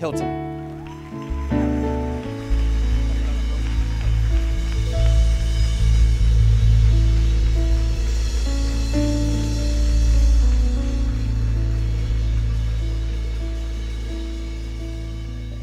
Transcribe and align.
Hilton. 0.00 0.26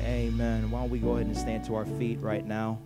Amen. 0.01 0.71
Why 0.71 0.79
don't 0.79 0.89
we 0.89 0.97
go 0.97 1.11
ahead 1.11 1.27
and 1.27 1.38
stand 1.38 1.65
to 1.65 1.75
our 1.75 1.86
feet 1.86 2.20
right 2.20 2.43
now? 2.43 2.79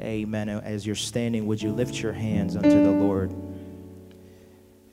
Amen. 0.00 0.48
As 0.48 0.86
you're 0.86 0.94
standing, 0.94 1.46
would 1.46 1.60
you 1.60 1.72
lift 1.72 2.00
your 2.00 2.14
hands 2.14 2.56
unto 2.56 2.70
the 2.70 2.90
Lord? 2.90 3.32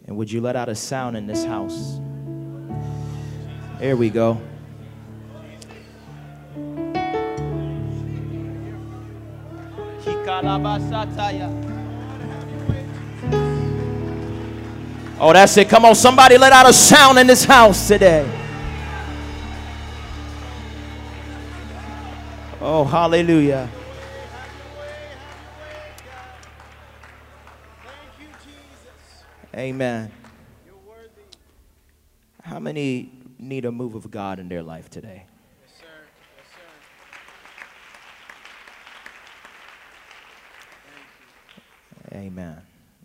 And 0.06 0.18
would 0.18 0.30
you 0.30 0.42
let 0.42 0.58
out 0.58 0.68
a 0.68 0.76
sound 0.76 1.16
in 1.16 1.28
this 1.28 1.46
house? 1.46 2.00
There 3.80 3.96
we 3.96 4.10
go. 4.10 4.42
Oh, 15.18 15.32
that's 15.32 15.56
it. 15.56 15.70
Come 15.70 15.86
on, 15.86 15.96
somebody 15.96 16.38
let 16.38 16.52
out 16.52 16.70
a 16.70 16.74
sound 16.74 17.18
in 17.20 17.28
this 17.28 17.46
house 17.46 17.88
today. 17.88 18.30
Oh, 22.60 22.84
hallelujah. 22.84 23.70
Amen. 29.56 30.12
How 32.42 32.60
many 32.60 33.10
need 33.40 33.64
a 33.64 33.72
move 33.72 33.96
of 33.96 34.12
God 34.12 34.40
in 34.40 34.50
their 34.50 34.64
life 34.64 34.90
today? 34.90 35.28
Amen. 42.16 42.62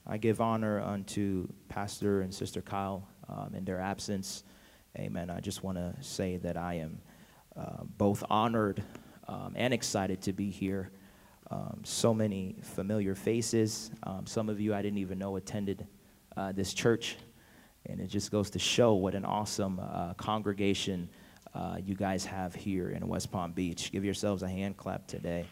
I 0.06 0.18
give 0.18 0.40
honor 0.40 0.80
unto 0.80 1.48
Pastor 1.68 2.20
and 2.20 2.32
Sister 2.32 2.62
Kyle 2.62 3.08
um, 3.28 3.56
in 3.56 3.64
their 3.64 3.80
absence. 3.80 4.44
Amen. 4.96 5.30
I 5.30 5.40
just 5.40 5.64
want 5.64 5.78
to 5.78 5.94
say 6.00 6.36
that 6.36 6.56
I 6.56 6.74
am 6.74 7.00
uh, 7.56 7.82
both 7.98 8.22
honored 8.30 8.84
um, 9.26 9.54
and 9.56 9.74
excited 9.74 10.22
to 10.22 10.32
be 10.32 10.48
here. 10.48 10.92
Um, 11.50 11.80
so 11.82 12.14
many 12.14 12.54
familiar 12.62 13.16
faces. 13.16 13.90
Um, 14.04 14.26
some 14.26 14.48
of 14.48 14.60
you 14.60 14.72
I 14.74 14.80
didn't 14.80 14.98
even 14.98 15.18
know 15.18 15.34
attended 15.34 15.88
uh, 16.36 16.52
this 16.52 16.72
church. 16.72 17.16
And 17.86 18.00
it 18.00 18.06
just 18.06 18.30
goes 18.30 18.48
to 18.50 18.60
show 18.60 18.94
what 18.94 19.16
an 19.16 19.24
awesome 19.24 19.80
uh, 19.80 20.14
congregation 20.14 21.08
uh, 21.52 21.78
you 21.82 21.96
guys 21.96 22.24
have 22.24 22.54
here 22.54 22.90
in 22.90 23.08
West 23.08 23.32
Palm 23.32 23.50
Beach. 23.50 23.90
Give 23.90 24.04
yourselves 24.04 24.44
a 24.44 24.48
hand 24.48 24.76
clap 24.76 25.08
today. 25.08 25.46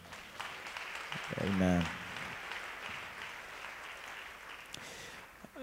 Amen. 1.41 1.85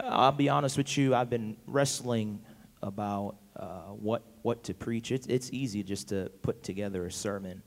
I'll 0.02 0.32
be 0.32 0.48
honest 0.48 0.76
with 0.76 0.96
you, 0.96 1.14
I've 1.14 1.30
been 1.30 1.56
wrestling 1.66 2.40
about 2.82 3.36
uh, 3.56 3.92
what, 3.92 4.22
what 4.42 4.64
to 4.64 4.74
preach. 4.74 5.10
It's, 5.10 5.26
it's 5.26 5.50
easy 5.52 5.82
just 5.82 6.08
to 6.10 6.30
put 6.42 6.62
together 6.62 7.06
a 7.06 7.12
sermon 7.12 7.62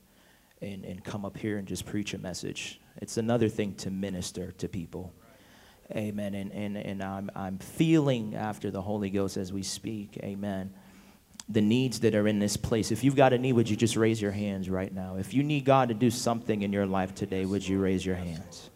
and, 0.62 0.84
and 0.84 1.02
come 1.02 1.24
up 1.24 1.36
here 1.36 1.58
and 1.58 1.66
just 1.66 1.86
preach 1.86 2.14
a 2.14 2.18
message. 2.18 2.80
It's 3.00 3.16
another 3.16 3.48
thing 3.48 3.74
to 3.76 3.90
minister 3.90 4.52
to 4.52 4.68
people. 4.68 5.12
Amen. 5.92 6.34
And, 6.34 6.52
and, 6.52 6.76
and 6.76 7.02
I'm, 7.02 7.30
I'm 7.34 7.58
feeling 7.58 8.36
after 8.36 8.70
the 8.70 8.80
Holy 8.80 9.10
Ghost 9.10 9.36
as 9.36 9.52
we 9.52 9.62
speak. 9.62 10.18
Amen. 10.22 10.72
The 11.48 11.60
needs 11.60 12.00
that 12.00 12.14
are 12.14 12.28
in 12.28 12.38
this 12.38 12.56
place. 12.56 12.92
If 12.92 13.02
you've 13.02 13.16
got 13.16 13.32
a 13.32 13.38
need, 13.38 13.54
would 13.54 13.68
you 13.68 13.76
just 13.76 13.96
raise 13.96 14.22
your 14.22 14.30
hands 14.30 14.70
right 14.70 14.92
now? 14.92 15.16
If 15.16 15.34
you 15.34 15.42
need 15.42 15.64
God 15.64 15.88
to 15.88 15.94
do 15.94 16.10
something 16.10 16.62
in 16.62 16.72
your 16.72 16.86
life 16.86 17.14
today, 17.14 17.44
would 17.44 17.66
you 17.66 17.80
raise 17.80 18.06
your 18.06 18.14
hands? 18.14 18.70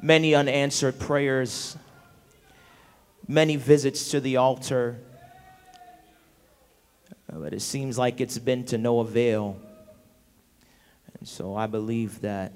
Many 0.00 0.34
unanswered 0.34 0.98
prayers, 0.98 1.78
many 3.26 3.56
visits 3.56 4.10
to 4.10 4.20
the 4.20 4.36
altar, 4.36 4.98
uh, 7.32 7.38
but 7.38 7.54
it 7.54 7.62
seems 7.62 7.96
like 7.96 8.20
it's 8.20 8.38
been 8.38 8.64
to 8.66 8.76
no 8.76 9.00
avail. 9.00 9.58
And 11.18 11.26
so 11.26 11.56
I 11.56 11.66
believe 11.66 12.20
that 12.20 12.52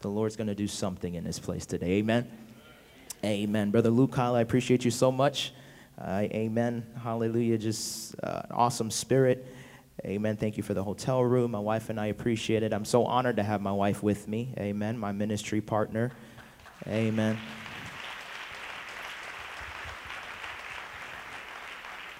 the 0.00 0.08
Lord's 0.08 0.36
going 0.36 0.46
to 0.46 0.54
do 0.54 0.66
something 0.66 1.14
in 1.14 1.24
this 1.24 1.38
place 1.38 1.66
today. 1.66 1.98
Amen. 1.98 2.26
Amen. 3.22 3.70
Brother 3.70 3.90
Luke 3.90 4.12
Kyle, 4.12 4.34
I 4.34 4.40
appreciate 4.40 4.82
you 4.82 4.90
so 4.90 5.12
much. 5.12 5.52
Uh, 6.00 6.26
amen. 6.32 6.86
Hallelujah. 7.02 7.58
Just 7.58 8.14
uh, 8.22 8.42
an 8.44 8.52
awesome 8.52 8.90
spirit. 8.90 9.46
Amen. 10.04 10.36
Thank 10.36 10.56
you 10.56 10.62
for 10.62 10.72
the 10.72 10.82
hotel 10.82 11.22
room. 11.22 11.50
My 11.50 11.58
wife 11.58 11.90
and 11.90 12.00
I 12.00 12.06
appreciate 12.06 12.62
it. 12.62 12.72
I'm 12.72 12.86
so 12.86 13.04
honored 13.04 13.36
to 13.36 13.42
have 13.42 13.60
my 13.60 13.72
wife 13.72 14.02
with 14.02 14.26
me. 14.26 14.54
Amen. 14.58 14.96
My 14.96 15.12
ministry 15.12 15.60
partner. 15.60 16.12
Amen. 16.86 17.38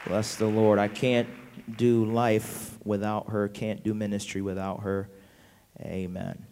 Bless 0.07 0.37
the 0.37 0.47
Lord. 0.47 0.79
I 0.79 0.89
can't 0.89 1.29
do 1.77 2.05
life 2.05 2.77
without 2.85 3.31
her, 3.31 3.49
can't 3.49 3.83
do 3.83 3.95
ministry 3.95 4.43
without 4.43 4.83
her. 4.83 5.09
Amen. 5.81 6.47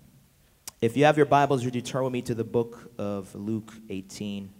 If 0.80 0.96
you 0.96 1.04
have 1.04 1.16
your 1.16 1.26
Bibles, 1.26 1.64
you 1.64 1.70
turn 1.82 2.04
with 2.04 2.12
me 2.12 2.22
to 2.22 2.34
the 2.34 2.44
book 2.44 2.92
of 2.98 3.34
Luke 3.34 3.72
18? 3.90 4.50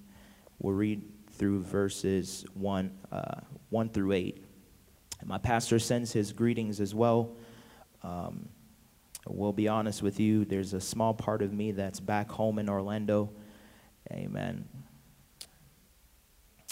We'll 0.59 0.75
read 0.75 1.03
through 1.39 1.63
verses 1.63 2.45
1, 2.55 2.91
uh, 3.13 3.41
1 3.71 3.89
through 3.91 4.13
8. 4.13 4.45
My 5.25 5.39
pastor 5.39 5.79
sends 5.79 6.13
his 6.13 6.33
greetings 6.33 6.81
as 6.81 6.95
well. 6.95 7.37
Um, 8.03 8.49
we'll 9.27 9.53
be 9.53 9.69
honest 9.69 10.03
with 10.03 10.21
you, 10.21 10.45
there's 10.45 10.75
a 10.75 10.81
small 10.81 11.15
part 11.15 11.43
of 11.43 11.53
me 11.53 11.73
that's 11.73 12.01
back 12.01 12.31
home 12.31 12.59
in 12.59 12.69
Orlando. 12.69 13.31
Amen. 14.13 14.67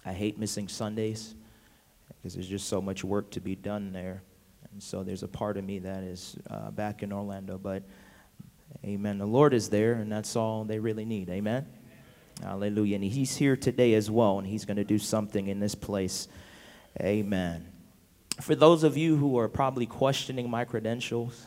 I 0.04 0.12
hate 0.12 0.38
missing 0.38 0.68
Sundays 0.68 1.34
because 2.08 2.34
there's 2.34 2.48
just 2.48 2.68
so 2.68 2.80
much 2.80 3.04
work 3.04 3.30
to 3.32 3.40
be 3.40 3.54
done 3.54 3.92
there. 3.92 4.22
And 4.72 4.82
so 4.82 5.02
there's 5.02 5.22
a 5.22 5.28
part 5.28 5.56
of 5.56 5.64
me 5.64 5.80
that 5.80 6.02
is 6.02 6.36
uh, 6.48 6.70
back 6.70 7.02
in 7.02 7.12
Orlando. 7.12 7.58
But, 7.58 7.82
amen, 8.84 9.18
the 9.18 9.26
Lord 9.26 9.52
is 9.54 9.68
there, 9.68 9.94
and 9.94 10.10
that's 10.10 10.36
all 10.36 10.64
they 10.64 10.78
really 10.78 11.04
need. 11.04 11.28
Amen. 11.28 11.66
Hallelujah. 12.42 12.96
And 12.96 13.04
He's 13.04 13.36
here 13.36 13.56
today 13.56 13.94
as 13.94 14.10
well, 14.10 14.38
and 14.38 14.46
He's 14.46 14.64
going 14.64 14.76
to 14.76 14.84
do 14.84 14.98
something 14.98 15.48
in 15.48 15.60
this 15.60 15.74
place. 15.74 16.28
Amen 17.00 17.72
for 18.40 18.54
those 18.54 18.84
of 18.84 18.96
you 18.96 19.16
who 19.16 19.38
are 19.38 19.48
probably 19.48 19.86
questioning 19.86 20.50
my 20.50 20.64
credentials, 20.64 21.46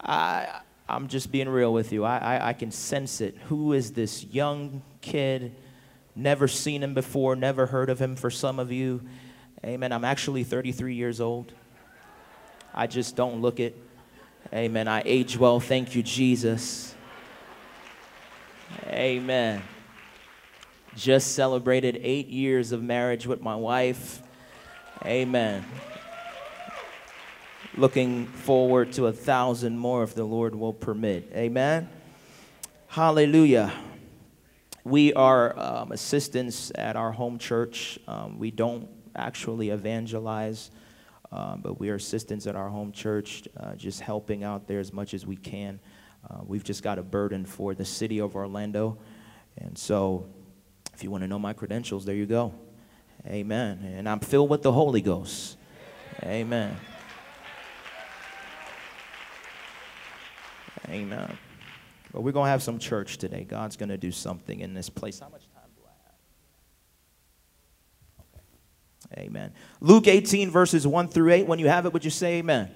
I, 0.00 0.60
I'm 0.88 1.08
just 1.08 1.30
being 1.30 1.48
real 1.48 1.72
with 1.72 1.92
you. 1.92 2.04
I, 2.04 2.18
I, 2.18 2.48
I, 2.48 2.52
can 2.54 2.72
sense 2.72 3.20
it. 3.20 3.36
Who 3.48 3.72
is 3.72 3.92
this 3.92 4.24
young 4.24 4.82
kid? 5.00 5.54
Never 6.16 6.48
seen 6.48 6.82
him 6.82 6.92
before, 6.92 7.36
never 7.36 7.66
heard 7.66 7.88
of 7.88 8.00
him 8.00 8.16
for 8.16 8.30
some 8.30 8.58
of 8.58 8.72
you. 8.72 9.00
Amen. 9.64 9.92
I'm 9.92 10.04
actually 10.04 10.42
33 10.42 10.94
years 10.94 11.20
old. 11.20 11.52
I 12.74 12.88
just 12.88 13.14
don't 13.14 13.40
look 13.40 13.60
it. 13.60 13.76
Amen. 14.52 14.88
I 14.88 15.02
age 15.04 15.38
well. 15.38 15.60
Thank 15.60 15.94
you, 15.94 16.02
Jesus. 16.02 16.96
Amen. 18.86 19.62
Just 20.94 21.34
celebrated 21.34 21.98
eight 22.02 22.28
years 22.28 22.72
of 22.72 22.82
marriage 22.82 23.26
with 23.26 23.40
my 23.40 23.56
wife. 23.56 24.22
Amen. 25.04 25.64
Looking 27.76 28.26
forward 28.26 28.92
to 28.92 29.06
a 29.06 29.12
thousand 29.12 29.78
more 29.78 30.02
if 30.02 30.14
the 30.14 30.24
Lord 30.24 30.54
will 30.54 30.74
permit. 30.74 31.32
Amen. 31.34 31.88
Hallelujah. 32.88 33.72
We 34.84 35.14
are 35.14 35.58
um, 35.58 35.92
assistants 35.92 36.70
at 36.74 36.96
our 36.96 37.12
home 37.12 37.38
church. 37.38 37.98
Um, 38.06 38.38
we 38.38 38.50
don't 38.50 38.88
actually 39.16 39.70
evangelize, 39.70 40.70
um, 41.30 41.60
but 41.62 41.80
we 41.80 41.88
are 41.88 41.94
assistants 41.94 42.46
at 42.46 42.56
our 42.56 42.68
home 42.68 42.92
church, 42.92 43.48
uh, 43.56 43.74
just 43.76 44.00
helping 44.00 44.44
out 44.44 44.66
there 44.66 44.80
as 44.80 44.92
much 44.92 45.14
as 45.14 45.24
we 45.24 45.36
can. 45.36 45.80
Uh, 46.28 46.38
we've 46.46 46.64
just 46.64 46.82
got 46.82 46.98
a 46.98 47.02
burden 47.02 47.44
for 47.44 47.74
the 47.74 47.84
city 47.84 48.20
of 48.20 48.36
Orlando. 48.36 48.98
And 49.58 49.76
so, 49.76 50.26
if 50.94 51.02
you 51.02 51.10
want 51.10 51.22
to 51.22 51.28
know 51.28 51.38
my 51.38 51.52
credentials, 51.52 52.04
there 52.04 52.14
you 52.14 52.26
go. 52.26 52.54
Amen. 53.26 53.92
And 53.96 54.08
I'm 54.08 54.20
filled 54.20 54.50
with 54.50 54.62
the 54.62 54.72
Holy 54.72 55.00
Ghost. 55.00 55.56
Amen. 56.22 56.76
Amen. 60.88 61.38
But 62.12 62.22
we're 62.22 62.32
going 62.32 62.46
to 62.46 62.50
have 62.50 62.62
some 62.62 62.78
church 62.78 63.18
today. 63.18 63.44
God's 63.44 63.76
going 63.76 63.88
to 63.88 63.96
do 63.96 64.10
something 64.10 64.60
in 64.60 64.74
this 64.74 64.90
place. 64.90 65.20
How 65.20 65.28
much 65.28 65.48
time 65.54 65.70
do 65.76 65.82
I 65.86 65.90
have? 69.08 69.12
Okay. 69.12 69.22
Amen. 69.26 69.52
Luke 69.80 70.08
18, 70.08 70.50
verses 70.50 70.86
1 70.86 71.08
through 71.08 71.32
8. 71.32 71.46
When 71.46 71.58
you 71.58 71.68
have 71.68 71.86
it, 71.86 71.92
would 71.92 72.04
you 72.04 72.10
say 72.10 72.34
amen? 72.38 72.70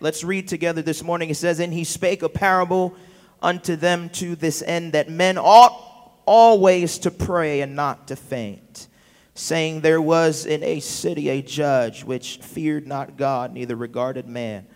Let's 0.00 0.22
read 0.22 0.46
together 0.46 0.82
this 0.82 1.02
morning. 1.02 1.30
It 1.30 1.36
says, 1.36 1.58
And 1.58 1.72
he 1.72 1.84
spake 1.84 2.22
a 2.22 2.28
parable 2.28 2.94
unto 3.42 3.76
them 3.76 4.08
to 4.10 4.36
this 4.36 4.62
end 4.62 4.92
that 4.92 5.10
men 5.10 5.38
ought 5.38 5.86
always 6.24 6.98
to 6.98 7.10
pray 7.10 7.62
and 7.62 7.74
not 7.74 8.08
to 8.08 8.16
faint, 8.16 8.86
saying, 9.34 9.80
There 9.80 10.00
was 10.00 10.46
in 10.46 10.62
a 10.62 10.80
city 10.80 11.28
a 11.28 11.42
judge 11.42 12.04
which 12.04 12.38
feared 12.38 12.86
not 12.86 13.16
God, 13.16 13.52
neither 13.52 13.74
regarded 13.74 14.28
man. 14.28 14.66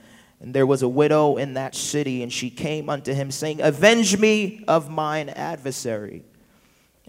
And 0.41 0.53
there 0.53 0.67
was 0.67 0.83
a 0.83 0.89
widow 0.89 1.37
in 1.37 1.55
that 1.55 1.77
city, 1.77 2.23
and 2.25 2.33
she 2.33 2.51
came 2.51 2.91
unto 2.91 3.15
him, 3.15 3.31
saying, 3.31 3.61
Avenge 3.61 4.19
me 4.19 4.65
of 4.67 4.91
mine 4.91 5.29
adversary. 5.29 6.25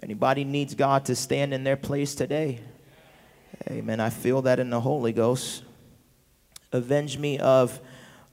Anybody 0.04 0.44
needs 0.44 0.76
God 0.76 1.06
to 1.06 1.16
stand 1.16 1.52
in 1.54 1.64
their 1.64 1.78
place 1.78 2.14
today? 2.14 2.60
Amen. 3.72 4.00
I 4.00 4.12
feel 4.12 4.44
that 4.44 4.60
in 4.60 4.70
the 4.70 4.82
Holy 4.82 5.14
Ghost. 5.14 5.64
Avenge 6.74 7.18
me 7.18 7.40
of 7.40 7.80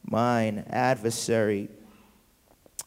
mine 0.04 0.64
adversary. 0.68 1.68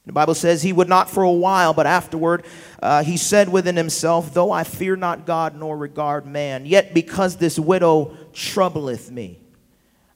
The 0.06 0.13
Bible 0.13 0.36
says 0.36 0.62
he 0.62 0.74
would 0.74 0.89
not 0.89 1.10
for 1.10 1.24
a 1.24 1.31
while, 1.31 1.74
but 1.74 1.88
afterward 1.88 2.45
uh, 2.81 3.04
he 3.04 3.15
said 3.15 3.48
within 3.48 3.77
himself, 3.77 4.33
Though 4.33 4.51
I 4.51 4.63
fear 4.63 4.95
not 4.95 5.25
God 5.25 5.56
nor 5.56 5.77
regard 5.77 6.25
man, 6.25 6.65
yet 6.65 6.94
because 6.94 7.38
this 7.38 7.57
widow 7.57 8.18
troubleth 8.33 9.12
me, 9.12 9.39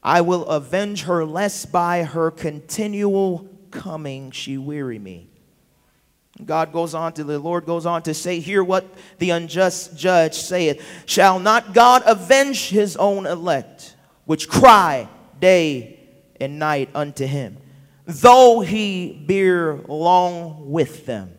I 0.04 0.22
will 0.22 0.46
avenge 0.46 1.04
her 1.04 1.26
lest 1.26 1.72
by 1.72 2.04
her 2.04 2.32
continual 2.32 3.48
coming 3.72 4.32
she 4.32 4.58
weary 4.58 5.00
me. 5.00 5.30
God 6.46 6.72
goes 6.72 6.94
on 6.94 7.14
to, 7.14 7.24
the 7.24 7.40
Lord 7.40 7.66
goes 7.66 7.86
on 7.86 8.04
to 8.04 8.14
say, 8.14 8.40
Hear 8.40 8.64
what 8.64 8.86
the 9.18 9.32
unjust 9.32 9.98
judge 9.98 10.36
saith. 10.36 10.86
Shall 11.06 11.40
not 11.40 11.74
God 11.74 12.04
avenge 12.06 12.70
his 12.70 12.96
own 12.98 13.26
elect, 13.26 13.96
which 14.26 14.48
cry 14.48 15.08
day 15.40 15.97
and 16.40 16.60
night 16.60 16.90
unto 16.96 17.26
him, 17.26 17.58
though 18.06 18.62
he 18.62 19.14
bear 19.28 19.76
long 19.88 20.72
with 20.72 21.06
them? 21.06 21.38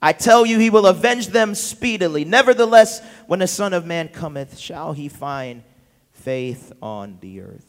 I 0.00 0.12
tell 0.12 0.44
you, 0.46 0.58
he 0.58 0.70
will 0.70 0.86
avenge 0.86 1.28
them 1.28 1.54
speedily. 1.54 2.24
Nevertheless, 2.24 3.00
when 3.26 3.40
the 3.40 3.46
Son 3.46 3.72
of 3.72 3.86
Man 3.86 4.08
cometh, 4.08 4.58
shall 4.58 4.92
he 4.92 5.08
find 5.08 5.62
faith 6.12 6.72
on 6.82 7.18
the 7.20 7.40
earth? 7.40 7.66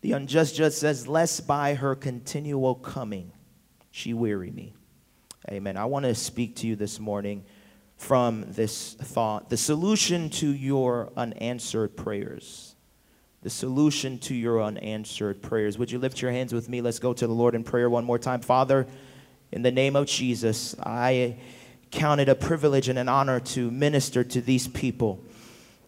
The 0.00 0.12
unjust 0.12 0.56
judge 0.56 0.72
says, 0.72 1.06
Lest 1.06 1.46
by 1.46 1.74
her 1.74 1.94
continual 1.94 2.74
coming, 2.74 3.32
she 3.90 4.12
weary 4.14 4.50
me. 4.50 4.74
Amen. 5.50 5.76
I 5.76 5.84
want 5.84 6.04
to 6.04 6.14
speak 6.14 6.56
to 6.56 6.66
you 6.66 6.76
this 6.76 6.98
morning 6.98 7.44
from 7.96 8.44
this 8.48 8.94
thought 8.94 9.48
the 9.48 9.56
solution 9.56 10.28
to 10.30 10.48
your 10.48 11.12
unanswered 11.16 11.96
prayers. 11.96 12.71
The 13.42 13.50
solution 13.50 14.18
to 14.20 14.34
your 14.34 14.62
unanswered 14.62 15.42
prayers. 15.42 15.76
Would 15.76 15.90
you 15.90 15.98
lift 15.98 16.22
your 16.22 16.30
hands 16.30 16.52
with 16.52 16.68
me? 16.68 16.80
Let's 16.80 17.00
go 17.00 17.12
to 17.12 17.26
the 17.26 17.32
Lord 17.32 17.54
in 17.54 17.64
prayer 17.64 17.90
one 17.90 18.04
more 18.04 18.18
time. 18.18 18.40
Father, 18.40 18.86
in 19.50 19.62
the 19.62 19.72
name 19.72 19.96
of 19.96 20.06
Jesus, 20.06 20.76
I 20.80 21.38
count 21.90 22.20
it 22.20 22.28
a 22.28 22.34
privilege 22.34 22.88
and 22.88 22.98
an 22.98 23.08
honor 23.08 23.40
to 23.40 23.70
minister 23.70 24.22
to 24.22 24.40
these 24.40 24.68
people. 24.68 25.22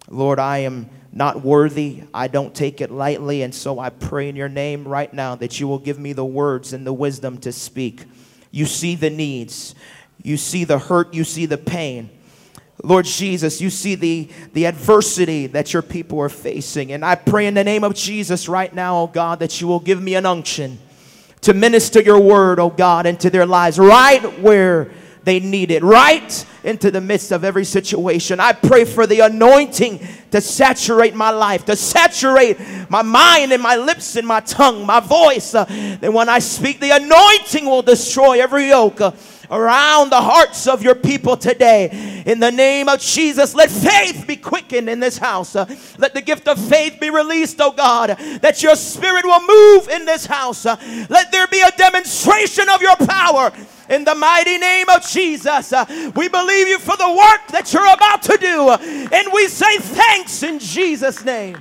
Lord, 0.08 0.38
I 0.38 0.58
am 0.58 0.90
not 1.12 1.42
worthy. 1.42 2.02
I 2.12 2.26
don't 2.26 2.54
take 2.54 2.80
it 2.80 2.90
lightly. 2.90 3.42
And 3.42 3.54
so 3.54 3.78
I 3.78 3.90
pray 3.90 4.28
in 4.28 4.36
your 4.36 4.48
name 4.48 4.86
right 4.86 5.12
now 5.12 5.36
that 5.36 5.60
you 5.60 5.68
will 5.68 5.78
give 5.78 5.98
me 5.98 6.12
the 6.12 6.24
words 6.24 6.72
and 6.72 6.84
the 6.84 6.92
wisdom 6.92 7.38
to 7.38 7.52
speak. 7.52 8.04
You 8.50 8.66
see 8.66 8.96
the 8.96 9.10
needs, 9.10 9.74
you 10.22 10.36
see 10.36 10.64
the 10.64 10.78
hurt, 10.78 11.14
you 11.14 11.24
see 11.24 11.46
the 11.46 11.58
pain. 11.58 12.10
Lord 12.82 13.06
Jesus, 13.06 13.60
you 13.60 13.70
see 13.70 13.94
the, 13.94 14.28
the 14.52 14.66
adversity 14.66 15.46
that 15.48 15.72
your 15.72 15.82
people 15.82 16.20
are 16.20 16.28
facing. 16.28 16.92
And 16.92 17.04
I 17.04 17.14
pray 17.14 17.46
in 17.46 17.54
the 17.54 17.64
name 17.64 17.84
of 17.84 17.94
Jesus 17.94 18.48
right 18.48 18.72
now, 18.74 18.98
oh 18.98 19.06
God, 19.06 19.38
that 19.38 19.60
you 19.60 19.68
will 19.68 19.80
give 19.80 20.02
me 20.02 20.14
an 20.16 20.26
unction 20.26 20.78
to 21.42 21.54
minister 21.54 22.00
your 22.00 22.20
word, 22.20 22.58
oh 22.58 22.70
God, 22.70 23.06
into 23.06 23.30
their 23.30 23.46
lives 23.46 23.78
right 23.78 24.22
where 24.40 24.90
they 25.24 25.40
need 25.40 25.70
it 25.70 25.82
right 25.82 26.46
into 26.64 26.90
the 26.90 27.00
midst 27.00 27.32
of 27.32 27.44
every 27.44 27.64
situation. 27.64 28.40
I 28.40 28.52
pray 28.52 28.84
for 28.84 29.06
the 29.06 29.20
anointing 29.20 30.06
to 30.30 30.40
saturate 30.40 31.14
my 31.14 31.30
life, 31.30 31.64
to 31.66 31.76
saturate 31.76 32.58
my 32.90 33.02
mind 33.02 33.52
and 33.52 33.62
my 33.62 33.76
lips 33.76 34.16
and 34.16 34.26
my 34.26 34.40
tongue, 34.40 34.84
my 34.84 35.00
voice. 35.00 35.54
Uh, 35.54 35.64
that 36.00 36.12
when 36.12 36.28
I 36.28 36.38
speak, 36.38 36.80
the 36.80 36.90
anointing 36.90 37.64
will 37.64 37.82
destroy 37.82 38.40
every 38.40 38.68
yoke. 38.68 39.00
Uh, 39.00 39.12
around 39.50 40.10
the 40.10 40.20
hearts 40.20 40.66
of 40.66 40.82
your 40.82 40.94
people 40.94 41.36
today. 41.36 42.22
In 42.26 42.40
the 42.40 42.50
name 42.50 42.88
of 42.88 43.00
Jesus, 43.00 43.54
let 43.54 43.70
faith 43.70 44.26
be 44.26 44.36
quickened 44.36 44.88
in 44.88 45.00
this 45.00 45.18
house. 45.18 45.56
Uh, 45.56 45.66
let 45.98 46.14
the 46.14 46.22
gift 46.22 46.48
of 46.48 46.58
faith 46.58 46.98
be 47.00 47.10
released, 47.10 47.60
oh 47.60 47.72
God, 47.72 48.10
that 48.40 48.62
your 48.62 48.76
spirit 48.76 49.24
will 49.24 49.46
move 49.46 49.88
in 49.88 50.04
this 50.06 50.26
house. 50.26 50.66
Uh, 50.66 50.76
let 51.08 51.30
there 51.32 51.46
be 51.48 51.60
a 51.60 51.70
demonstration 51.72 52.68
of 52.68 52.80
your 52.80 52.96
power 52.96 53.52
in 53.88 54.04
the 54.04 54.14
mighty 54.14 54.58
name 54.58 54.88
of 54.88 55.06
Jesus. 55.06 55.72
Uh, 55.72 55.84
we 56.16 56.28
believe 56.28 56.68
you 56.68 56.78
for 56.78 56.96
the 56.96 57.08
work 57.08 57.48
that 57.48 57.72
you're 57.72 57.92
about 57.92 58.22
to 58.22 58.36
do, 58.38 58.70
and 58.70 59.32
we 59.32 59.48
say 59.48 59.76
thanks 59.78 60.42
in 60.42 60.58
Jesus' 60.58 61.24
name. 61.24 61.58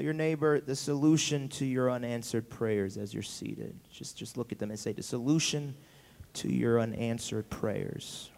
Tell 0.00 0.04
your 0.06 0.14
neighbor 0.14 0.60
the 0.60 0.74
solution 0.74 1.50
to 1.60 1.66
your 1.66 1.90
unanswered 1.90 2.48
prayers 2.48 2.96
as 2.96 3.12
you're 3.12 3.22
seated. 3.22 3.78
Just, 3.92 4.16
just 4.16 4.38
look 4.38 4.50
at 4.50 4.58
them 4.58 4.70
and 4.70 4.80
say, 4.80 4.94
The 4.94 5.02
solution 5.02 5.74
to 6.40 6.48
your 6.50 6.80
unanswered 6.80 7.50
prayers. 7.50 8.30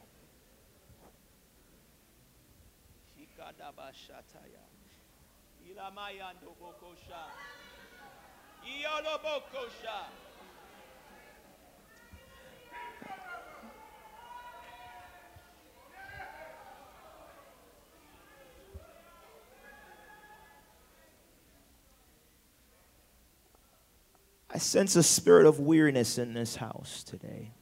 I 24.55 24.59
sense 24.59 24.97
a 24.97 25.03
spirit 25.03 25.47
of 25.47 25.61
weariness 25.61 26.19
in 26.19 26.35
this 26.35 26.57
house 26.57 27.03
today. 27.05 27.53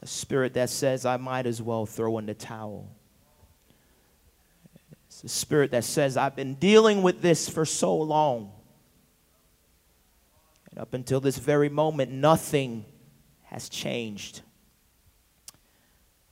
A 0.00 0.06
spirit 0.06 0.54
that 0.54 0.70
says, 0.70 1.04
I 1.04 1.18
might 1.18 1.46
as 1.46 1.60
well 1.60 1.84
throw 1.84 2.16
in 2.18 2.26
the 2.26 2.34
towel. 2.34 2.88
It's 5.06 5.22
a 5.22 5.28
spirit 5.28 5.70
that 5.72 5.84
says, 5.84 6.16
I've 6.16 6.34
been 6.34 6.54
dealing 6.54 7.02
with 7.02 7.20
this 7.20 7.48
for 7.48 7.66
so 7.66 7.94
long. 7.94 8.52
And 10.70 10.80
up 10.80 10.94
until 10.94 11.20
this 11.20 11.36
very 11.36 11.68
moment, 11.68 12.10
nothing 12.10 12.86
has 13.44 13.68
changed. 13.68 14.40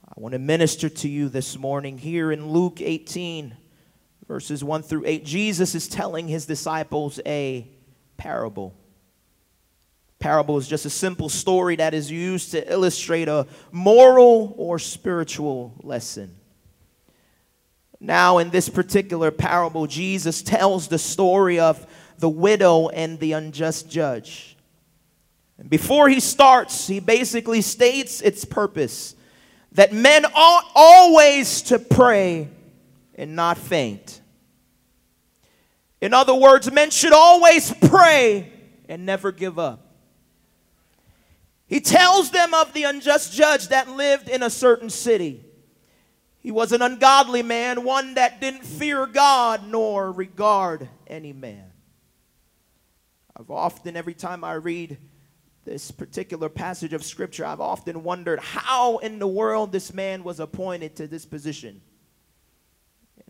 I 0.09 0.21
want 0.21 0.33
to 0.33 0.39
minister 0.39 0.89
to 0.89 1.09
you 1.09 1.29
this 1.29 1.59
morning 1.59 1.99
here 1.99 2.33
in 2.33 2.49
Luke 2.49 2.81
18, 2.81 3.55
verses 4.27 4.65
1 4.65 4.83
through 4.83 5.05
8. 5.07 5.25
Jesus 5.25 5.75
is 5.75 5.87
telling 5.87 6.29
his 6.29 6.47
disciples 6.47 7.21
a 7.25 7.71
parable. 8.23 8.73
Parable 10.21 10.57
is 10.57 10.69
just 10.69 10.87
a 10.87 10.91
simple 10.91 11.29
story 11.29 11.75
that 11.75 11.93
is 11.93 12.09
used 12.09 12.53
to 12.53 12.73
illustrate 12.73 13.27
a 13.27 13.49
moral 13.73 14.55
or 14.57 14.79
spiritual 14.79 15.75
lesson. 15.83 16.33
Now, 17.99 18.39
in 18.39 18.51
this 18.51 18.69
particular 18.69 19.33
parable, 19.33 19.89
Jesus 19.89 20.41
tells 20.41 20.87
the 20.87 21.01
story 21.01 21.59
of 21.59 21.85
the 22.19 22.29
widow 22.29 22.91
and 22.91 23.19
the 23.19 23.33
unjust 23.33 23.91
judge. 23.91 24.57
And 25.59 25.69
before 25.69 26.09
he 26.09 26.21
starts, 26.21 26.87
he 26.87 27.01
basically 27.01 27.61
states 27.61 28.21
its 28.21 28.45
purpose 28.45 29.17
that 29.73 29.93
men 29.93 30.25
ought 30.27 30.71
always 30.77 31.63
to 31.63 31.81
pray 31.81 32.49
and 33.17 33.35
not 33.35 33.59
faint. 33.59 34.22
In 36.03 36.13
other 36.13 36.35
words, 36.35 36.71
men 36.71 36.91
should 36.91 37.13
always 37.13 37.73
pray 37.75 38.53
and 38.89 39.07
never 39.07 39.31
give 39.31 39.57
up. 39.57 39.95
He 41.69 41.81
tells 41.81 42.33
them 42.33 42.53
of 42.53 42.73
the 42.73 42.83
unjust 42.83 43.33
judge 43.33 43.69
that 43.69 43.89
lived 43.89 44.29
in 44.29 44.43
a 44.43 44.51
certain 44.51 44.91
city. 44.91 45.45
He 46.41 46.51
was 46.51 46.73
an 46.73 46.83
ungodly 46.83 47.45
man, 47.45 47.85
one 47.85 48.15
that 48.15 48.41
didn't 48.41 48.65
fear 48.65 49.07
God 49.07 49.69
nor 49.69 50.11
regard 50.11 50.89
any 51.07 51.33
man. 51.33 51.71
I've 53.37 53.53
often, 53.53 53.97
every 53.97 54.15
time 54.15 54.43
I 54.43 54.55
read 54.55 54.99
this 55.65 55.93
particular 55.93 56.49
passage 56.49 56.93
of 56.93 57.05
scripture, 57.05 57.47
I've 57.47 57.61
often 57.61 58.03
wondered 58.03 58.41
how 58.41 58.99
in 58.99 59.21
the 59.21 59.29
world 59.29 59.71
this 59.71 59.95
man 59.95 60.25
was 60.25 60.41
appointed 60.41 60.97
to 60.97 61.07
this 61.07 61.25
position. 61.25 61.81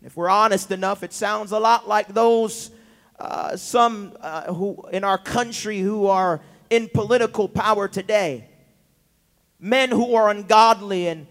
If 0.03 0.17
we're 0.17 0.29
honest 0.29 0.71
enough, 0.71 1.01
it 1.01 1.13
sounds 1.13 1.53
a 1.53 1.59
lot 1.59 1.87
like 1.87 2.09
those 2.09 2.71
uh, 3.19 3.55
some 3.55 4.17
uh, 4.19 4.53
who 4.53 4.85
in 4.91 5.05
our 5.05 5.17
country 5.17 5.79
who 5.79 6.07
are 6.07 6.41
in 6.69 6.89
political 6.89 7.47
power 7.47 7.87
today. 7.87 8.49
Men 9.59 9.89
who 9.91 10.15
are 10.15 10.29
ungodly 10.29 11.07
and 11.07 11.25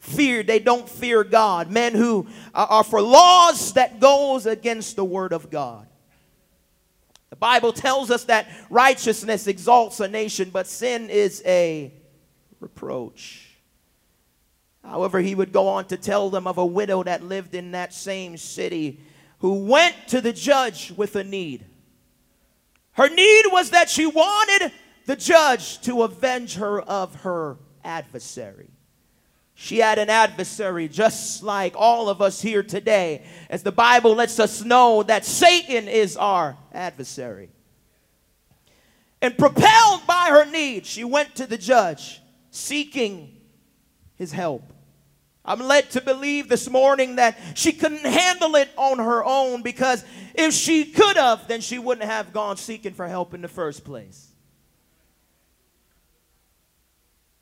fear 0.00 0.42
they 0.42 0.58
don't 0.58 0.88
fear 0.88 1.22
God. 1.22 1.70
Men 1.70 1.94
who 1.94 2.26
are 2.52 2.82
for 2.82 3.00
laws 3.00 3.74
that 3.74 4.00
goes 4.00 4.46
against 4.46 4.96
the 4.96 5.04
word 5.04 5.32
of 5.32 5.48
God. 5.48 5.86
The 7.30 7.36
Bible 7.36 7.72
tells 7.72 8.10
us 8.10 8.24
that 8.24 8.48
righteousness 8.70 9.46
exalts 9.46 10.00
a 10.00 10.08
nation, 10.08 10.50
but 10.50 10.66
sin 10.66 11.10
is 11.10 11.42
a 11.46 11.92
reproach. 12.58 13.45
However, 14.88 15.20
he 15.20 15.34
would 15.34 15.52
go 15.52 15.68
on 15.68 15.86
to 15.86 15.96
tell 15.96 16.30
them 16.30 16.46
of 16.46 16.58
a 16.58 16.66
widow 16.66 17.02
that 17.02 17.24
lived 17.24 17.54
in 17.54 17.72
that 17.72 17.92
same 17.92 18.36
city 18.36 19.00
who 19.40 19.64
went 19.64 19.94
to 20.08 20.20
the 20.20 20.32
judge 20.32 20.92
with 20.96 21.16
a 21.16 21.24
need. 21.24 21.64
Her 22.92 23.08
need 23.08 23.44
was 23.48 23.70
that 23.70 23.90
she 23.90 24.06
wanted 24.06 24.72
the 25.04 25.16
judge 25.16 25.80
to 25.82 26.02
avenge 26.02 26.54
her 26.54 26.80
of 26.80 27.14
her 27.16 27.58
adversary. 27.84 28.70
She 29.54 29.78
had 29.78 29.98
an 29.98 30.10
adversary 30.10 30.88
just 30.88 31.42
like 31.42 31.74
all 31.76 32.08
of 32.08 32.22
us 32.22 32.40
here 32.40 32.62
today, 32.62 33.24
as 33.50 33.62
the 33.62 33.72
Bible 33.72 34.14
lets 34.14 34.38
us 34.38 34.62
know 34.62 35.02
that 35.02 35.24
Satan 35.24 35.88
is 35.88 36.16
our 36.16 36.56
adversary. 36.72 37.50
And 39.20 39.36
propelled 39.36 40.06
by 40.06 40.28
her 40.30 40.44
need, 40.44 40.86
she 40.86 41.04
went 41.04 41.34
to 41.36 41.46
the 41.46 41.58
judge 41.58 42.20
seeking 42.50 43.36
his 44.14 44.32
help. 44.32 44.72
I'm 45.46 45.60
led 45.60 45.90
to 45.92 46.00
believe 46.00 46.48
this 46.48 46.68
morning 46.68 47.16
that 47.16 47.38
she 47.54 47.72
couldn't 47.72 48.04
handle 48.04 48.56
it 48.56 48.68
on 48.76 48.98
her 48.98 49.24
own 49.24 49.62
because 49.62 50.04
if 50.34 50.52
she 50.52 50.86
could 50.86 51.16
have, 51.16 51.46
then 51.46 51.60
she 51.60 51.78
wouldn't 51.78 52.10
have 52.10 52.32
gone 52.32 52.56
seeking 52.56 52.92
for 52.92 53.06
help 53.06 53.32
in 53.32 53.42
the 53.42 53.48
first 53.48 53.84
place. 53.84 54.28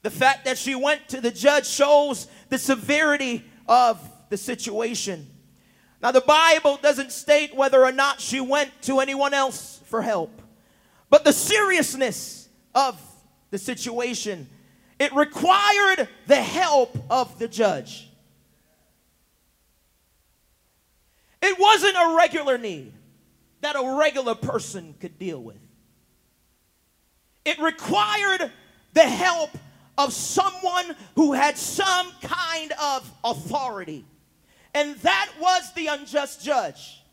The 0.03 0.11
fact 0.11 0.45
that 0.45 0.59
she 0.59 0.75
went 0.75 1.09
to 1.09 1.21
the 1.23 1.31
judge 1.31 1.67
shows 1.67 2.27
the 2.51 2.59
severity 2.59 3.43
of 3.67 3.99
the 4.29 4.37
situation. 4.37 5.27
Now, 6.03 6.11
the 6.11 6.21
Bible 6.21 6.79
doesn't 6.83 7.11
state 7.11 7.57
whether 7.57 7.83
or 7.83 7.93
not 7.93 8.21
she 8.21 8.39
went 8.39 8.71
to 8.83 9.01
anyone 9.01 9.33
else 9.33 9.81
for 9.87 10.03
help, 10.03 10.43
but 11.09 11.25
the 11.25 11.33
seriousness 11.33 12.51
of 12.75 13.01
the 13.51 13.57
situation, 13.57 14.47
it 15.05 15.15
required 15.15 16.09
the 16.27 16.41
help 16.41 16.97
of 17.11 17.39
the 17.39 17.47
judge. 17.47 18.09
It 21.43 21.59
wasn't 21.59 21.95
a 21.95 22.17
regular 22.17 22.57
need 22.57 22.95
that 23.61 23.77
a 23.77 23.99
regular 23.99 24.35
person 24.35 24.95
could 25.01 25.19
deal 25.19 25.43
with. 25.43 25.59
It 27.45 27.59
required 27.59 28.51
the 28.95 29.03
help 29.03 29.51
of 29.99 30.15
someone 30.15 30.97
who 31.17 31.35
had 31.35 31.59
some 31.59 32.11
kind 32.23 32.73
of 32.83 33.13
authority. 33.23 34.07
And 34.73 34.97
that 34.97 35.29
was 35.39 35.71
the 35.75 35.89
unjust 35.89 36.43
judge. 36.43 37.04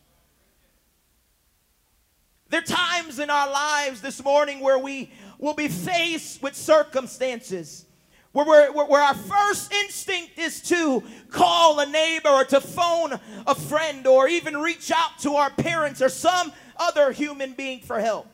There 2.52 2.60
are 2.60 2.64
times 2.64 3.18
in 3.18 3.30
our 3.30 3.50
lives 3.50 4.02
this 4.02 4.24
morning 4.24 4.60
where 4.60 4.78
we 4.78 5.12
will 5.40 5.54
be 5.54 5.70
faced 5.70 6.44
with 6.44 6.56
circumstances 6.56 7.86
where, 8.34 8.72
where, 8.72 8.86
where 8.86 9.02
our 9.02 9.14
first 9.14 9.74
instinct 9.74 10.38
is 10.38 10.62
to 10.64 11.04
call 11.30 11.80
a 11.80 11.86
neighbor 11.86 12.30
or 12.30 12.46
to 12.46 12.62
phone 12.62 13.20
a 13.46 13.56
friend 13.56 14.08
or 14.08 14.28
even 14.28 14.58
reach 14.58 14.92
out 14.92 15.20
to 15.20 15.36
our 15.36 15.50
parents 15.50 16.02
or 16.02 16.10
some 16.10 16.52
other 16.78 17.12
human 17.12 17.54
being 17.54 17.82
for 17.82 18.00
help. 18.00 18.28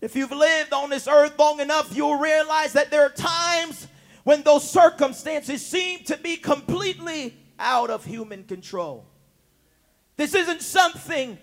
If 0.00 0.14
you've 0.14 0.32
lived 0.32 0.72
on 0.72 0.90
this 0.90 1.08
earth 1.08 1.38
long 1.38 1.60
enough, 1.60 1.96
you'll 1.96 2.18
realize 2.18 2.72
that 2.74 2.90
there 2.90 3.02
are 3.02 3.10
times 3.10 3.86
when 4.24 4.42
those 4.42 4.68
circumstances 4.68 5.64
seem 5.64 6.00
to 6.04 6.16
be 6.16 6.36
completely 6.36 7.36
out 7.58 7.90
of 7.90 8.04
human 8.04 8.44
control. 8.44 9.06
This 10.16 10.34
isn't 10.34 10.62
something 10.62 11.38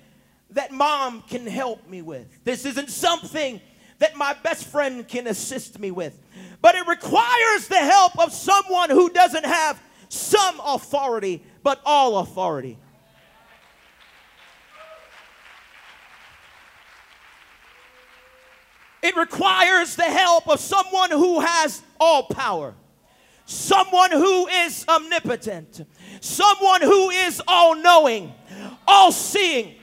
that 0.54 0.72
mom 0.72 1.22
can 1.24 1.46
help 1.46 1.88
me 1.88 2.02
with. 2.02 2.28
This 2.44 2.66
isn't 2.66 2.90
something 2.90 3.60
that 4.00 4.16
my 4.16 4.34
best 4.44 4.68
friend 4.68 5.08
can 5.08 5.28
assist 5.28 5.80
me 5.80 5.92
with. 5.92 6.20
But 6.62 6.76
it 6.76 6.88
requires 6.88 7.68
the 7.68 7.78
help 7.78 8.18
of 8.20 8.34
someone 8.34 8.90
who 8.90 9.10
doesn't 9.10 9.46
have 9.46 9.82
some 10.10 10.60
authority, 10.66 11.44
but 11.64 11.82
all 11.86 12.20
authority. 12.20 12.78
It 19.02 19.18
requires 19.18 19.96
the 19.98 20.04
help 20.04 20.48
of 20.48 20.62
someone 20.62 21.12
who 21.12 21.42
has 21.42 21.82
all 22.00 22.24
power, 22.24 22.74
someone 23.46 24.12
who 24.12 24.48
is 24.48 24.86
omnipotent, 24.88 25.86
someone 26.22 26.82
who 26.82 27.10
is 27.10 27.42
all 27.46 27.76
knowing, 27.76 28.34
all 28.88 29.12
seeing. 29.12 29.76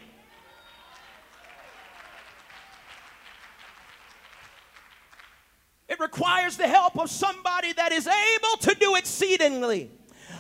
Requires 6.01 6.57
the 6.57 6.67
help 6.67 6.99
of 6.99 7.11
somebody 7.11 7.75
that 7.75 7.93
is 7.93 8.07
able 8.07 8.57
to 8.63 8.75
do 8.81 8.97
exceedingly, 8.97 9.91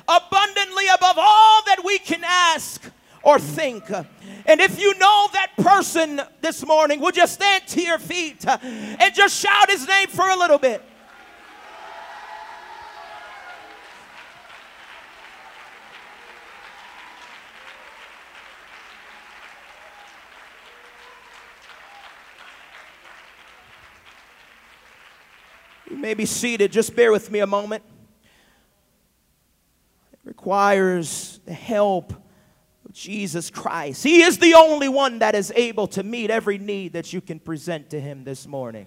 abundantly 0.08 0.84
above 0.94 1.16
all 1.18 1.62
that 1.66 1.84
we 1.84 1.98
can 1.98 2.24
ask 2.24 2.82
or 3.22 3.38
think. 3.38 3.90
And 3.90 4.60
if 4.60 4.80
you 4.80 4.98
know 4.98 5.28
that 5.34 5.52
person 5.58 6.22
this 6.40 6.66
morning, 6.66 7.00
would 7.00 7.16
you 7.16 7.26
stand 7.26 7.66
to 7.68 7.82
your 7.82 7.98
feet 7.98 8.46
and 8.48 9.14
just 9.14 9.38
shout 9.38 9.70
his 9.70 9.86
name 9.86 10.08
for 10.08 10.30
a 10.30 10.36
little 10.36 10.58
bit? 10.58 10.82
You 25.90 25.96
may 26.10 26.14
be 26.14 26.26
seated. 26.26 26.72
Just 26.72 26.96
bear 26.96 27.12
with 27.12 27.30
me 27.30 27.38
a 27.38 27.46
moment. 27.46 27.84
It 30.12 30.18
requires 30.24 31.38
the 31.46 31.52
help 31.52 32.12
of 32.84 32.92
Jesus 32.92 33.48
Christ. 33.48 34.02
He 34.02 34.22
is 34.22 34.38
the 34.38 34.54
only 34.54 34.88
one 34.88 35.20
that 35.20 35.36
is 35.36 35.52
able 35.54 35.86
to 35.86 36.02
meet 36.02 36.28
every 36.28 36.58
need 36.58 36.94
that 36.94 37.12
you 37.12 37.20
can 37.20 37.38
present 37.38 37.90
to 37.90 38.00
Him 38.00 38.24
this 38.24 38.48
morning. 38.48 38.86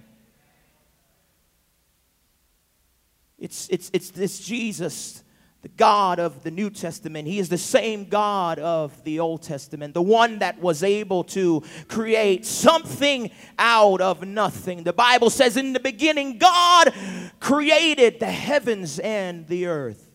It's, 3.40 3.70
it's, 3.70 3.90
it's 3.94 4.10
this 4.10 4.42
Jesus, 4.42 5.24
the 5.64 5.70
God 5.70 6.20
of 6.20 6.44
the 6.44 6.52
New 6.52 6.70
Testament. 6.70 7.26
He 7.26 7.40
is 7.40 7.48
the 7.48 7.58
same 7.58 8.04
God 8.10 8.60
of 8.60 9.02
the 9.06 9.22
Old 9.22 9.44
Testament, 9.44 9.94
the 9.94 10.02
one 10.02 10.40
that 10.40 10.60
was 10.60 10.84
able 10.84 11.24
to 11.26 11.64
create 11.88 12.46
something 12.46 13.32
out 13.58 14.02
of 14.02 14.28
nothing. 14.28 14.84
The 14.84 14.92
Bible 14.92 15.30
says, 15.30 15.56
In 15.56 15.72
the 15.72 15.80
beginning, 15.80 16.38
God 16.38 16.94
created 17.40 18.20
the 18.20 18.30
heavens 18.30 19.00
and 19.00 19.48
the 19.48 19.68
earth. 19.68 20.12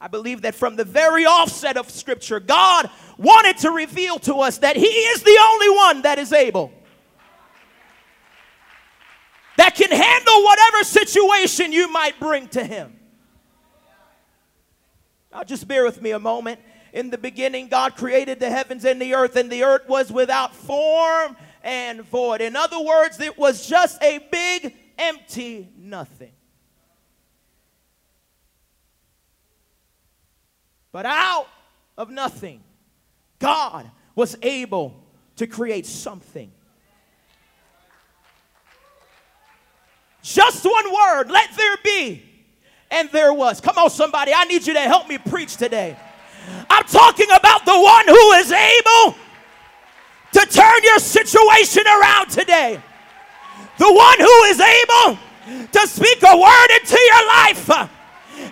I 0.00 0.08
believe 0.08 0.42
that 0.42 0.56
from 0.56 0.74
the 0.74 0.84
very 0.84 1.24
offset 1.24 1.76
of 1.76 1.88
Scripture, 1.88 2.40
God 2.40 2.90
wanted 3.16 3.58
to 3.58 3.70
reveal 3.70 4.18
to 4.18 4.34
us 4.40 4.58
that 4.58 4.74
He 4.74 4.86
is 4.86 5.22
the 5.22 5.38
only 5.40 5.70
one 5.70 6.02
that 6.02 6.18
is 6.18 6.32
able, 6.32 6.72
that 9.56 9.74
can 9.74 9.90
handle 9.90 10.44
whatever 10.44 10.84
situation 10.84 11.72
you 11.72 11.90
might 11.90 12.18
bring 12.18 12.48
to 12.48 12.64
Him. 12.64 12.98
Now, 15.32 15.42
just 15.42 15.66
bear 15.66 15.84
with 15.84 16.00
me 16.00 16.12
a 16.12 16.18
moment. 16.18 16.60
In 16.92 17.10
the 17.10 17.18
beginning, 17.18 17.68
God 17.68 17.96
created 17.96 18.38
the 18.38 18.48
heavens 18.48 18.84
and 18.84 19.02
the 19.02 19.14
earth, 19.14 19.34
and 19.34 19.50
the 19.50 19.64
earth 19.64 19.88
was 19.88 20.12
without 20.12 20.54
form 20.54 21.36
and 21.62 22.02
void. 22.02 22.40
In 22.40 22.54
other 22.54 22.80
words, 22.80 23.18
it 23.20 23.36
was 23.36 23.66
just 23.66 24.00
a 24.02 24.20
big, 24.30 24.74
empty 24.96 25.68
nothing. 25.76 26.32
But 30.92 31.06
out 31.06 31.48
of 31.98 32.10
nothing, 32.10 32.62
God 33.40 33.90
was 34.14 34.36
able 34.42 35.04
to 35.36 35.48
create 35.48 35.86
something. 35.86 36.52
Just 40.24 40.64
one 40.64 40.86
word, 40.90 41.30
let 41.30 41.50
there 41.54 41.76
be. 41.84 42.22
And 42.90 43.10
there 43.10 43.34
was. 43.34 43.60
Come 43.60 43.76
on, 43.76 43.90
somebody, 43.90 44.32
I 44.34 44.44
need 44.44 44.66
you 44.66 44.72
to 44.72 44.80
help 44.80 45.06
me 45.06 45.18
preach 45.18 45.58
today. 45.58 45.96
I'm 46.70 46.84
talking 46.84 47.26
about 47.26 47.66
the 47.66 47.78
one 47.78 48.08
who 48.08 48.32
is 48.32 48.50
able 48.50 49.16
to 50.32 50.46
turn 50.46 50.82
your 50.82 50.98
situation 50.98 51.86
around 51.86 52.30
today. 52.30 52.80
The 53.76 53.92
one 53.92 54.18
who 54.18 54.42
is 54.44 54.60
able 54.60 55.18
to 55.70 55.86
speak 55.86 56.22
a 56.22 56.36
word 56.38 56.70
into 56.80 56.98
your 56.98 57.26
life 57.26 57.70
uh, 57.70 57.86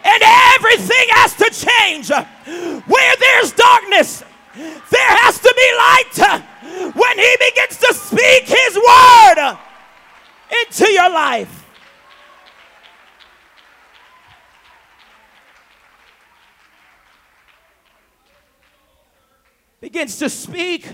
and 0.04 0.22
everything 0.56 1.06
has 1.12 1.34
to 1.36 1.48
change. 1.48 2.10
Where 2.10 3.16
there's 3.16 3.52
darkness, 3.52 4.22
there 4.54 5.16
has 5.24 5.38
to 5.38 5.54
be 5.56 5.68
light 5.78 6.20
uh, 6.20 6.92
when 6.92 7.18
He 7.18 7.36
begins 7.40 7.78
to 7.78 7.94
speak 7.94 8.44
His 8.44 8.76
word 8.76 9.56
into 10.60 10.92
your 10.92 11.08
life. 11.08 11.61
Begins 19.82 20.18
to 20.18 20.30
speak, 20.30 20.86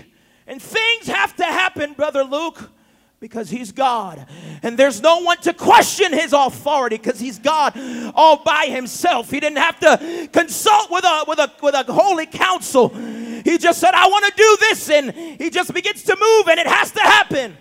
and 0.47 0.59
things 0.59 1.07
have 1.07 1.35
to 1.35 1.43
happen, 1.43 1.93
Brother 1.93 2.23
Luke 2.23 2.71
because 3.19 3.49
he's 3.49 3.73
God. 3.73 4.25
And 4.63 4.79
there's 4.79 5.01
no 5.01 5.19
one 5.19 5.37
to 5.39 5.53
question 5.53 6.13
his 6.13 6.31
authority 6.31 6.95
because 6.95 7.19
he's 7.19 7.37
God 7.37 7.73
all 8.15 8.37
by 8.43 8.67
himself. 8.67 9.29
He 9.29 9.41
didn't 9.41 9.57
have 9.57 9.77
to 9.81 10.29
consult 10.31 10.89
with 10.89 11.03
a, 11.03 11.25
with 11.27 11.37
a, 11.37 11.51
with 11.61 11.75
a 11.75 11.83
holy 11.91 12.25
council. 12.25 12.87
He 12.89 13.57
just 13.57 13.81
said, 13.81 13.93
I 13.93 14.07
want 14.07 14.25
to 14.25 14.33
do 14.37 14.57
this. 14.61 14.89
And 14.89 15.11
he 15.11 15.49
just 15.49 15.73
begins 15.73 16.03
to 16.03 16.15
move 16.17 16.47
and 16.47 16.61
it 16.61 16.67
has 16.67 16.91
to 16.91 17.01
happen. 17.01 17.57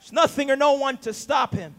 There's 0.00 0.12
nothing 0.12 0.50
or 0.50 0.56
no 0.56 0.72
one 0.72 0.96
to 0.98 1.12
stop 1.12 1.52
him. 1.52 1.74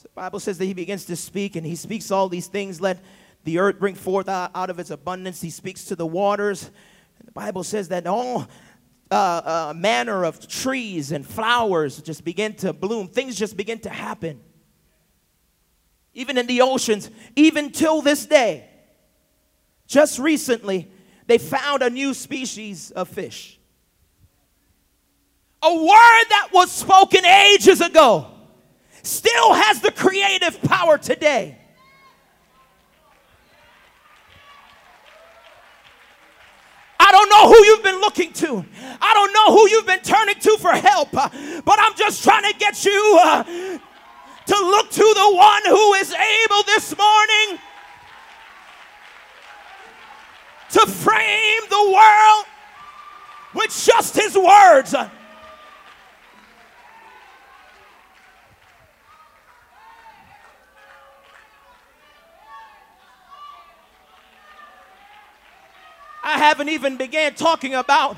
So 0.00 0.04
the 0.04 0.14
Bible 0.14 0.40
says 0.40 0.56
that 0.56 0.64
he 0.64 0.72
begins 0.72 1.04
to 1.04 1.16
speak 1.16 1.56
and 1.56 1.66
he 1.66 1.76
speaks 1.76 2.10
all 2.10 2.30
these 2.30 2.46
things. 2.46 2.80
Let 2.80 3.04
the 3.44 3.58
earth 3.58 3.78
bring 3.78 3.94
forth 3.94 4.30
out 4.30 4.70
of 4.70 4.78
its 4.78 4.88
abundance. 4.88 5.42
He 5.42 5.50
speaks 5.50 5.84
to 5.86 5.94
the 5.94 6.06
waters. 6.06 6.70
And 7.18 7.28
The 7.28 7.32
Bible 7.32 7.62
says 7.62 7.88
that 7.88 8.06
all 8.06 8.48
uh, 9.10 9.14
uh, 9.14 9.74
manner 9.76 10.24
of 10.24 10.48
trees 10.48 11.12
and 11.12 11.26
flowers 11.26 12.00
just 12.00 12.24
begin 12.24 12.54
to 12.54 12.72
bloom. 12.72 13.08
Things 13.08 13.36
just 13.36 13.58
begin 13.58 13.78
to 13.80 13.90
happen. 13.90 14.40
Even 16.14 16.38
in 16.38 16.46
the 16.46 16.62
oceans, 16.62 17.10
even 17.36 17.70
till 17.70 18.00
this 18.00 18.24
day. 18.24 18.70
Just 19.86 20.18
recently, 20.18 20.90
they 21.26 21.36
found 21.36 21.82
a 21.82 21.90
new 21.90 22.14
species 22.14 22.90
of 22.92 23.06
fish. 23.06 23.60
A 25.62 25.74
word 25.74 26.24
that 26.30 26.48
was 26.54 26.72
spoken 26.72 27.22
ages 27.26 27.82
ago 27.82 28.39
still 29.02 29.54
has 29.54 29.80
the 29.80 29.90
creative 29.90 30.60
power 30.62 30.98
today. 30.98 31.56
I 36.98 37.12
don't 37.12 37.28
know 37.30 37.48
who 37.48 37.64
you've 37.64 37.82
been 37.82 38.00
looking 38.00 38.32
to. 38.34 38.64
I 39.00 39.14
don't 39.14 39.32
know 39.32 39.56
who 39.56 39.68
you've 39.68 39.86
been 39.86 40.02
turning 40.02 40.36
to 40.36 40.56
for 40.58 40.70
help. 40.70 41.08
Uh, 41.12 41.28
but 41.64 41.78
I'm 41.80 41.96
just 41.96 42.22
trying 42.22 42.44
to 42.52 42.56
get 42.58 42.84
you 42.84 43.18
uh, 43.22 43.42
to 43.42 44.54
look 44.54 44.90
to 44.90 45.02
the 45.02 45.34
one 45.34 45.62
who 45.66 45.94
is 45.94 46.12
able 46.12 46.62
this 46.66 46.96
morning 46.96 47.58
to 50.70 50.86
frame 50.86 51.62
the 51.68 51.92
world 51.92 52.44
with 53.54 53.70
just 53.70 54.14
his 54.14 54.36
words. 54.36 54.94
Haven't 66.40 66.70
even 66.70 66.96
began 66.96 67.34
talking 67.34 67.74
about 67.74 68.16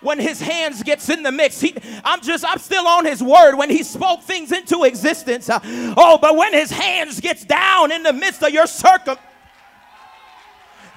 when 0.00 0.18
his 0.18 0.40
hands 0.40 0.82
gets 0.82 1.08
in 1.08 1.22
the 1.22 1.30
mix. 1.30 1.60
He, 1.60 1.74
I'm 2.04 2.20
just, 2.20 2.44
I'm 2.44 2.58
still 2.58 2.86
on 2.86 3.04
his 3.04 3.22
word 3.22 3.54
when 3.54 3.70
he 3.70 3.84
spoke 3.84 4.22
things 4.22 4.50
into 4.50 4.82
existence. 4.82 5.48
Uh, 5.48 5.60
oh, 5.96 6.18
but 6.20 6.36
when 6.36 6.52
his 6.52 6.70
hands 6.70 7.20
gets 7.20 7.44
down 7.44 7.92
in 7.92 8.02
the 8.02 8.12
midst 8.12 8.42
of 8.42 8.50
your 8.50 8.66
circum, 8.66 9.16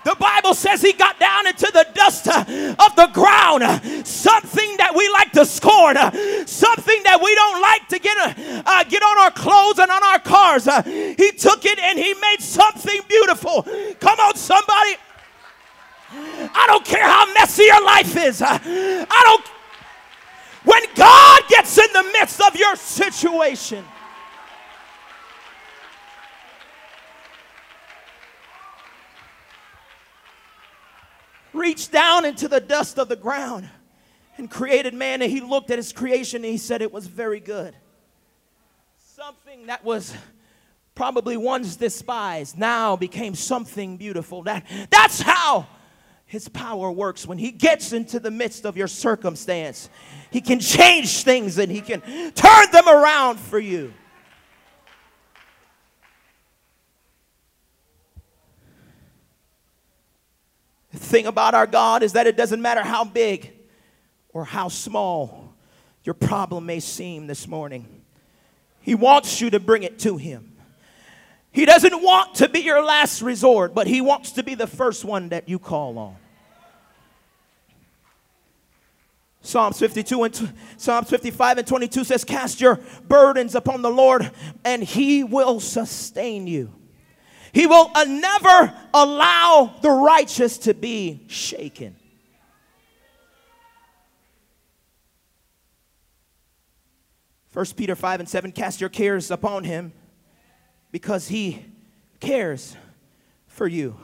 the 0.04 0.16
Bible 0.20 0.54
says 0.54 0.82
he 0.82 0.94
got 0.94 1.18
down 1.20 1.48
into 1.48 1.70
the 1.72 1.86
dust 1.94 2.28
uh, 2.28 2.40
of 2.40 2.96
the 2.96 3.10
ground. 3.14 3.64
Uh, 3.64 4.04
something 4.04 4.76
that 4.78 4.94
we 4.96 5.08
like 5.10 5.32
to 5.34 5.46
scorn, 5.46 5.96
uh, 5.96 6.12
something 6.46 7.04
that 7.04 7.22
we 7.22 7.34
don't 7.36 7.62
like 7.62 7.88
to 7.90 8.00
get, 8.00 8.18
uh, 8.18 8.64
uh, 8.66 8.84
get 8.86 9.02
on 9.04 9.18
our 9.20 9.32
clothes 9.32 9.80
and 9.80 9.92
on 9.92 10.04
our 10.04 10.20
cars. 10.20 10.68
Uh, 10.68 10.82
he 10.82 11.32
took 11.32 11.64
it 11.66 11.80
and 11.80 12.00
he 12.00 12.14
made 12.16 12.42
something 12.42 13.00
beautiful. 13.08 13.62
Come 14.00 14.20
on, 14.20 14.36
somebody. 14.36 14.98
I 16.15 16.65
don't 16.67 16.86
care 16.86 17.04
how 17.04 17.32
messy 17.34 17.63
your 17.63 17.84
life 17.84 18.15
is. 18.15 18.41
I 18.41 19.21
don't. 19.23 19.47
When 20.63 20.82
God 20.95 21.41
gets 21.49 21.78
in 21.78 21.91
the 21.91 22.04
midst 22.13 22.41
of 22.41 22.56
your 22.56 22.76
situation, 22.76 23.84
reached 31.52 31.91
down 31.91 32.26
into 32.26 32.47
the 32.47 32.60
dust 32.60 32.97
of 32.97 33.10
the 33.10 33.15
ground 33.15 33.69
and 34.38 34.49
created 34.49 34.93
man, 34.93 35.21
and 35.21 35.32
he 35.32 35.41
looked 35.41 35.69
at 35.69 35.78
his 35.78 35.93
creation 35.93 36.43
and 36.43 36.52
he 36.52 36.58
said 36.58 36.82
it 36.82 36.91
was 36.91 37.08
very 37.08 37.39
good. 37.39 37.76
Something 38.97 39.67
that 39.67 39.84
was 39.84 40.13
probably 40.95 41.38
once 41.38 41.76
despised 41.76 42.58
now 42.58 42.95
became 42.95 43.36
something 43.36 43.97
beautiful. 43.97 44.43
That, 44.43 44.65
that's 44.89 45.21
how 45.21 45.67
his 46.34 46.50
power 46.50 46.91
works 46.91 47.28
when 47.28 47.38
He 47.38 47.52
gets 47.52 47.93
into 47.93 48.19
the 48.19 48.32
midst 48.32 48.65
of 48.65 48.76
your 48.76 48.88
circumstance. 48.88 49.88
He 50.32 50.41
can 50.41 50.60
change 50.60 51.22
things 51.22 51.60
and 51.60 51.72
He 51.72 51.80
can 51.80 52.02
turn 52.02 52.72
them 52.72 52.89
around 52.89 53.39
for 53.39 53.60
you. 53.60 53.93
The 60.91 60.98
thing 60.98 61.28
about 61.28 61.54
our 61.54 61.67
God 61.67 62.02
is 62.02 62.13
that 62.13 62.26
it 62.26 62.36
doesn't 62.36 62.63
matter 62.63 62.82
how 62.82 63.04
big 63.04 63.54
or 64.30 64.43
how 64.43 64.69
small 64.69 65.54
your 66.04 66.15
problem 66.15 66.65
may 66.65 66.80
seem 66.80 67.28
this 67.28 67.48
morning, 67.48 68.02
He 68.82 68.96
wants 68.96 69.39
you 69.39 69.52
to 69.52 69.60
bring 69.60 69.84
it 69.84 70.00
to 70.00 70.17
Him. 70.17 70.54
He 71.52 71.65
doesn't 71.65 72.02
want 72.02 72.34
to 72.38 72.50
be 72.50 72.62
your 72.62 72.84
last 72.84 73.22
resort, 73.22 73.76
but 73.76 73.86
He 73.86 74.02
wants 74.02 74.32
to 74.32 74.41
be 74.41 74.56
the 74.56 74.65
first 74.65 75.06
one 75.06 75.30
that 75.30 75.48
you 75.48 75.60
call 75.60 76.00
on. 76.00 76.15
Psalms 79.46 79.78
52 79.78 80.24
and 80.24 80.34
t- 80.34 80.50
Psalms 80.78 81.10
55 81.10 81.58
and 81.60 81.68
22 81.68 82.06
says, 82.06 82.24
Cast 82.24 82.62
your 82.62 82.80
burdens 83.08 83.56
upon 83.56 83.82
the 83.82 83.90
Lord, 83.90 84.32
and 84.64 84.82
he 84.82 85.24
will 85.26 85.60
sustain 85.60 86.48
you. 86.48 86.74
He 87.52 87.68
will 87.68 87.92
uh, 87.94 88.06
never 88.06 88.74
allow 88.94 89.76
the 89.82 89.92
righteous 89.92 90.58
to 90.60 90.74
be 90.74 91.26
shaken. 91.28 91.98
First 97.50 97.76
Peter 97.76 97.96
5 97.96 98.22
and 98.22 98.30
7, 98.30 98.54
cast 98.54 98.80
your 98.80 98.90
cares 98.90 99.30
upon 99.30 99.66
him 99.66 99.92
because 100.90 101.28
he 101.28 101.66
cares 102.22 102.78
for 103.48 103.68
you. 103.68 103.98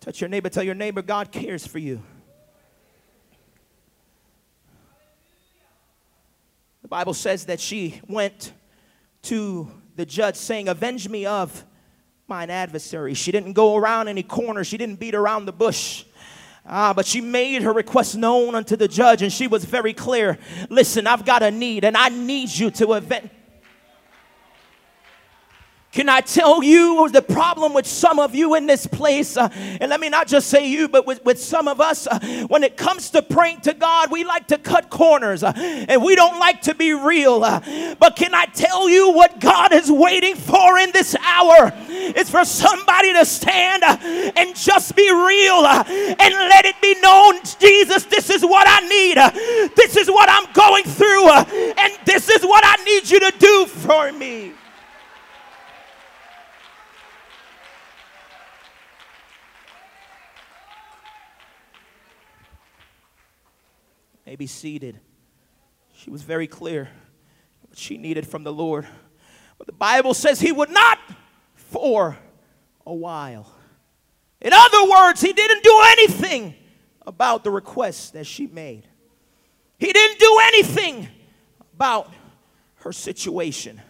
Touch 0.00 0.20
your 0.20 0.28
neighbor, 0.28 0.50
tell 0.50 0.62
your 0.62 0.74
neighbor, 0.74 1.00
God 1.00 1.32
cares 1.32 1.66
for 1.66 1.78
you. 1.78 2.02
The 6.84 6.88
Bible 6.88 7.14
says 7.14 7.46
that 7.46 7.60
she 7.60 7.98
went 8.08 8.52
to 9.22 9.70
the 9.96 10.04
judge 10.04 10.36
saying, 10.36 10.68
Avenge 10.68 11.08
me 11.08 11.24
of 11.24 11.64
mine 12.28 12.50
adversary. 12.50 13.14
She 13.14 13.32
didn't 13.32 13.54
go 13.54 13.76
around 13.76 14.08
any 14.08 14.22
corner, 14.22 14.64
she 14.64 14.76
didn't 14.76 15.00
beat 15.00 15.14
around 15.14 15.46
the 15.46 15.52
bush. 15.52 16.04
Ah, 16.66 16.92
but 16.92 17.06
she 17.06 17.22
made 17.22 17.62
her 17.62 17.72
request 17.72 18.16
known 18.16 18.54
unto 18.54 18.76
the 18.76 18.86
judge, 18.86 19.22
and 19.22 19.32
she 19.32 19.46
was 19.46 19.64
very 19.64 19.94
clear. 19.94 20.38
Listen, 20.68 21.06
I've 21.06 21.24
got 21.24 21.42
a 21.42 21.50
need, 21.50 21.86
and 21.86 21.96
I 21.96 22.10
need 22.10 22.50
you 22.50 22.70
to 22.72 22.92
avenge. 22.92 23.30
Can 25.94 26.08
I 26.08 26.22
tell 26.22 26.60
you 26.60 27.08
the 27.08 27.22
problem 27.22 27.72
with 27.72 27.86
some 27.86 28.18
of 28.18 28.34
you 28.34 28.56
in 28.56 28.66
this 28.66 28.84
place? 28.84 29.36
Uh, 29.36 29.48
and 29.80 29.90
let 29.90 30.00
me 30.00 30.08
not 30.08 30.26
just 30.26 30.48
say 30.48 30.66
you, 30.66 30.88
but 30.88 31.06
with, 31.06 31.24
with 31.24 31.40
some 31.40 31.68
of 31.68 31.80
us, 31.80 32.08
uh, 32.08 32.18
when 32.48 32.64
it 32.64 32.76
comes 32.76 33.10
to 33.10 33.22
praying 33.22 33.60
to 33.60 33.74
God, 33.74 34.10
we 34.10 34.24
like 34.24 34.48
to 34.48 34.58
cut 34.58 34.90
corners 34.90 35.44
uh, 35.44 35.52
and 35.54 36.02
we 36.02 36.16
don't 36.16 36.40
like 36.40 36.62
to 36.62 36.74
be 36.74 36.92
real. 36.92 37.44
Uh, 37.44 37.94
but 38.00 38.16
can 38.16 38.34
I 38.34 38.46
tell 38.46 38.88
you 38.88 39.12
what 39.12 39.38
God 39.38 39.72
is 39.72 39.88
waiting 39.88 40.34
for 40.34 40.80
in 40.80 40.90
this 40.90 41.14
hour? 41.14 41.72
It's 41.86 42.28
for 42.28 42.44
somebody 42.44 43.12
to 43.12 43.24
stand 43.24 43.84
uh, 43.84 43.96
and 44.34 44.56
just 44.56 44.96
be 44.96 45.08
real 45.08 45.62
uh, 45.62 45.84
and 45.86 46.34
let 46.34 46.64
it 46.64 46.74
be 46.82 46.98
known 47.02 47.36
Jesus, 47.60 48.02
this 48.06 48.30
is 48.30 48.42
what 48.42 48.66
I 48.68 48.80
need. 48.88 49.70
this 49.76 49.96
is 49.96 50.08
what 50.08 50.28
I'm 50.28 50.52
going 50.54 50.82
through. 50.82 51.30
and 51.30 51.92
this 52.04 52.28
is 52.28 52.42
what 52.42 52.64
I 52.66 52.82
need 52.82 53.08
you 53.08 53.20
to 53.20 53.32
do 53.38 53.66
for 53.66 54.10
me. 54.10 54.54
May 64.26 64.36
be 64.36 64.46
seated. 64.46 64.98
She 65.94 66.10
was 66.10 66.22
very 66.22 66.46
clear 66.46 66.88
what 67.68 67.78
she 67.78 67.98
needed 67.98 68.26
from 68.26 68.42
the 68.42 68.52
Lord. 68.52 68.86
But 69.58 69.66
the 69.66 69.72
Bible 69.72 70.14
says 70.14 70.40
he 70.40 70.52
would 70.52 70.70
not 70.70 70.98
for 71.54 72.16
a 72.86 72.94
while. 72.94 73.52
In 74.40 74.52
other 74.52 74.90
words, 74.90 75.20
he 75.20 75.32
didn't 75.32 75.62
do 75.62 75.82
anything 75.88 76.54
about 77.06 77.44
the 77.44 77.50
request 77.50 78.14
that 78.14 78.26
she 78.26 78.46
made. 78.46 78.88
He 79.78 79.92
didn't 79.92 80.18
do 80.18 80.38
anything 80.42 81.08
about 81.74 82.10
her 82.76 82.92
situation. 82.92 83.80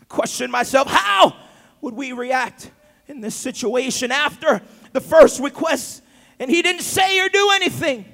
I 0.00 0.04
questioned 0.04 0.52
myself, 0.52 0.88
how 0.88 1.36
would 1.80 1.94
we 1.94 2.12
react 2.12 2.70
in 3.06 3.20
this 3.20 3.34
situation 3.34 4.10
after 4.10 4.62
the 4.92 5.00
first 5.00 5.40
request 5.40 6.02
and 6.38 6.50
he 6.50 6.62
didn't 6.62 6.82
say 6.82 7.18
or 7.20 7.28
do 7.28 7.50
anything? 7.54 8.06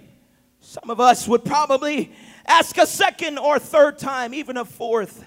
Some 0.75 0.91
of 0.91 0.99
us 0.99 1.29
would 1.29 1.45
probably 1.45 2.11
ask 2.45 2.77
a 2.79 2.87
second 2.87 3.39
or 3.39 3.61
third 3.61 3.97
time, 3.97 4.35
even 4.35 4.57
a 4.57 4.65
fourth. 4.65 5.25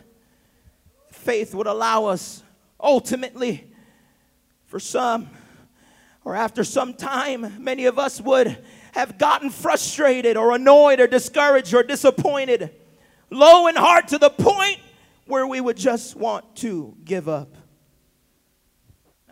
Faith 1.10 1.56
would 1.56 1.68
allow 1.68 2.08
us 2.08 2.44
ultimately, 2.78 3.72
for 4.66 4.78
some, 4.78 5.30
or 6.26 6.36
after 6.36 6.66
some 6.66 6.94
time, 6.94 7.64
many 7.64 7.86
of 7.86 7.98
us 7.98 8.20
would 8.20 8.58
have 8.92 9.18
gotten 9.18 9.50
frustrated 9.50 10.36
or 10.36 10.54
annoyed 10.54 11.00
or 11.00 11.08
discouraged 11.08 11.74
or 11.74 11.82
disappointed, 11.82 12.70
low 13.30 13.68
in 13.68 13.78
heart 13.78 14.10
to 14.10 14.18
the 14.18 14.30
point 14.30 14.80
where 15.28 15.48
we 15.48 15.62
would 15.62 15.78
just 15.78 16.18
want 16.18 16.58
to 16.58 16.94
give 17.06 17.30
up. 17.30 17.56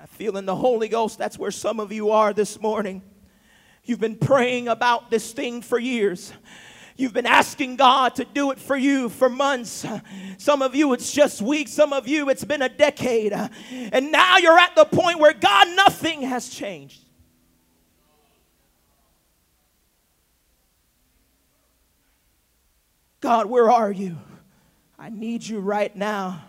I 0.02 0.06
feel 0.06 0.38
in 0.38 0.46
the 0.46 0.56
Holy 0.56 0.88
Ghost 0.88 1.18
that's 1.18 1.38
where 1.38 1.52
some 1.52 1.82
of 1.82 1.92
you 1.92 2.12
are 2.12 2.32
this 2.32 2.62
morning. 2.62 3.02
You've 3.86 4.00
been 4.00 4.18
praying 4.18 4.68
about 4.68 5.12
this 5.12 5.32
thing 5.32 5.62
for 5.62 5.78
years. 5.78 6.34
You've 6.98 7.14
been 7.14 7.26
asking 7.26 7.76
God 7.76 8.16
to 8.16 8.26
do 8.26 8.52
it 8.52 8.60
for 8.60 8.76
you 8.76 9.10
for 9.10 9.30
months. 9.30 9.86
Some 10.38 10.62
of 10.62 10.76
you, 10.76 10.94
it's 10.94 11.12
just 11.12 11.42
weeks. 11.42 11.72
Some 11.72 11.94
of 11.94 12.08
you, 12.08 12.30
it's 12.30 12.46
been 12.46 12.62
a 12.62 12.70
decade. 12.70 13.34
And 13.34 14.12
now 14.12 14.38
you're 14.38 14.58
at 14.58 14.76
the 14.76 14.86
point 14.86 15.20
where 15.20 15.34
God, 15.34 15.68
nothing 15.76 16.22
has 16.22 16.50
changed. 16.50 17.02
God, 23.20 23.48
where 23.48 23.70
are 23.70 23.92
you? 23.92 24.18
I 24.98 25.10
need 25.10 25.46
you 25.46 25.60
right 25.60 25.96
now. 25.96 26.44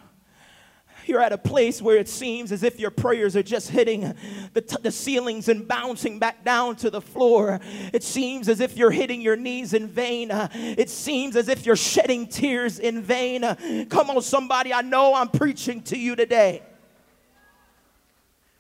You're 1.07 1.21
at 1.21 1.33
a 1.33 1.39
place 1.39 1.81
where 1.81 1.97
it 1.97 2.09
seems 2.09 2.51
as 2.51 2.65
if 2.65 2.81
your 2.81 2.91
prayers 2.91 3.37
are 3.37 3.43
just 3.43 3.71
hitting 3.71 4.13
the, 4.53 4.61
t- 4.61 4.77
the 4.83 4.91
ceilings 4.91 5.49
and 5.49 5.67
bouncing 5.67 6.19
back 6.19 6.45
down 6.45 6.75
to 6.77 6.91
the 6.91 7.01
floor. 7.01 7.61
It 7.93 8.03
seems 8.03 8.49
as 8.49 8.61
if 8.61 8.77
you're 8.77 8.91
hitting 8.91 9.21
your 9.21 9.37
knees 9.37 9.73
in 9.73 9.87
vain. 9.87 10.33
Uh, 10.33 10.49
it 10.53 10.91
seems 10.91 11.37
as 11.37 11.49
if 11.49 11.65
you're 11.65 11.77
shedding 11.77 12.27
tears 12.27 12.81
in 12.81 13.03
vain. 13.03 13.45
Uh, 13.45 13.85
come 13.89 14.11
on, 14.11 14.21
somebody, 14.21 14.75
I 14.75 14.83
know 14.83 15.15
I'm 15.15 15.29
preaching 15.29 15.81
to 15.83 15.99
you 15.99 16.17
today. 16.17 16.63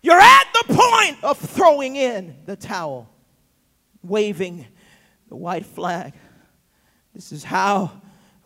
You're 0.03 0.21
at 0.21 0.45
the 0.53 0.75
point 0.75 1.25
of 1.25 1.39
throwing 1.39 1.97
in 1.97 2.37
the 2.47 2.55
towel, 2.55 3.11
waving 4.05 4.67
the 5.29 5.35
white 5.35 5.67
flag. 5.67 6.13
This 7.13 7.33
is 7.33 7.43
how 7.43 7.91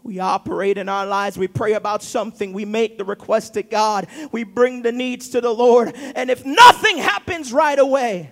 we 0.02 0.18
operate 0.18 0.78
in 0.78 0.88
our 0.88 1.06
lives. 1.06 1.36
We 1.36 1.48
pray 1.48 1.74
about 1.74 2.02
something. 2.02 2.52
We 2.52 2.64
make 2.64 2.98
the 2.98 3.04
request 3.04 3.54
to 3.54 3.62
God. 3.62 4.06
We 4.32 4.44
bring 4.44 4.82
the 4.82 4.92
needs 4.92 5.30
to 5.30 5.40
the 5.40 5.50
Lord. 5.50 5.94
And 5.94 6.30
if 6.30 6.44
nothing 6.44 6.98
happens 6.98 7.52
right 7.52 7.78
away, 7.78 8.30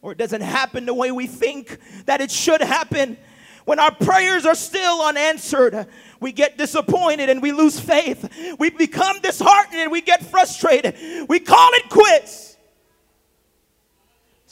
or 0.00 0.12
it 0.12 0.18
doesn't 0.18 0.42
happen 0.42 0.86
the 0.86 0.94
way 0.94 1.10
we 1.10 1.26
think 1.26 1.78
that 2.06 2.20
it 2.20 2.30
should 2.30 2.60
happen, 2.60 3.16
when 3.64 3.78
our 3.78 3.94
prayers 3.94 4.46
are 4.46 4.54
still 4.54 5.02
unanswered, 5.02 5.88
we 6.20 6.32
get 6.32 6.56
disappointed 6.56 7.28
and 7.28 7.42
we 7.42 7.52
lose 7.52 7.78
faith. 7.78 8.56
We 8.58 8.70
become 8.70 9.20
disheartened 9.20 9.80
and 9.80 9.92
we 9.92 10.00
get 10.00 10.24
frustrated. 10.24 10.96
We 11.28 11.38
call 11.40 11.70
it 11.74 11.90
quits. 11.90 12.47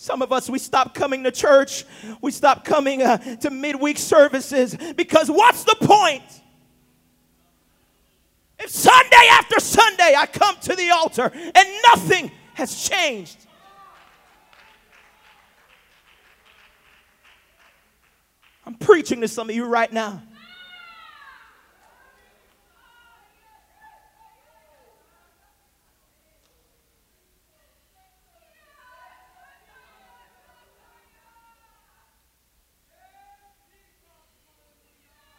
Some 0.07 0.23
of 0.23 0.31
us, 0.33 0.49
we 0.49 0.61
stop 0.61 0.95
coming 0.95 1.25
to 1.25 1.33
church. 1.33 1.85
We 2.21 2.31
stop 2.31 2.65
coming 2.65 3.03
uh, 3.03 3.17
to 3.39 3.51
midweek 3.51 3.99
services 3.99 4.77
because 4.97 5.29
what's 5.29 5.65
the 5.65 5.75
point? 5.81 6.23
If 8.61 8.71
Sunday 8.71 9.27
after 9.33 9.59
Sunday 9.59 10.15
I 10.17 10.27
come 10.27 10.55
to 10.61 10.77
the 10.77 10.91
altar 10.91 11.33
and 11.35 11.69
nothing 11.89 12.31
has 12.55 12.89
changed. 12.89 13.37
I'm 18.65 18.77
preaching 18.77 19.23
to 19.23 19.29
some 19.29 19.51
of 19.51 19.57
you 19.57 19.65
right 19.65 19.93
now. 19.93 20.23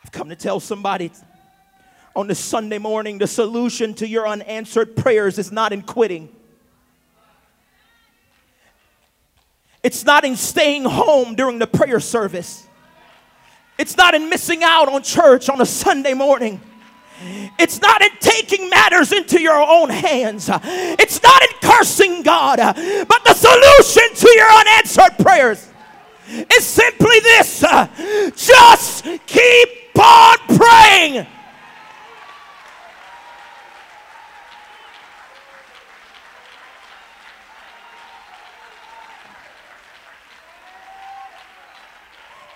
I've 0.07 0.13
come 0.13 0.29
to 0.29 0.37
tell 0.37 0.61
somebody 0.61 1.11
on 2.15 2.27
this 2.27 2.39
Sunday 2.39 2.77
morning 2.77 3.17
the 3.17 3.27
solution 3.27 3.93
to 3.95 4.07
your 4.07 4.25
unanswered 4.25 4.95
prayers 4.95 5.37
is 5.37 5.51
not 5.51 5.73
in 5.73 5.81
quitting. 5.81 6.29
It's 9.83 10.05
not 10.05 10.23
in 10.23 10.37
staying 10.37 10.85
home 10.85 11.35
during 11.35 11.59
the 11.59 11.67
prayer 11.67 11.99
service. 11.99 12.65
It's 13.77 13.97
not 13.97 14.15
in 14.15 14.29
missing 14.29 14.63
out 14.63 14.87
on 14.87 15.03
church 15.03 15.49
on 15.49 15.59
a 15.59 15.65
Sunday 15.65 16.13
morning. 16.13 16.61
It's 17.59 17.81
not 17.81 18.01
in 18.01 18.11
taking 18.21 18.69
matters 18.69 19.11
into 19.11 19.41
your 19.41 19.61
own 19.61 19.89
hands. 19.89 20.49
It's 20.53 21.21
not 21.21 21.41
in 21.41 21.49
cursing 21.61 22.23
God, 22.23 22.59
but 22.59 23.25
the 23.25 23.33
solution 23.33 24.15
to 24.15 24.37
your 24.37 24.49
unanswered 24.49 25.17
prayers 25.19 25.67
is 26.29 26.65
simply 26.65 27.19
this 27.19 27.59
just 28.37 29.03
keep 29.25 29.86
on 29.97 30.37
praying. 30.57 31.27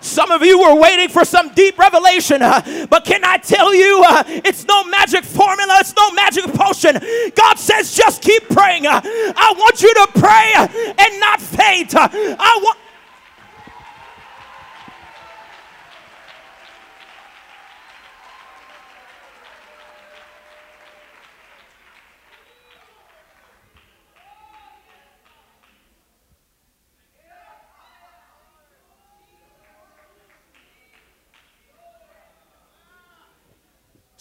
Some 0.04 0.32
of 0.32 0.42
you 0.44 0.60
were 0.60 0.76
waiting 0.76 1.10
for 1.10 1.24
some 1.24 1.54
deep 1.54 1.78
revelation, 1.78 2.42
uh, 2.42 2.88
but 2.90 3.06
can 3.06 3.24
I 3.24 3.38
tell 3.38 3.74
you, 3.74 4.04
uh, 4.08 4.24
it's 4.28 4.66
no 4.66 4.84
magic 4.84 5.24
formula, 5.24 5.78
it's 5.80 5.96
no 5.96 6.12
magic 6.12 6.46
potion. 6.54 7.00
God 7.36 7.58
says, 7.58 7.96
just 7.96 8.22
keep 8.22 8.50
praying. 8.50 8.88
Uh, 8.88 9.00
I 9.04 9.54
want 9.58 9.82
you 9.82 9.94
to 9.94 10.08
pray 10.16 10.54
and 10.98 11.20
not 11.20 11.40
faint. 11.40 11.96
Uh, 11.96 12.10
I 12.12 12.60
want. 12.62 12.78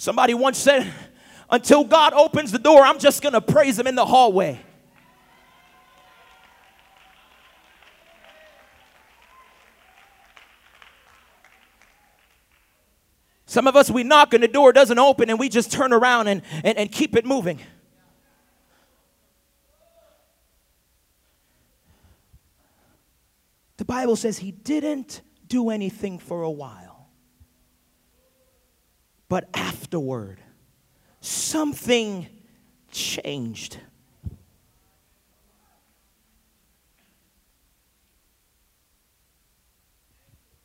Somebody 0.01 0.33
once 0.33 0.57
said, 0.57 0.91
until 1.51 1.85
God 1.85 2.15
opens 2.15 2.53
the 2.53 2.59
door, 2.59 2.81
I'm 2.81 2.99
just 2.99 3.21
going 3.21 3.35
to 3.35 3.41
praise 3.43 3.79
Him 3.79 3.87
in 3.87 3.97
the 3.97 4.07
hallway. 4.07 4.59
Some 13.45 13.67
of 13.67 13.77
us, 13.77 13.91
we 13.91 14.03
knock 14.03 14.33
and 14.33 14.43
the 14.43 14.49
door 14.49 14.73
doesn't 14.73 14.99
open 14.99 15.29
and 15.29 15.39
we 15.39 15.51
just 15.51 15.71
turn 15.71 15.93
around 15.93 16.29
and, 16.29 16.41
and, 16.65 16.79
and 16.79 16.91
keep 16.91 17.15
it 17.15 17.27
moving. 17.27 17.61
The 23.77 23.85
Bible 23.85 24.17
says 24.17 24.39
he 24.39 24.51
didn't 24.51 25.21
do 25.47 25.69
anything 25.69 26.19
for 26.19 26.41
a 26.41 26.51
while. 26.51 26.90
But 29.31 29.49
afterward, 29.55 30.41
something 31.21 32.27
changed. 32.91 33.79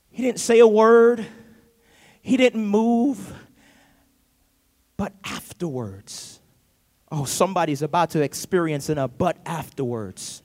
He 0.09 0.23
didn't 0.23 0.39
say 0.39 0.57
a 0.57 0.67
word, 0.67 1.27
he 2.23 2.37
didn't 2.37 2.65
move. 2.65 3.33
But 4.97 5.13
afterwards, 5.23 6.39
oh, 7.11 7.25
somebody's 7.25 7.83
about 7.83 8.09
to 8.11 8.21
experience 8.21 8.89
in 8.89 8.97
a 8.97 9.07
but 9.07 9.37
afterwards. 9.45 10.41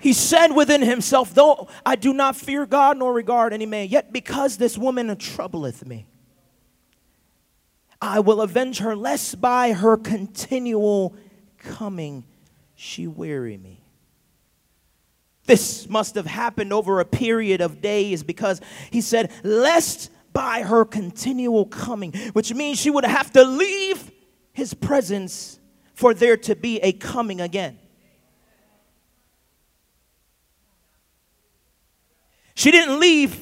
He 0.00 0.12
said 0.12 0.48
within 0.48 0.82
himself, 0.82 1.34
Though 1.34 1.68
I 1.84 1.96
do 1.96 2.12
not 2.12 2.36
fear 2.36 2.66
God 2.66 2.98
nor 2.98 3.12
regard 3.12 3.52
any 3.52 3.66
man, 3.66 3.88
yet 3.88 4.12
because 4.12 4.56
this 4.56 4.78
woman 4.78 5.14
troubleth 5.16 5.86
me, 5.86 6.06
I 8.00 8.20
will 8.20 8.40
avenge 8.40 8.78
her, 8.78 8.94
lest 8.94 9.40
by 9.40 9.72
her 9.72 9.96
continual 9.96 11.16
coming 11.58 12.24
she 12.76 13.08
weary 13.08 13.56
me. 13.56 13.82
This 15.46 15.88
must 15.88 16.14
have 16.14 16.26
happened 16.26 16.72
over 16.72 17.00
a 17.00 17.04
period 17.04 17.60
of 17.60 17.80
days 17.80 18.22
because 18.22 18.60
he 18.90 19.00
said, 19.00 19.32
Lest 19.42 20.10
by 20.32 20.62
her 20.62 20.84
continual 20.84 21.64
coming, 21.64 22.12
which 22.34 22.54
means 22.54 22.78
she 22.78 22.90
would 22.90 23.04
have 23.04 23.32
to 23.32 23.42
leave 23.42 24.12
his 24.52 24.74
presence 24.74 25.58
for 25.94 26.14
there 26.14 26.36
to 26.36 26.54
be 26.54 26.78
a 26.80 26.92
coming 26.92 27.40
again. 27.40 27.78
She 32.58 32.72
didn't 32.72 32.98
leave 32.98 33.38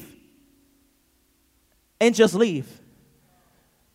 and 1.99 2.13
just 2.13 2.35
leave. 2.35 2.67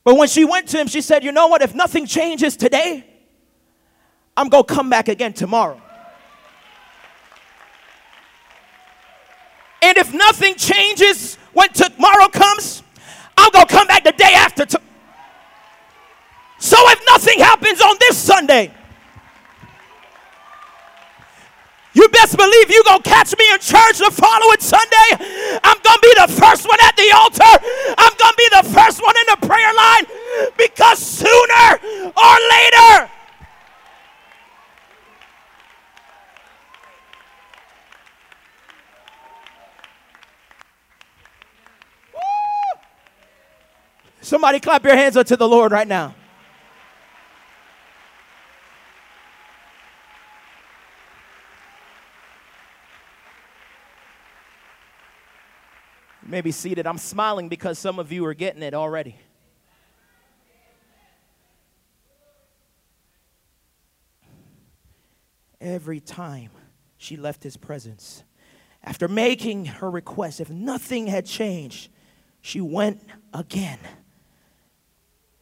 But 0.02 0.16
when 0.16 0.26
she 0.26 0.44
went 0.44 0.66
to 0.70 0.80
him, 0.80 0.88
she 0.88 1.00
said, 1.00 1.22
You 1.22 1.30
know 1.30 1.46
what? 1.46 1.62
If 1.62 1.76
nothing 1.76 2.06
changes 2.06 2.56
today, 2.56 3.06
I'm 4.36 4.48
going 4.48 4.64
to 4.64 4.74
come 4.74 4.90
back 4.90 5.06
again 5.06 5.32
tomorrow. 5.32 5.80
And 9.80 9.96
if 9.96 10.12
nothing 10.12 10.56
changes 10.56 11.36
when 11.52 11.68
tomorrow 11.68 12.26
comes, 12.26 12.82
I'm 13.38 13.52
going 13.52 13.68
to 13.68 13.72
come 13.72 13.86
back 13.86 14.02
the 14.02 14.10
day 14.10 14.34
after. 14.34 14.66
To- 14.66 14.82
so 16.58 16.76
if 16.90 17.00
nothing 17.08 17.38
happens 17.38 17.80
on 17.80 17.94
this 18.00 18.18
Sunday, 18.18 18.74
You 22.02 22.08
best 22.08 22.36
believe 22.36 22.68
you 22.68 22.82
gonna 22.82 23.00
catch 23.00 23.32
me 23.38 23.44
in 23.52 23.60
church 23.60 23.98
the 23.98 24.10
following 24.10 24.58
Sunday. 24.58 25.60
I'm 25.62 25.78
gonna 25.84 26.00
be 26.02 26.12
the 26.16 26.26
first 26.26 26.66
one 26.66 26.78
at 26.82 26.96
the 26.96 27.12
altar. 27.14 27.64
I'm 27.96 28.12
gonna 28.18 28.36
be 28.36 28.48
the 28.50 28.68
first 28.74 29.00
one 29.00 29.14
in 29.16 29.22
the 29.28 29.46
prayer 29.46 29.72
line 29.72 30.06
because 30.58 30.98
sooner 30.98 31.78
or 32.16 32.36
later. 32.50 33.10
Somebody 44.22 44.58
clap 44.58 44.82
your 44.82 44.96
hands 44.96 45.16
up 45.16 45.28
to 45.28 45.36
the 45.36 45.46
Lord 45.46 45.70
right 45.70 45.86
now. 45.86 46.16
May 56.32 56.40
be 56.40 56.50
seated. 56.50 56.86
I'm 56.86 56.96
smiling 56.96 57.50
because 57.50 57.78
some 57.78 57.98
of 57.98 58.10
you 58.10 58.24
are 58.24 58.32
getting 58.32 58.62
it 58.62 58.72
already. 58.72 59.16
Every 65.60 66.00
time 66.00 66.48
she 66.96 67.18
left 67.18 67.42
his 67.42 67.58
presence, 67.58 68.24
after 68.82 69.08
making 69.08 69.66
her 69.66 69.90
request, 69.90 70.40
if 70.40 70.48
nothing 70.48 71.06
had 71.06 71.26
changed, 71.26 71.90
she 72.40 72.62
went 72.62 73.02
again. 73.34 73.78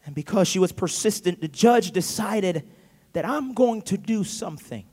And 0.04 0.12
because 0.12 0.48
she 0.48 0.58
was 0.58 0.72
persistent, 0.72 1.40
the 1.40 1.46
judge 1.46 1.92
decided 1.92 2.68
that 3.12 3.24
I'm 3.24 3.54
going 3.54 3.82
to 3.82 3.96
do 3.96 4.24
something. 4.24 4.84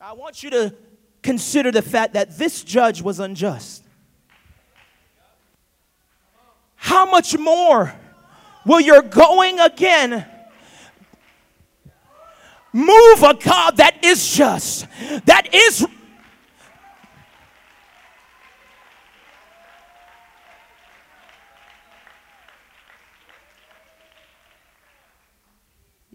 I 0.00 0.14
want 0.14 0.42
you 0.42 0.50
to 0.50 0.74
consider 1.22 1.70
the 1.70 1.82
fact 1.82 2.14
that 2.14 2.38
this 2.38 2.64
judge 2.64 3.02
was 3.02 3.20
unjust 3.20 3.84
how 6.82 7.04
much 7.04 7.36
more 7.36 7.94
will 8.64 8.80
your 8.80 9.02
going 9.02 9.60
again 9.60 10.24
move 12.72 13.22
a 13.22 13.34
God 13.34 13.76
that 13.76 14.02
is 14.02 14.34
just, 14.34 14.86
that 15.26 15.54
is. 15.54 15.86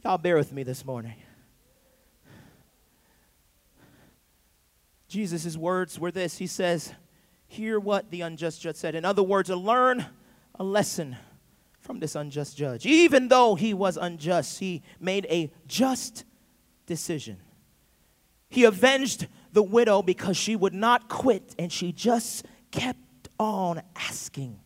Y'all 0.03 0.17
bear 0.17 0.35
with 0.35 0.51
me 0.51 0.63
this 0.63 0.83
morning. 0.83 1.13
Jesus' 5.07 5.55
words 5.55 5.99
were 5.99 6.11
this 6.11 6.39
He 6.39 6.47
says, 6.47 6.91
Hear 7.47 7.79
what 7.79 8.09
the 8.09 8.21
unjust 8.21 8.61
judge 8.61 8.77
said. 8.77 8.95
In 8.95 9.05
other 9.05 9.21
words, 9.21 9.51
learn 9.51 10.07
a 10.59 10.63
lesson 10.63 11.15
from 11.79 11.99
this 11.99 12.15
unjust 12.15 12.57
judge. 12.57 12.85
Even 12.85 13.27
though 13.27 13.55
he 13.55 13.73
was 13.73 13.97
unjust, 13.97 14.59
he 14.59 14.81
made 14.99 15.27
a 15.29 15.51
just 15.67 16.25
decision. 16.85 17.37
He 18.49 18.63
avenged 18.63 19.27
the 19.53 19.63
widow 19.63 20.01
because 20.01 20.37
she 20.37 20.55
would 20.55 20.73
not 20.73 21.09
quit 21.09 21.55
and 21.59 21.71
she 21.71 21.91
just 21.91 22.45
kept 22.71 23.29
on 23.39 23.81
asking. 23.95 24.59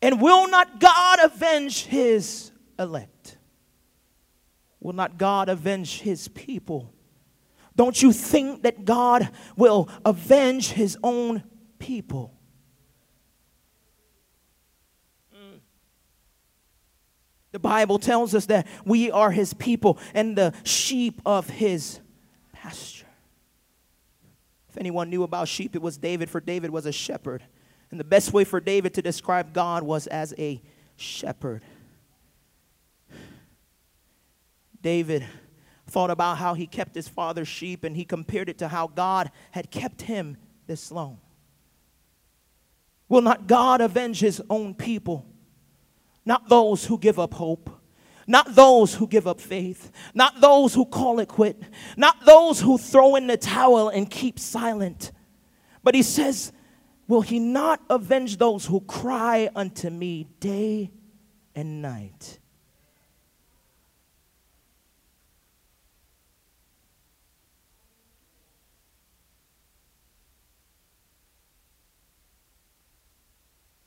And 0.00 0.20
will 0.20 0.48
not 0.48 0.78
God 0.78 1.18
avenge 1.22 1.84
his 1.84 2.52
elect? 2.78 3.36
Will 4.80 4.92
not 4.92 5.18
God 5.18 5.48
avenge 5.48 6.00
his 6.00 6.28
people? 6.28 6.92
Don't 7.78 8.02
you 8.02 8.12
think 8.12 8.64
that 8.64 8.84
God 8.84 9.30
will 9.56 9.88
avenge 10.04 10.70
his 10.70 10.98
own 11.00 11.44
people? 11.78 12.34
Mm. 15.32 15.60
The 17.52 17.60
Bible 17.60 18.00
tells 18.00 18.34
us 18.34 18.46
that 18.46 18.66
we 18.84 19.12
are 19.12 19.30
his 19.30 19.54
people 19.54 19.96
and 20.12 20.36
the 20.36 20.52
sheep 20.64 21.22
of 21.24 21.48
his 21.48 22.00
pasture. 22.52 23.06
If 24.70 24.76
anyone 24.76 25.08
knew 25.08 25.22
about 25.22 25.46
sheep, 25.46 25.76
it 25.76 25.80
was 25.80 25.98
David, 25.98 26.28
for 26.28 26.40
David 26.40 26.70
was 26.70 26.84
a 26.84 26.90
shepherd. 26.90 27.44
And 27.92 28.00
the 28.00 28.04
best 28.04 28.32
way 28.32 28.42
for 28.42 28.58
David 28.58 28.92
to 28.94 29.02
describe 29.02 29.52
God 29.52 29.84
was 29.84 30.08
as 30.08 30.34
a 30.36 30.60
shepherd. 30.96 31.62
David 34.82 35.24
thought 35.88 36.10
about 36.10 36.38
how 36.38 36.54
he 36.54 36.66
kept 36.66 36.94
his 36.94 37.08
father's 37.08 37.48
sheep 37.48 37.84
and 37.84 37.96
he 37.96 38.04
compared 38.04 38.48
it 38.48 38.58
to 38.58 38.68
how 38.68 38.86
God 38.86 39.30
had 39.50 39.70
kept 39.70 40.02
him 40.02 40.36
this 40.66 40.92
long. 40.92 41.18
Will 43.08 43.22
not 43.22 43.46
God 43.46 43.80
avenge 43.80 44.20
his 44.20 44.42
own 44.50 44.74
people? 44.74 45.26
Not 46.24 46.48
those 46.48 46.84
who 46.84 46.98
give 46.98 47.18
up 47.18 47.34
hope, 47.34 47.70
not 48.26 48.54
those 48.54 48.94
who 48.94 49.06
give 49.06 49.26
up 49.26 49.40
faith, 49.40 49.90
not 50.12 50.40
those 50.40 50.74
who 50.74 50.84
call 50.84 51.18
it 51.20 51.28
quit, 51.28 51.58
not 51.96 52.24
those 52.26 52.60
who 52.60 52.76
throw 52.76 53.16
in 53.16 53.26
the 53.26 53.38
towel 53.38 53.88
and 53.88 54.10
keep 54.10 54.38
silent. 54.38 55.10
But 55.82 55.94
he 55.94 56.02
says, 56.02 56.52
Will 57.06 57.22
he 57.22 57.38
not 57.38 57.80
avenge 57.88 58.36
those 58.36 58.66
who 58.66 58.80
cry 58.82 59.48
unto 59.56 59.88
me 59.88 60.28
day 60.40 60.90
and 61.54 61.80
night? 61.80 62.37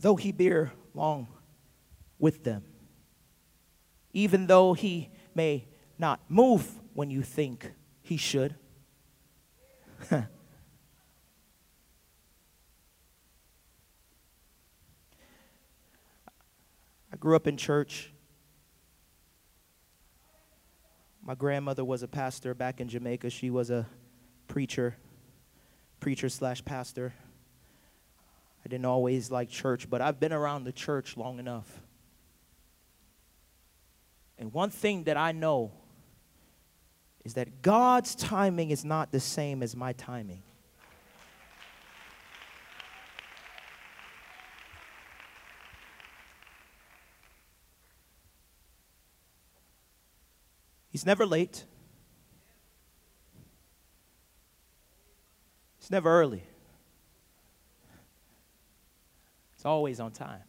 Though 0.01 0.15
he 0.15 0.31
bear 0.31 0.73
long 0.93 1.27
with 2.19 2.43
them, 2.43 2.63
even 4.13 4.47
though 4.47 4.73
he 4.73 5.09
may 5.33 5.67
not 5.97 6.19
move 6.27 6.67
when 6.93 7.09
you 7.09 7.21
think 7.21 7.71
he 8.01 8.17
should. 8.17 8.55
I 10.11 10.25
grew 17.19 17.35
up 17.35 17.45
in 17.47 17.55
church. 17.55 18.11
My 21.23 21.35
grandmother 21.35 21.85
was 21.85 22.01
a 22.01 22.07
pastor 22.07 22.55
back 22.55 22.81
in 22.81 22.87
Jamaica. 22.87 23.29
She 23.29 23.51
was 23.51 23.69
a 23.69 23.85
preacher, 24.47 24.97
preacher 25.99 26.29
slash 26.29 26.65
pastor. 26.65 27.13
I 28.65 28.69
didn't 28.69 28.85
always 28.85 29.31
like 29.31 29.49
church, 29.49 29.89
but 29.89 30.01
I've 30.01 30.19
been 30.19 30.33
around 30.33 30.63
the 30.63 30.71
church 30.71 31.17
long 31.17 31.39
enough. 31.39 31.81
And 34.37 34.53
one 34.53 34.69
thing 34.69 35.03
that 35.03 35.17
I 35.17 35.31
know 35.31 35.71
is 37.23 37.35
that 37.35 37.61
God's 37.61 38.15
timing 38.15 38.71
is 38.71 38.83
not 38.83 39.11
the 39.11 39.19
same 39.19 39.61
as 39.61 39.75
my 39.75 39.93
timing. 39.93 40.41
He's 50.89 51.05
never 51.05 51.25
late. 51.25 51.63
He's 55.79 55.89
never 55.89 56.09
early. 56.09 56.43
It's 59.61 59.65
always 59.67 59.99
on 59.99 60.09
time. 60.09 60.41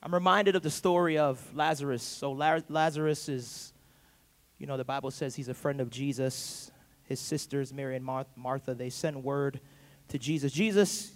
I'm 0.00 0.14
reminded 0.14 0.54
of 0.54 0.62
the 0.62 0.70
story 0.70 1.18
of 1.18 1.44
Lazarus. 1.52 2.04
So, 2.04 2.30
Lazarus 2.30 3.28
is, 3.28 3.72
you 4.56 4.68
know, 4.68 4.76
the 4.76 4.84
Bible 4.84 5.10
says 5.10 5.34
he's 5.34 5.48
a 5.48 5.54
friend 5.54 5.80
of 5.80 5.90
Jesus. 5.90 6.70
His 7.02 7.18
sisters, 7.18 7.72
Mary 7.74 7.96
and 7.96 8.04
Martha, 8.36 8.72
they 8.72 8.88
send 8.88 9.24
word 9.24 9.58
to 10.10 10.18
Jesus 10.20 10.52
Jesus, 10.52 11.10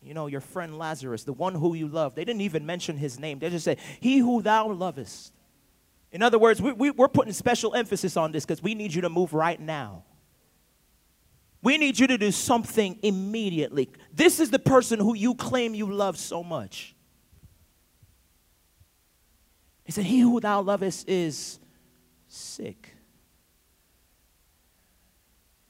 you 0.00 0.14
know, 0.14 0.28
your 0.28 0.40
friend 0.40 0.78
Lazarus, 0.78 1.24
the 1.24 1.32
one 1.32 1.56
who 1.56 1.74
you 1.74 1.88
love. 1.88 2.14
They 2.14 2.24
didn't 2.24 2.42
even 2.42 2.64
mention 2.64 2.98
his 2.98 3.18
name. 3.18 3.40
They 3.40 3.50
just 3.50 3.64
said, 3.64 3.80
He 3.98 4.18
who 4.18 4.42
thou 4.42 4.70
lovest. 4.70 5.32
In 6.12 6.22
other 6.22 6.38
words, 6.38 6.62
we, 6.62 6.92
we're 6.92 7.08
putting 7.08 7.32
special 7.32 7.74
emphasis 7.74 8.16
on 8.16 8.30
this 8.30 8.46
because 8.46 8.62
we 8.62 8.76
need 8.76 8.94
you 8.94 9.00
to 9.00 9.10
move 9.10 9.34
right 9.34 9.58
now. 9.58 10.04
We 11.62 11.76
need 11.76 11.98
you 11.98 12.06
to 12.06 12.16
do 12.16 12.32
something 12.32 12.98
immediately. 13.02 13.90
This 14.12 14.40
is 14.40 14.50
the 14.50 14.58
person 14.58 14.98
who 14.98 15.14
you 15.14 15.34
claim 15.34 15.74
you 15.74 15.92
love 15.92 16.16
so 16.16 16.42
much. 16.42 16.94
He 19.84 19.92
said, 19.92 20.04
He 20.04 20.20
who 20.20 20.40
thou 20.40 20.62
lovest 20.62 21.08
is 21.08 21.58
sick. 22.28 22.94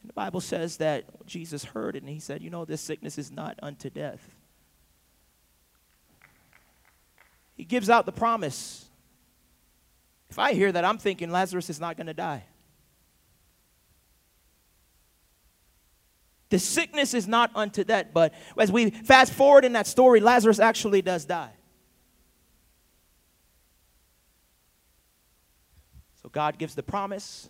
And 0.02 0.08
The 0.08 0.14
Bible 0.14 0.40
says 0.40 0.76
that 0.76 1.26
Jesus 1.26 1.64
heard 1.64 1.96
it 1.96 2.02
and 2.02 2.08
he 2.08 2.20
said, 2.20 2.42
You 2.42 2.50
know, 2.50 2.64
this 2.64 2.80
sickness 2.80 3.18
is 3.18 3.32
not 3.32 3.58
unto 3.62 3.90
death. 3.90 4.36
He 7.56 7.64
gives 7.64 7.90
out 7.90 8.06
the 8.06 8.12
promise. 8.12 8.86
If 10.30 10.38
I 10.38 10.52
hear 10.52 10.70
that, 10.70 10.84
I'm 10.84 10.98
thinking 10.98 11.30
Lazarus 11.30 11.68
is 11.68 11.80
not 11.80 11.96
going 11.96 12.06
to 12.06 12.14
die. 12.14 12.44
The 16.50 16.58
sickness 16.58 17.14
is 17.14 17.26
not 17.28 17.50
unto 17.54 17.84
death, 17.84 18.06
but 18.12 18.34
as 18.58 18.70
we 18.70 18.90
fast 18.90 19.32
forward 19.32 19.64
in 19.64 19.72
that 19.74 19.86
story, 19.86 20.20
Lazarus 20.20 20.58
actually 20.58 21.00
does 21.00 21.24
die. 21.24 21.52
So 26.22 26.28
God 26.28 26.58
gives 26.58 26.74
the 26.74 26.82
promise, 26.82 27.48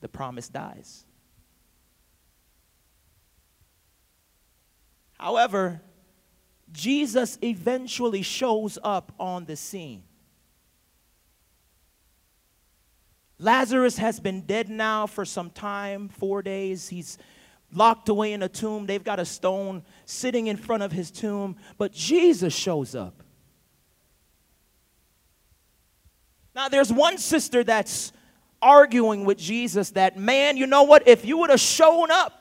the 0.00 0.08
promise 0.08 0.48
dies. 0.48 1.04
However, 5.18 5.82
Jesus 6.72 7.38
eventually 7.42 8.22
shows 8.22 8.78
up 8.82 9.12
on 9.20 9.44
the 9.44 9.54
scene. 9.54 10.02
Lazarus 13.38 13.98
has 13.98 14.18
been 14.18 14.42
dead 14.42 14.68
now 14.68 15.06
for 15.06 15.24
some 15.24 15.50
time, 15.50 16.08
four 16.08 16.42
days. 16.42 16.88
He's 16.88 17.18
locked 17.72 18.08
away 18.08 18.32
in 18.32 18.42
a 18.42 18.48
tomb. 18.48 18.86
They've 18.86 19.02
got 19.02 19.18
a 19.18 19.24
stone 19.24 19.82
sitting 20.04 20.46
in 20.46 20.56
front 20.56 20.82
of 20.82 20.92
his 20.92 21.10
tomb, 21.10 21.56
but 21.78 21.92
Jesus 21.92 22.54
shows 22.54 22.94
up. 22.94 23.22
Now, 26.54 26.68
there's 26.68 26.92
one 26.92 27.16
sister 27.16 27.64
that's 27.64 28.12
arguing 28.60 29.24
with 29.24 29.38
Jesus 29.38 29.90
that, 29.90 30.18
man, 30.18 30.56
you 30.56 30.66
know 30.66 30.82
what? 30.82 31.08
If 31.08 31.24
you 31.24 31.38
would 31.38 31.50
have 31.50 31.60
shown 31.60 32.10
up, 32.10 32.38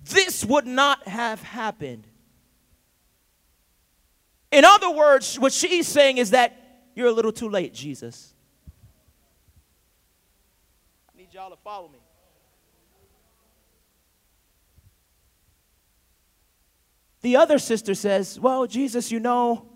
this 0.00 0.44
would 0.44 0.66
not 0.66 1.08
have 1.08 1.42
happened. 1.42 2.06
In 4.52 4.64
other 4.64 4.90
words, 4.90 5.38
what 5.38 5.52
she's 5.52 5.88
saying 5.88 6.18
is 6.18 6.30
that 6.30 6.90
you're 6.94 7.08
a 7.08 7.12
little 7.12 7.32
too 7.32 7.48
late, 7.48 7.74
Jesus. 7.74 8.34
I 11.12 11.18
need 11.18 11.32
y'all 11.32 11.50
to 11.50 11.56
follow 11.56 11.88
me. 11.88 11.98
The 17.26 17.34
other 17.34 17.58
sister 17.58 17.96
says, 17.96 18.38
Well, 18.38 18.68
Jesus, 18.68 19.10
you 19.10 19.18
know, 19.18 19.66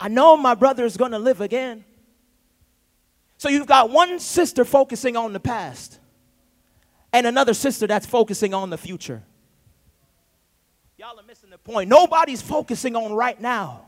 I 0.00 0.08
know 0.08 0.36
my 0.36 0.56
brother 0.56 0.84
is 0.84 0.96
going 0.96 1.12
to 1.12 1.20
live 1.20 1.40
again. 1.40 1.84
So 3.38 3.48
you've 3.48 3.68
got 3.68 3.90
one 3.90 4.18
sister 4.18 4.64
focusing 4.64 5.16
on 5.16 5.32
the 5.32 5.38
past, 5.38 6.00
and 7.12 7.28
another 7.28 7.54
sister 7.54 7.86
that's 7.86 8.06
focusing 8.06 8.54
on 8.54 8.70
the 8.70 8.76
future. 8.76 9.22
Y'all 10.98 11.16
are 11.16 11.22
missing 11.22 11.50
the 11.50 11.58
point. 11.58 11.88
Nobody's 11.88 12.42
focusing 12.42 12.96
on 12.96 13.12
right 13.12 13.40
now. 13.40 13.82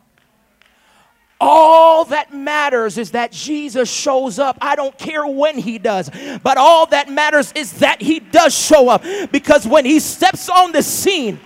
All 1.40 2.04
that 2.04 2.32
matters 2.32 2.98
is 2.98 3.10
that 3.10 3.32
Jesus 3.32 3.90
shows 3.90 4.38
up. 4.38 4.58
I 4.60 4.76
don't 4.76 4.96
care 4.96 5.26
when 5.26 5.58
he 5.58 5.78
does, 5.78 6.08
but 6.44 6.56
all 6.56 6.86
that 6.86 7.10
matters 7.10 7.50
is 7.56 7.80
that 7.80 8.00
he 8.00 8.20
does 8.20 8.54
show 8.54 8.88
up 8.88 9.02
because 9.32 9.66
when 9.66 9.84
he 9.84 9.98
steps 9.98 10.48
on 10.48 10.70
the 10.70 10.84
scene, 10.84 11.40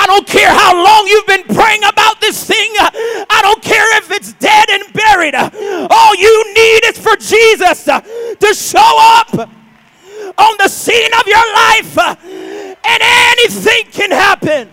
I 0.00 0.06
don't 0.06 0.26
care 0.26 0.48
how 0.48 0.72
long 0.82 1.06
you've 1.06 1.26
been 1.26 1.44
praying 1.54 1.84
about 1.84 2.20
this 2.22 2.42
thing. 2.42 2.70
I 2.78 3.40
don't 3.42 3.62
care 3.62 3.98
if 3.98 4.10
it's 4.10 4.32
dead 4.34 4.70
and 4.70 4.90
buried. 4.94 5.34
All 5.34 6.14
you 6.16 6.54
need 6.54 6.84
is 6.86 6.98
for 6.98 7.16
Jesus 7.16 7.84
to 7.84 8.54
show 8.54 8.96
up 9.18 9.34
on 9.34 10.56
the 10.58 10.68
scene 10.68 11.12
of 11.20 11.26
your 11.26 11.46
life, 11.54 11.98
and 11.98 13.02
anything 13.02 13.92
can 13.92 14.10
happen. 14.10 14.70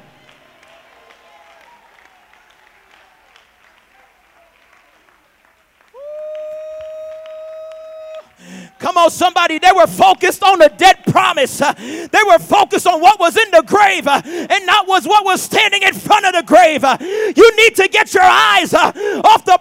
Come 8.79 8.97
on, 8.97 9.09
somebody. 9.09 9.59
They 9.59 9.71
were 9.75 9.87
focused 9.87 10.43
on 10.43 10.59
the 10.59 10.71
dead 10.77 11.03
promise. 11.07 11.61
Uh, 11.61 11.73
they 11.73 12.23
were 12.27 12.39
focused 12.39 12.85
on 12.85 13.01
what 13.01 13.19
was 13.19 13.35
in 13.35 13.49
the 13.51 13.63
grave 13.65 14.07
uh, 14.07 14.21
and 14.23 14.65
not 14.65 14.87
was 14.87 15.07
what 15.07 15.25
was 15.25 15.41
standing 15.41 15.81
in 15.81 15.93
front 15.93 16.25
of 16.25 16.33
the 16.33 16.43
grave. 16.43 16.83
Uh, 16.83 16.97
you 16.99 17.55
need 17.55 17.75
to 17.75 17.87
get 17.87 18.13
your 18.13 18.23
eyes 18.23 18.73
off 18.73 19.45
the 19.45 19.59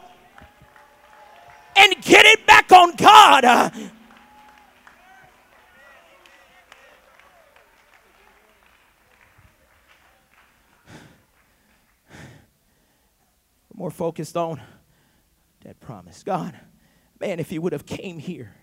and 1.77 1.95
get 2.03 2.25
it 2.25 2.47
back 2.47 2.73
on 2.73 2.95
God. 2.97 3.73
More 13.75 13.91
focused 13.91 14.39
on 14.39 14.61
that 15.65 15.79
promise. 15.81 16.23
God, 16.23 16.59
man, 17.21 17.39
if 17.39 17.53
you 17.53 17.61
would 17.61 17.75
have 17.75 17.85
came 17.85 18.19
here, 18.19 18.56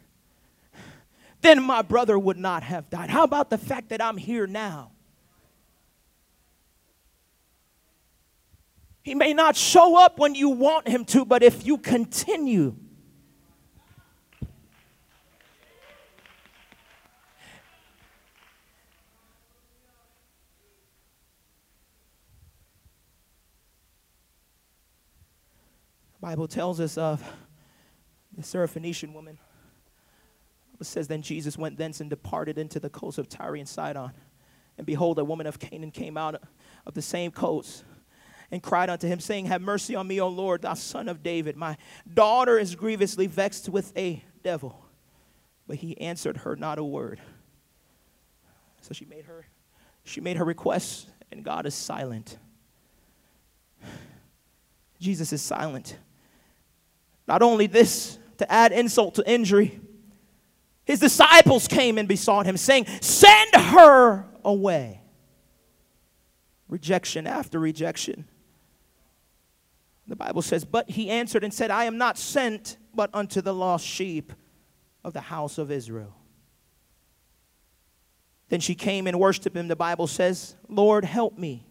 then 1.43 1.61
my 1.61 1.81
brother 1.81 2.17
would 2.17 2.37
not 2.37 2.63
have 2.63 2.89
died. 2.89 3.09
How 3.09 3.23
about 3.23 3.49
the 3.49 3.57
fact 3.57 3.89
that 3.89 4.01
I'm 4.01 4.17
here 4.17 4.47
now? 4.47 4.91
He 9.03 9.13
may 9.13 9.33
not 9.33 9.55
show 9.55 9.97
up 9.97 10.17
when 10.17 10.33
you 10.33 10.49
want 10.49 10.87
him 10.87 11.05
to, 11.05 11.25
but 11.25 11.43
if 11.43 11.65
you 11.65 11.77
continue 11.77 12.75
Bible 26.23 26.47
tells 26.47 26.79
us 26.79 26.97
of 26.97 27.21
the 28.31 28.43
Syrophoenician 28.43 29.11
woman. 29.11 29.37
It 30.83 30.87
says, 30.87 31.07
Then 31.07 31.21
Jesus 31.21 31.57
went 31.57 31.77
thence 31.77 32.01
and 32.01 32.09
departed 32.09 32.57
into 32.57 32.79
the 32.79 32.89
coast 32.89 33.17
of 33.17 33.29
Tyre 33.29 33.55
and 33.55 33.67
Sidon. 33.67 34.11
And 34.77 34.85
behold, 34.85 35.17
a 35.17 35.23
woman 35.23 35.47
of 35.47 35.59
Canaan 35.59 35.91
came 35.91 36.17
out 36.17 36.41
of 36.85 36.93
the 36.93 37.01
same 37.01 37.31
coast 37.31 37.85
and 38.51 38.61
cried 38.61 38.89
unto 38.89 39.07
him, 39.07 39.21
saying, 39.21 39.45
Have 39.45 39.61
mercy 39.61 39.95
on 39.95 40.07
me, 40.07 40.19
O 40.19 40.27
Lord, 40.27 40.63
thou 40.63 40.73
son 40.73 41.07
of 41.07 41.23
David. 41.23 41.55
My 41.55 41.77
daughter 42.13 42.59
is 42.59 42.75
grievously 42.75 43.27
vexed 43.27 43.69
with 43.69 43.95
a 43.97 44.21
devil. 44.43 44.83
But 45.67 45.77
he 45.77 45.97
answered 46.01 46.37
her 46.37 46.57
not 46.57 46.77
a 46.77 46.83
word. 46.83 47.21
So 48.81 48.93
she 48.93 49.05
made 49.05 49.23
her, 49.25 49.45
she 50.03 50.19
made 50.19 50.35
her 50.35 50.43
request, 50.43 51.07
and 51.31 51.45
God 51.45 51.65
is 51.65 51.73
silent. 51.73 52.37
Jesus 54.99 55.31
is 55.31 55.41
silent. 55.41 55.97
Not 57.25 57.41
only 57.41 57.67
this, 57.67 58.19
to 58.39 58.51
add 58.51 58.71
insult 58.71 59.15
to 59.15 59.29
injury, 59.29 59.79
his 60.85 60.99
disciples 60.99 61.67
came 61.67 61.97
and 61.97 62.07
besought 62.07 62.45
him, 62.45 62.57
saying, 62.57 62.85
Send 63.01 63.55
her 63.55 64.25
away. 64.43 65.01
Rejection 66.67 67.27
after 67.27 67.59
rejection. 67.59 68.25
The 70.07 70.15
Bible 70.15 70.41
says, 70.41 70.65
But 70.65 70.89
he 70.89 71.09
answered 71.09 71.43
and 71.43 71.53
said, 71.53 71.71
I 71.71 71.85
am 71.85 71.97
not 71.97 72.17
sent 72.17 72.77
but 72.93 73.09
unto 73.13 73.41
the 73.41 73.53
lost 73.53 73.85
sheep 73.85 74.33
of 75.03 75.13
the 75.13 75.21
house 75.21 75.57
of 75.57 75.71
Israel. 75.71 76.15
Then 78.49 78.59
she 78.59 78.75
came 78.75 79.07
and 79.07 79.19
worshiped 79.19 79.55
him. 79.55 79.67
The 79.67 79.75
Bible 79.75 80.07
says, 80.07 80.55
Lord, 80.67 81.05
help 81.05 81.37
me. 81.37 81.65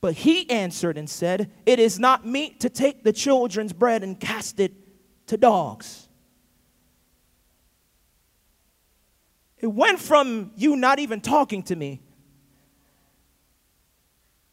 But 0.00 0.14
he 0.14 0.48
answered 0.48 0.96
and 0.96 1.10
said, 1.10 1.50
It 1.66 1.78
is 1.78 1.98
not 1.98 2.24
meet 2.24 2.60
to 2.60 2.70
take 2.70 3.02
the 3.02 3.12
children's 3.12 3.72
bread 3.72 4.02
and 4.04 4.18
cast 4.18 4.60
it 4.60 4.72
to 5.26 5.36
dogs. 5.36 6.07
It 9.60 9.66
went 9.66 9.98
from 9.98 10.52
you 10.56 10.76
not 10.76 10.98
even 10.98 11.20
talking 11.20 11.62
to 11.64 11.76
me 11.76 12.00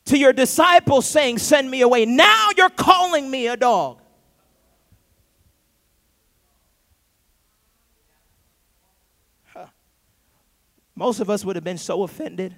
to 0.05 0.17
your 0.17 0.33
disciples 0.33 1.07
saying, 1.07 1.39
Send 1.39 1.69
me 1.69 1.81
away. 1.81 2.05
Now 2.05 2.49
you're 2.57 2.69
calling 2.69 3.29
me 3.29 3.47
a 3.47 3.57
dog. 3.57 4.01
Huh. 9.45 9.67
Most 10.95 11.19
of 11.19 11.29
us 11.29 11.45
would 11.45 11.55
have 11.55 11.63
been 11.63 11.77
so 11.77 12.03
offended 12.03 12.55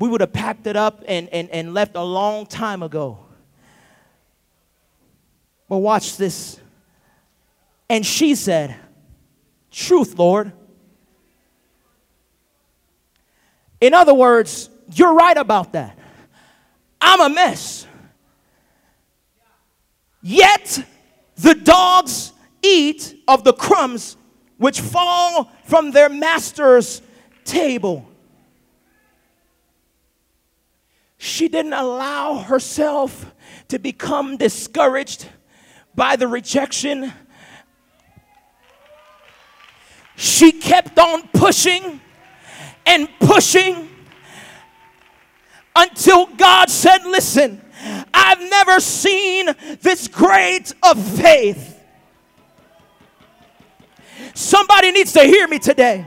we 0.00 0.08
would 0.08 0.22
have 0.22 0.32
packed 0.32 0.66
it 0.66 0.76
up 0.76 1.04
and, 1.06 1.28
and, 1.28 1.50
and 1.50 1.74
left 1.74 1.94
a 1.94 2.02
long 2.02 2.46
time 2.46 2.82
ago. 2.82 3.18
But 5.68 5.76
watch 5.76 6.16
this. 6.16 6.58
And 7.88 8.04
she 8.04 8.34
said, 8.34 8.74
Truth, 9.70 10.18
Lord. 10.18 10.52
In 13.80 13.94
other 13.94 14.14
words, 14.14 14.68
you're 14.92 15.14
right 15.14 15.36
about 15.36 15.72
that. 15.72 15.98
I'm 17.00 17.20
a 17.20 17.28
mess. 17.34 17.86
Yet 20.22 20.84
the 21.36 21.54
dogs 21.54 22.32
eat 22.62 23.22
of 23.26 23.44
the 23.44 23.54
crumbs 23.54 24.16
which 24.58 24.80
fall 24.80 25.50
from 25.64 25.92
their 25.92 26.10
master's 26.10 27.00
table. 27.44 28.10
she 31.22 31.48
didn't 31.48 31.74
allow 31.74 32.38
herself 32.38 33.26
to 33.68 33.78
become 33.78 34.38
discouraged 34.38 35.28
by 35.94 36.16
the 36.16 36.26
rejection. 36.26 37.12
She 40.16 40.50
kept 40.50 40.98
on 40.98 41.28
pushing 41.28 42.00
and 42.90 43.08
pushing 43.20 43.88
until 45.76 46.26
God 46.26 46.68
said, 46.68 47.04
Listen, 47.04 47.60
I've 48.12 48.40
never 48.40 48.80
seen 48.80 49.48
this 49.80 50.08
great 50.08 50.72
of 50.82 51.02
faith. 51.18 51.78
Somebody 54.34 54.90
needs 54.90 55.12
to 55.12 55.20
hear 55.20 55.46
me 55.46 55.58
today. 55.58 56.06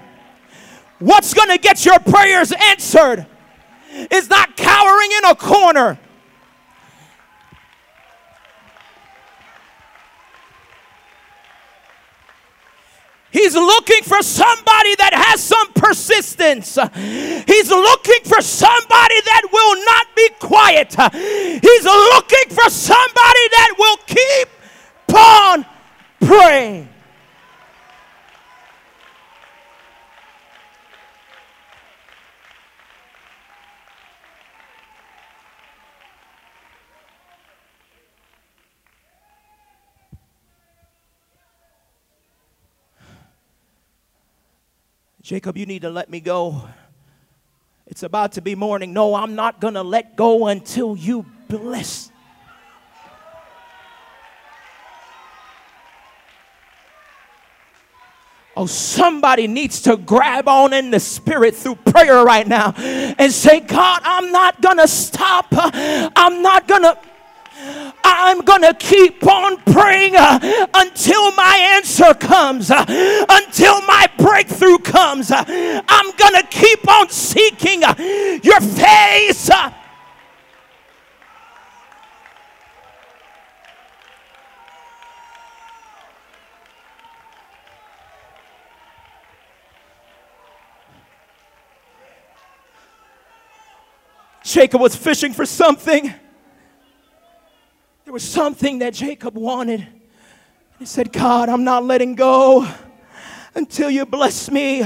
What's 1.00 1.34
going 1.34 1.50
to 1.50 1.58
get 1.58 1.86
your 1.86 2.00
prayers 2.00 2.52
answered 2.52 3.26
is 4.12 4.30
not 4.30 4.58
cowering 4.58 5.10
in 5.18 5.26
a 5.32 5.36
corner. 5.36 6.00
He's 13.34 13.56
looking 13.56 14.04
for 14.04 14.22
somebody 14.22 14.96
that 15.02 15.14
has 15.14 15.42
some 15.42 15.74
persistence. 15.74 16.78
He's 17.48 17.70
looking 17.70 18.24
for 18.26 18.42
somebody 18.42 19.20
that 19.26 19.42
will 19.52 19.76
not 19.84 20.08
be 20.16 20.30
quiet. 20.40 20.94
He's 21.60 21.84
looking 21.84 22.50
for 22.50 22.70
somebody 22.70 23.46
that 23.58 23.74
will 23.78 23.98
keep 24.06 24.50
on 25.16 25.66
praying. 26.22 26.93
Jacob, 45.24 45.56
you 45.56 45.66
need 45.66 45.84
to 45.84 45.90
let 45.90 46.10
me 46.10 46.20
go. 46.20 46.68
It's 47.88 48.04
about 48.04 48.34
to 48.34 48.42
be 48.42 48.56
morning. 48.56 48.92
No, 48.92 49.16
I'm 49.16 49.36
not 49.36 49.62
going 49.62 49.76
to 49.76 49.82
let 49.82 50.18
go 50.18 50.48
until 50.48 50.98
you 50.98 51.26
bless. 51.48 52.12
Oh, 58.58 58.66
somebody 58.66 59.48
needs 59.48 59.84
to 59.84 59.96
grab 59.96 60.50
on 60.50 60.74
in 60.74 60.92
the 60.92 61.00
spirit 61.00 61.56
through 61.56 61.76
prayer 61.76 62.22
right 62.26 62.46
now 62.46 62.74
and 62.74 63.32
say, 63.32 63.62
God, 63.62 64.02
I'm 64.04 64.30
not 64.34 64.62
going 64.62 64.78
to 64.78 64.90
stop. 64.90 65.48
I'm 65.52 66.42
not 66.42 66.68
going 66.68 66.84
to. 66.84 66.98
I'm 68.04 68.42
going 68.42 68.62
to 68.62 68.74
keep 68.74 69.26
on 69.26 69.58
praying 69.64 70.16
uh, 70.16 70.40
until 70.74 71.32
my 71.34 71.58
answer 71.76 72.14
comes, 72.14 72.72
uh, 72.72 72.84
until 73.30 73.82
my 73.82 74.08
breakthrough 74.18 74.80
comes. 74.80 75.32
Uh, 75.32 75.44
I'm 75.88 76.16
going 76.16 76.34
to 76.34 76.48
keep 76.50 76.88
on 76.88 77.10
seeking 77.10 77.84
uh, 77.84 77.94
your 78.44 78.60
face. 78.60 79.50
Uh. 79.50 79.72
Jacob 94.44 94.82
was 94.82 94.96
fishing 94.96 95.34
for 95.34 95.46
something. 95.46 96.14
There 98.06 98.12
was 98.12 98.24
something 98.24 98.80
that 98.80 98.94
Jacob 98.94 99.36
wanted. 99.36 99.88
He 100.78 100.86
said, 100.86 101.14
God, 101.14 101.48
I'm 101.48 101.64
not 101.64 101.86
letting 101.86 102.16
go 102.16 102.68
until 103.56 103.90
you 103.90 104.06
bless 104.06 104.52
me, 104.52 104.82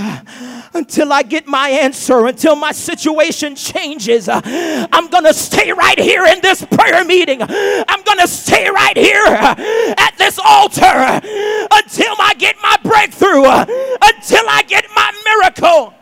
until 0.74 1.12
I 1.12 1.24
get 1.24 1.48
my 1.48 1.70
answer, 1.70 2.28
until 2.28 2.56
my 2.56 2.72
situation 2.72 3.56
changes. 3.56 4.30
I'm 4.30 5.08
going 5.08 5.24
to 5.24 5.34
stay 5.34 5.72
right 5.72 5.98
here 5.98 6.26
in 6.28 6.42
this 6.42 6.64
prayer 6.64 7.04
meeting. 7.04 7.42
I'm 7.42 8.04
going 8.04 8.20
to 8.20 8.28
stay 8.28 8.70
right 8.70 8.96
here 8.96 9.26
at 9.26 10.14
this 10.20 10.38
altar 10.38 10.86
until 10.86 12.16
I 12.20 12.36
get 12.38 12.56
my 12.62 12.78
breakthrough, 12.84 13.46
until 13.46 14.48
I 14.48 14.64
get 14.68 14.86
my 14.96 15.12
miracle. 15.26 15.96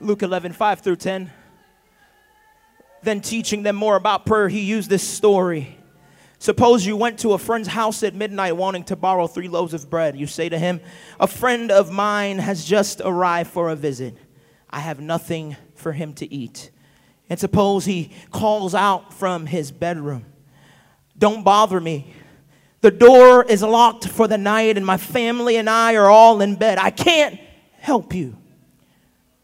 Luke 0.00 0.22
11, 0.22 0.52
5 0.52 0.80
through 0.80 0.96
10. 0.96 1.30
Then 3.02 3.20
teaching 3.20 3.62
them 3.62 3.76
more 3.76 3.96
about 3.96 4.26
prayer, 4.26 4.48
he 4.48 4.60
used 4.60 4.88
this 4.88 5.06
story. 5.06 5.76
Suppose 6.38 6.86
you 6.86 6.96
went 6.96 7.18
to 7.20 7.32
a 7.32 7.38
friend's 7.38 7.66
house 7.66 8.02
at 8.04 8.14
midnight 8.14 8.56
wanting 8.56 8.84
to 8.84 8.96
borrow 8.96 9.26
three 9.26 9.48
loaves 9.48 9.74
of 9.74 9.90
bread. 9.90 10.16
You 10.16 10.26
say 10.26 10.48
to 10.48 10.58
him, 10.58 10.80
A 11.18 11.26
friend 11.26 11.72
of 11.72 11.90
mine 11.90 12.38
has 12.38 12.64
just 12.64 13.00
arrived 13.04 13.50
for 13.50 13.70
a 13.70 13.76
visit. 13.76 14.16
I 14.70 14.80
have 14.80 15.00
nothing 15.00 15.56
for 15.74 15.92
him 15.92 16.14
to 16.14 16.32
eat. 16.32 16.70
And 17.28 17.40
suppose 17.40 17.84
he 17.84 18.12
calls 18.30 18.74
out 18.74 19.12
from 19.12 19.46
his 19.46 19.72
bedroom, 19.72 20.26
Don't 21.16 21.42
bother 21.42 21.80
me. 21.80 22.14
The 22.80 22.92
door 22.92 23.42
is 23.42 23.62
locked 23.62 24.06
for 24.06 24.28
the 24.28 24.38
night, 24.38 24.76
and 24.76 24.86
my 24.86 24.96
family 24.96 25.56
and 25.56 25.68
I 25.68 25.96
are 25.96 26.08
all 26.08 26.40
in 26.40 26.54
bed. 26.54 26.78
I 26.78 26.90
can't 26.90 27.40
help 27.80 28.14
you. 28.14 28.36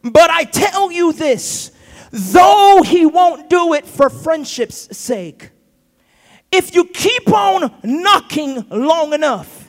But 0.04 0.30
I 0.30 0.44
tell 0.44 0.92
you 0.92 1.12
this 1.12 1.72
though 2.10 2.82
he 2.84 3.06
won't 3.06 3.50
do 3.50 3.72
it 3.74 3.86
for 3.86 4.08
friendship's 4.08 4.96
sake, 4.96 5.50
if 6.52 6.74
you 6.74 6.84
keep 6.84 7.32
on 7.32 7.74
knocking 7.82 8.64
long 8.70 9.12
enough, 9.12 9.64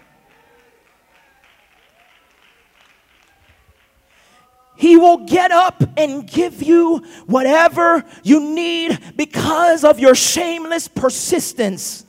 He 4.77 4.97
will 4.97 5.25
get 5.25 5.51
up 5.51 5.83
and 5.97 6.27
give 6.27 6.61
you 6.61 6.97
whatever 7.25 8.03
you 8.23 8.41
need 8.41 8.99
because 9.15 9.83
of 9.85 9.99
your 9.99 10.15
shameless 10.15 10.89
persistence. 10.89 12.05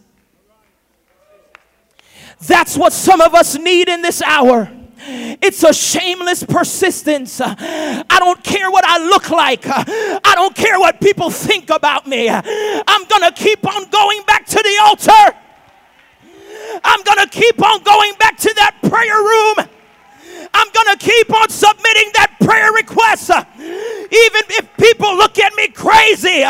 That's 2.45 2.77
what 2.77 2.93
some 2.93 3.21
of 3.21 3.35
us 3.35 3.57
need 3.57 3.89
in 3.89 4.03
this 4.03 4.21
hour. 4.21 4.76
It's 5.09 5.63
a 5.63 5.73
shameless 5.73 6.43
persistence. 6.43 7.41
I 7.41 8.17
don't 8.19 8.43
care 8.43 8.71
what 8.71 8.85
I 8.85 8.99
look 8.99 9.31
like. 9.31 9.65
I 9.67 10.33
don't 10.35 10.55
care 10.55 10.79
what 10.79 11.01
people 11.01 11.31
think 11.31 11.71
about 11.71 12.07
me. 12.07 12.29
I'm 12.29 13.05
going 13.07 13.23
to 13.23 13.33
keep 13.35 13.67
on 13.67 13.89
going 13.91 14.23
back 14.27 14.47
to 14.47 14.57
the 14.57 14.79
altar. 14.83 15.39
I'm 16.85 17.03
going 17.05 17.19
to 17.19 17.29
keep 17.29 17.63
on 17.63 17.83
going 17.83 18.13
back 18.19 18.37
to 18.39 18.53
that 18.57 18.77
prayer 18.83 19.17
room. 19.17 19.69
I'm 20.53 20.69
going 20.73 20.97
to 20.97 21.05
keep 21.05 21.33
on 21.33 21.49
submitting 21.49 22.11
that 22.15 22.37
prayer 22.41 22.73
request, 22.73 23.31
even 23.31 24.43
if 24.51 24.77
people 24.77 25.17
look 25.17 25.39
at 25.39 25.55
me 25.55 25.69
crazy, 25.69 26.45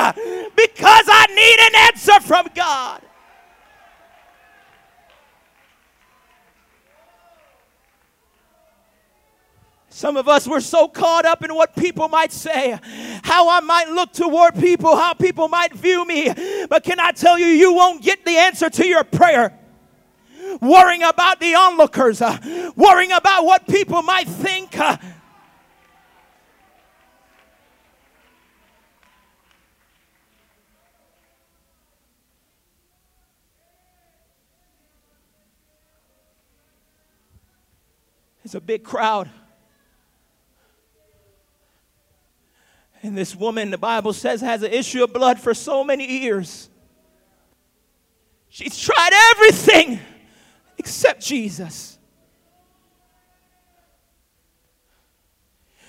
because 0.57 1.07
I 1.09 1.27
need 1.35 1.59
an 1.67 1.75
answer 1.93 2.21
from 2.27 2.49
God. 2.55 3.03
Some 9.97 10.19
of 10.19 10.29
us 10.29 10.47
were 10.47 10.61
so 10.61 10.89
caught 10.89 11.25
up 11.25 11.43
in 11.43 11.55
what 11.55 11.75
people 11.75 12.07
might 12.09 12.31
say, 12.31 12.79
how 13.25 13.49
I 13.49 13.61
might 13.61 13.89
look 13.89 14.13
toward 14.13 14.55
people, 14.55 14.95
how 14.95 15.15
people 15.15 15.49
might 15.49 15.73
view 15.73 16.05
me. 16.05 16.67
But 16.69 16.85
can 16.85 17.01
I 17.01 17.13
tell 17.13 17.39
you, 17.39 17.47
you 17.47 17.73
won't 17.73 18.03
get 18.03 18.23
the 18.23 18.37
answer 18.37 18.69
to 18.69 18.87
your 18.87 19.05
prayer 19.05 19.59
worrying 20.61 21.03
about 21.03 21.41
the 21.41 21.55
onlookers, 21.55 22.21
uh, 22.21 22.37
worrying 22.77 23.11
about 23.11 23.47
what 23.47 23.67
people 23.67 24.03
might 24.03 24.29
think. 24.29 24.79
Uh. 24.79 24.99
It's 38.45 38.55
a 38.55 38.61
big 38.61 38.85
crowd. 38.85 39.31
And 43.07 43.17
this 43.17 43.37
woman, 43.37 43.71
the 43.71 43.79
Bible 43.79 44.13
says, 44.13 44.41
has 44.41 44.65
an 44.65 44.73
issue 44.73 45.05
of 45.05 45.13
blood 45.13 45.39
for 45.39 45.55
so 45.55 45.85
many 45.85 46.23
years. 46.23 46.69
She's 48.49 48.77
tried 48.77 49.13
everything 49.31 50.01
except 50.77 51.25
Jesus. 51.25 52.01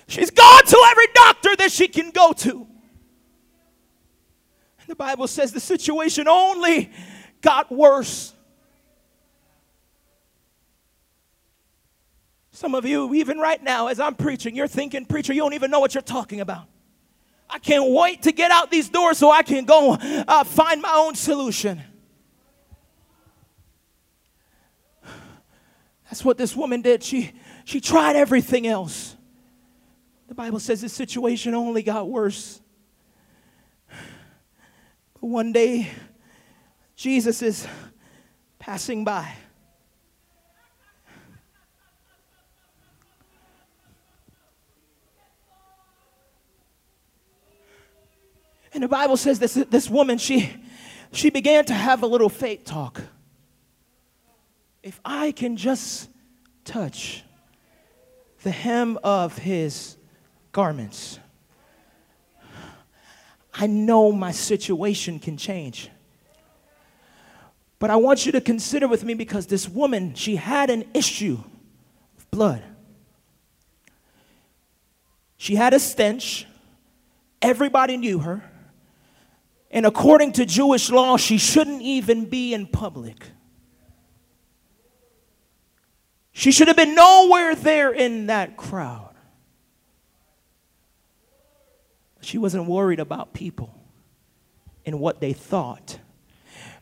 She's 0.06 0.30
gone 0.30 0.64
to 0.64 0.86
every 0.92 1.08
doctor 1.12 1.56
that 1.56 1.72
she 1.72 1.88
can 1.88 2.12
go 2.12 2.32
to. 2.34 2.68
And 4.78 4.86
the 4.86 4.94
Bible 4.94 5.26
says 5.26 5.50
the 5.50 5.58
situation 5.58 6.28
only 6.28 6.88
got 7.40 7.72
worse. 7.72 8.32
Some 12.52 12.76
of 12.76 12.84
you, 12.84 13.12
even 13.14 13.38
right 13.38 13.60
now, 13.60 13.88
as 13.88 13.98
I'm 13.98 14.14
preaching, 14.14 14.54
you're 14.54 14.68
thinking, 14.68 15.04
Preacher, 15.04 15.32
you 15.32 15.40
don't 15.40 15.54
even 15.54 15.72
know 15.72 15.80
what 15.80 15.94
you're 15.94 16.02
talking 16.02 16.40
about. 16.40 16.68
I 17.50 17.58
can't 17.58 17.90
wait 17.90 18.22
to 18.22 18.32
get 18.32 18.50
out 18.50 18.70
these 18.70 18.88
doors 18.88 19.18
so 19.18 19.30
I 19.30 19.42
can 19.42 19.64
go 19.64 19.96
uh, 20.00 20.44
find 20.44 20.82
my 20.82 20.92
own 20.94 21.14
solution. 21.14 21.82
That's 26.04 26.24
what 26.24 26.38
this 26.38 26.56
woman 26.56 26.82
did. 26.82 27.02
She, 27.02 27.32
she 27.64 27.80
tried 27.80 28.16
everything 28.16 28.66
else. 28.66 29.16
The 30.28 30.34
Bible 30.34 30.60
says 30.60 30.80
the 30.82 30.88
situation 30.88 31.54
only 31.54 31.82
got 31.82 32.08
worse. 32.08 32.60
But 33.88 35.26
one 35.26 35.52
day, 35.52 35.90
Jesus 36.96 37.42
is 37.42 37.66
passing 38.58 39.04
by. 39.04 39.32
And 48.78 48.84
the 48.84 48.88
Bible 48.88 49.16
says 49.16 49.40
this, 49.40 49.54
this 49.54 49.90
woman, 49.90 50.18
she, 50.18 50.52
she 51.10 51.30
began 51.30 51.64
to 51.64 51.74
have 51.74 52.04
a 52.04 52.06
little 52.06 52.28
faith 52.28 52.64
talk 52.64 53.02
if 54.82 55.00
I 55.04 55.32
can 55.32 55.56
just 55.56 56.08
touch 56.64 57.22
the 58.42 58.50
hem 58.50 58.98
of 59.02 59.36
his 59.36 59.96
garments, 60.52 61.18
I 63.52 63.66
know 63.66 64.12
my 64.12 64.30
situation 64.30 65.18
can 65.18 65.36
change. 65.36 65.90
But 67.78 67.90
I 67.90 67.96
want 67.96 68.24
you 68.24 68.32
to 68.32 68.40
consider 68.40 68.88
with 68.88 69.04
me 69.04 69.14
because 69.14 69.46
this 69.46 69.68
woman, 69.68 70.14
she 70.14 70.36
had 70.36 70.70
an 70.70 70.84
issue 70.94 71.38
of 72.16 72.30
blood. 72.30 72.62
She 75.36 75.54
had 75.54 75.74
a 75.74 75.78
stench. 75.78 76.46
Everybody 77.42 77.96
knew 77.96 78.20
her. 78.20 78.42
And 79.70 79.84
according 79.84 80.32
to 80.32 80.46
Jewish 80.46 80.90
law, 80.90 81.16
she 81.16 81.38
shouldn't 81.38 81.82
even 81.82 82.26
be 82.26 82.54
in 82.54 82.66
public. 82.66 83.22
She 86.32 86.52
should 86.52 86.68
have 86.68 86.76
been 86.76 86.94
nowhere 86.94 87.54
there 87.54 87.92
in 87.92 88.26
that 88.26 88.56
crowd. 88.56 89.14
She 92.20 92.38
wasn't 92.38 92.66
worried 92.66 93.00
about 93.00 93.32
people 93.32 93.74
and 94.86 95.00
what 95.00 95.20
they 95.20 95.32
thought. 95.32 95.98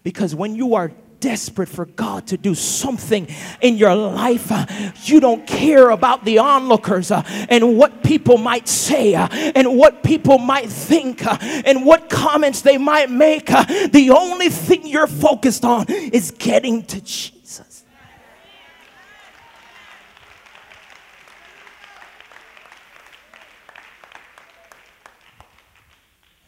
Because 0.02 0.34
when 0.34 0.54
you 0.54 0.74
are 0.74 0.92
desperate 1.20 1.68
for 1.68 1.86
God 1.86 2.26
to 2.28 2.36
do 2.36 2.54
something 2.54 3.28
in 3.60 3.76
your 3.76 3.94
life, 3.94 4.50
uh, 4.50 4.66
you 5.04 5.20
don't 5.20 5.46
care 5.46 5.90
about 5.90 6.24
the 6.24 6.38
onlookers 6.38 7.10
uh, 7.10 7.22
and 7.48 7.76
what 7.76 8.02
people 8.02 8.38
might 8.38 8.68
say 8.68 9.14
uh, 9.14 9.28
and 9.30 9.76
what 9.76 10.02
people 10.02 10.38
might 10.38 10.68
think 10.68 11.26
and 11.26 11.84
what 11.84 12.08
comments 12.08 12.62
they 12.62 12.78
might 12.78 13.10
make. 13.10 13.46
The 13.46 14.12
only 14.16 14.48
thing 14.48 14.86
you're 14.86 15.06
focused 15.06 15.64
on 15.64 15.86
is 15.88 16.30
getting 16.32 16.84
to 16.84 17.00
Jesus. 17.00 17.36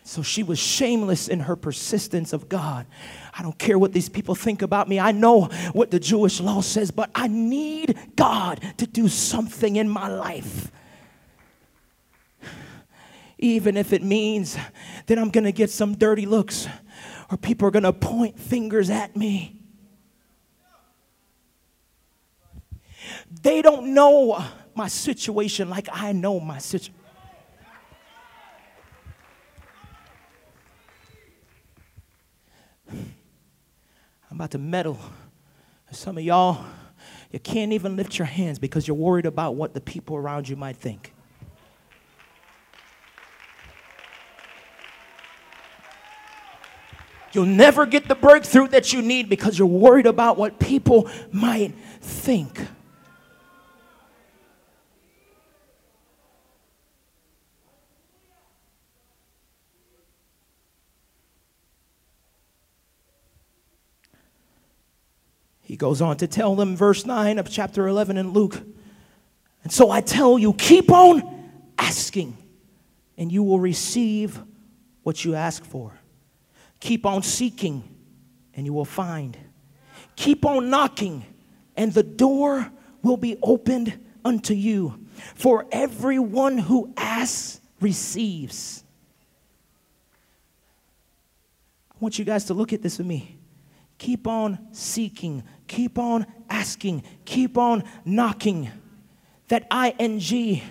So 0.08 0.22
she 0.22 0.42
was 0.42 0.58
shameless 0.58 1.28
in 1.28 1.40
her 1.40 1.54
persistence 1.54 2.32
of 2.32 2.48
God. 2.48 2.86
I 3.38 3.42
don't 3.42 3.56
care 3.56 3.78
what 3.78 3.92
these 3.92 4.08
people 4.08 4.34
think 4.34 4.62
about 4.62 4.88
me. 4.88 4.98
I 4.98 5.12
know 5.12 5.44
what 5.72 5.92
the 5.92 6.00
Jewish 6.00 6.40
law 6.40 6.60
says, 6.60 6.90
but 6.90 7.08
I 7.14 7.28
need 7.28 7.96
God 8.16 8.60
to 8.78 8.86
do 8.86 9.06
something 9.06 9.76
in 9.76 9.88
my 9.88 10.08
life. 10.08 10.72
Even 13.38 13.76
if 13.76 13.92
it 13.92 14.02
means 14.02 14.58
that 15.06 15.18
I'm 15.18 15.30
going 15.30 15.44
to 15.44 15.52
get 15.52 15.70
some 15.70 15.94
dirty 15.94 16.26
looks 16.26 16.66
or 17.30 17.36
people 17.36 17.68
are 17.68 17.70
going 17.70 17.84
to 17.84 17.92
point 17.92 18.40
fingers 18.40 18.90
at 18.90 19.16
me. 19.16 19.60
They 23.42 23.62
don't 23.62 23.94
know 23.94 24.44
my 24.74 24.88
situation 24.88 25.70
like 25.70 25.88
I 25.92 26.10
know 26.10 26.40
my 26.40 26.58
situation. 26.58 26.97
About 34.38 34.52
to 34.52 34.58
meddle. 34.58 35.00
Some 35.90 36.16
of 36.16 36.22
y'all, 36.22 36.64
you 37.32 37.40
can't 37.40 37.72
even 37.72 37.96
lift 37.96 38.20
your 38.20 38.26
hands 38.26 38.60
because 38.60 38.86
you're 38.86 38.96
worried 38.96 39.26
about 39.26 39.56
what 39.56 39.74
the 39.74 39.80
people 39.80 40.14
around 40.14 40.48
you 40.48 40.54
might 40.54 40.76
think. 40.76 41.12
You'll 47.32 47.46
never 47.46 47.84
get 47.84 48.06
the 48.06 48.14
breakthrough 48.14 48.68
that 48.68 48.92
you 48.92 49.02
need 49.02 49.28
because 49.28 49.58
you're 49.58 49.66
worried 49.66 50.06
about 50.06 50.38
what 50.38 50.60
people 50.60 51.10
might 51.32 51.74
think. 52.00 52.60
He 65.68 65.76
goes 65.76 66.00
on 66.00 66.16
to 66.16 66.26
tell 66.26 66.56
them, 66.56 66.74
verse 66.74 67.04
9 67.04 67.38
of 67.38 67.50
chapter 67.50 67.86
11 67.86 68.16
in 68.16 68.30
Luke. 68.30 68.58
And 69.62 69.70
so 69.70 69.90
I 69.90 70.00
tell 70.00 70.38
you, 70.38 70.54
keep 70.54 70.90
on 70.90 71.50
asking, 71.76 72.38
and 73.18 73.30
you 73.30 73.42
will 73.42 73.60
receive 73.60 74.40
what 75.02 75.26
you 75.26 75.34
ask 75.34 75.62
for. 75.62 75.92
Keep 76.80 77.04
on 77.04 77.22
seeking, 77.22 77.84
and 78.54 78.64
you 78.64 78.72
will 78.72 78.86
find. 78.86 79.36
Keep 80.16 80.46
on 80.46 80.70
knocking, 80.70 81.26
and 81.76 81.92
the 81.92 82.02
door 82.02 82.72
will 83.02 83.18
be 83.18 83.36
opened 83.42 83.92
unto 84.24 84.54
you. 84.54 85.06
For 85.34 85.66
everyone 85.70 86.56
who 86.56 86.94
asks 86.96 87.60
receives. 87.78 88.84
I 91.90 91.96
want 92.00 92.18
you 92.18 92.24
guys 92.24 92.46
to 92.46 92.54
look 92.54 92.72
at 92.72 92.80
this 92.80 92.96
with 92.96 93.06
me. 93.06 93.38
Keep 93.98 94.28
on 94.28 94.58
seeking, 94.70 95.42
keep 95.68 95.98
on 95.98 96.26
asking, 96.50 97.04
keep 97.24 97.56
on 97.56 97.84
knocking. 98.04 98.70
That 99.48 99.66
ing, 99.72 100.62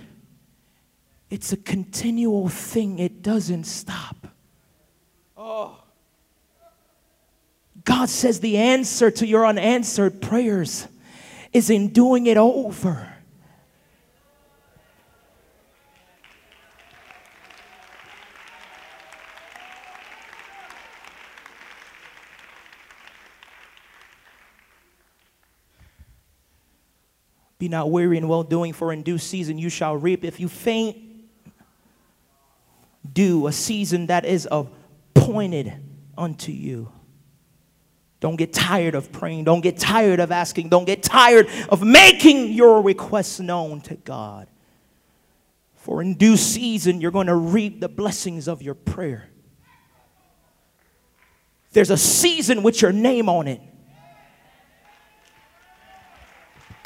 it's 1.29 1.53
a 1.53 1.57
continual 1.57 2.49
thing, 2.49 2.99
it 2.99 3.21
doesn't 3.21 3.65
stop. 3.65 4.27
Oh. 5.37 5.79
God 7.83 8.09
says 8.09 8.41
the 8.41 8.57
answer 8.57 9.09
to 9.11 9.25
your 9.25 9.45
unanswered 9.45 10.21
prayers 10.21 10.87
is 11.53 11.69
in 11.69 11.89
doing 11.89 12.27
it 12.27 12.37
over. 12.37 13.16
Be 27.59 27.67
not 27.67 27.89
weary 27.89 28.17
in 28.17 28.27
well 28.27 28.43
doing, 28.43 28.73
for 28.73 28.93
in 28.93 29.03
due 29.03 29.17
season 29.17 29.57
you 29.57 29.69
shall 29.69 29.95
reap. 29.95 30.23
If 30.23 30.39
you 30.39 30.47
faint, 30.47 30.97
do 33.11 33.47
a 33.47 33.51
season 33.51 34.07
that 34.07 34.25
is 34.25 34.47
appointed 34.51 35.73
unto 36.17 36.51
you. 36.51 36.91
Don't 38.19 38.35
get 38.35 38.51
tired 38.51 38.95
of 38.95 39.11
praying. 39.11 39.43
Don't 39.43 39.61
get 39.61 39.77
tired 39.77 40.19
of 40.19 40.31
asking. 40.31 40.69
Don't 40.69 40.85
get 40.85 41.03
tired 41.03 41.47
of 41.69 41.83
making 41.83 42.51
your 42.51 42.81
requests 42.81 43.39
known 43.39 43.81
to 43.81 43.95
God. 43.95 44.47
For 45.75 46.01
in 46.01 46.15
due 46.15 46.35
season, 46.35 46.99
you're 46.99 47.11
going 47.11 47.27
to 47.27 47.35
reap 47.35 47.79
the 47.79 47.87
blessings 47.87 48.47
of 48.47 48.61
your 48.61 48.73
prayer. 48.73 49.29
There's 51.71 51.91
a 51.91 51.97
season 51.97 52.63
with 52.63 52.81
your 52.81 52.91
name 52.91 53.29
on 53.29 53.47
it. 53.47 53.61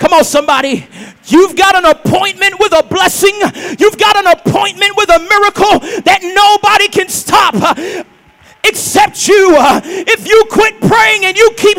Come 0.01 0.13
on, 0.13 0.23
somebody. 0.23 0.87
You've 1.25 1.55
got 1.55 1.75
an 1.75 1.85
appointment 1.85 2.55
with 2.59 2.73
a 2.73 2.81
blessing. 2.81 3.35
You've 3.77 3.99
got 3.99 4.17
an 4.17 4.25
appointment 4.25 4.97
with 4.97 5.11
a 5.11 5.19
miracle 5.19 5.77
that 6.01 6.21
nobody 6.23 6.87
can 6.87 7.07
stop 7.07 7.53
uh, 7.53 8.03
except 8.63 9.27
you. 9.27 9.55
Uh, 9.55 9.79
if 9.85 10.27
you 10.27 10.43
quit 10.49 10.81
praying 10.81 11.25
and 11.25 11.37
you 11.37 11.51
keep 11.55 11.77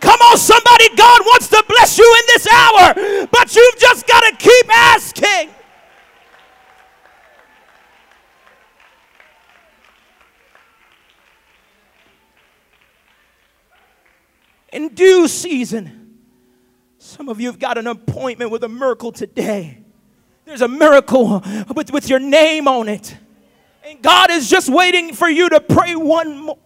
Come 0.00 0.20
on, 0.20 0.36
somebody, 0.36 0.94
God 0.94 1.20
wants 1.22 1.48
to 1.48 1.64
bless 1.66 1.96
you 1.96 2.16
in 2.18 2.24
this 2.26 2.46
hour, 2.52 3.26
but 3.32 3.56
you've 3.56 3.78
just 3.78 4.06
got 4.06 4.20
to 4.20 4.36
keep 4.36 4.66
asking. 4.68 5.54
In 14.74 14.88
due 14.90 15.26
season. 15.26 15.99
Some 17.20 17.28
of 17.28 17.38
you 17.38 17.48
have 17.48 17.58
got 17.58 17.76
an 17.76 17.86
appointment 17.86 18.50
with 18.50 18.64
a 18.64 18.68
miracle 18.70 19.12
today. 19.12 19.76
There's 20.46 20.62
a 20.62 20.68
miracle 20.68 21.42
with, 21.76 21.92
with 21.92 22.08
your 22.08 22.18
name 22.18 22.66
on 22.66 22.88
it. 22.88 23.14
And 23.84 24.00
God 24.00 24.30
is 24.30 24.48
just 24.48 24.70
waiting 24.70 25.12
for 25.12 25.28
you 25.28 25.50
to 25.50 25.60
pray 25.60 25.94
one 25.94 26.38
more. 26.38 26.58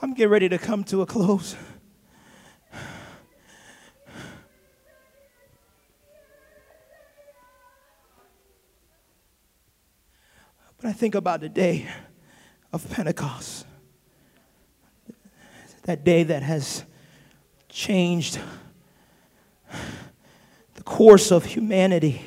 I'm 0.00 0.14
getting 0.14 0.30
ready 0.30 0.48
to 0.48 0.58
come 0.58 0.84
to 0.84 1.02
a 1.02 1.06
close. 1.06 1.56
But 10.80 10.88
I 10.88 10.92
think 10.92 11.14
about 11.14 11.40
the 11.40 11.48
day 11.48 11.86
of 12.72 12.88
Pentecost, 12.90 13.66
that 15.82 16.04
day 16.04 16.22
that 16.22 16.42
has 16.42 16.84
changed 17.68 18.38
the 20.74 20.82
course 20.82 21.30
of 21.30 21.44
humanity 21.44 22.22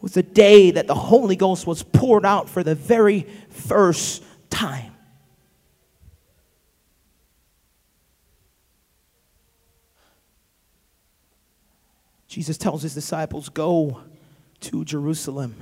was 0.00 0.12
the 0.12 0.22
day 0.22 0.72
that 0.72 0.88
the 0.88 0.94
Holy 0.94 1.36
Ghost 1.36 1.66
was 1.66 1.82
poured 1.82 2.26
out 2.26 2.48
for 2.48 2.64
the 2.64 2.74
very 2.74 3.22
first 3.50 4.22
time. 4.50 4.92
Jesus 12.26 12.58
tells 12.58 12.82
his 12.82 12.94
disciples, 12.94 13.48
Go 13.48 14.02
to 14.60 14.84
Jerusalem 14.84 15.54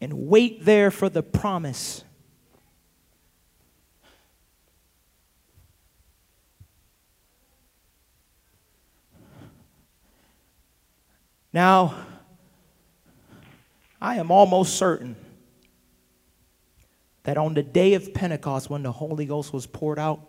and 0.00 0.12
wait 0.14 0.64
there 0.64 0.90
for 0.90 1.08
the 1.08 1.22
promise. 1.22 2.04
Now, 11.52 12.06
I 14.00 14.16
am 14.16 14.30
almost 14.30 14.76
certain 14.76 15.16
that 17.24 17.36
on 17.36 17.54
the 17.54 17.62
day 17.62 17.94
of 17.94 18.14
Pentecost, 18.14 18.70
when 18.70 18.82
the 18.82 18.92
Holy 18.92 19.26
Ghost 19.26 19.52
was 19.52 19.66
poured 19.66 19.98
out, 19.98 20.20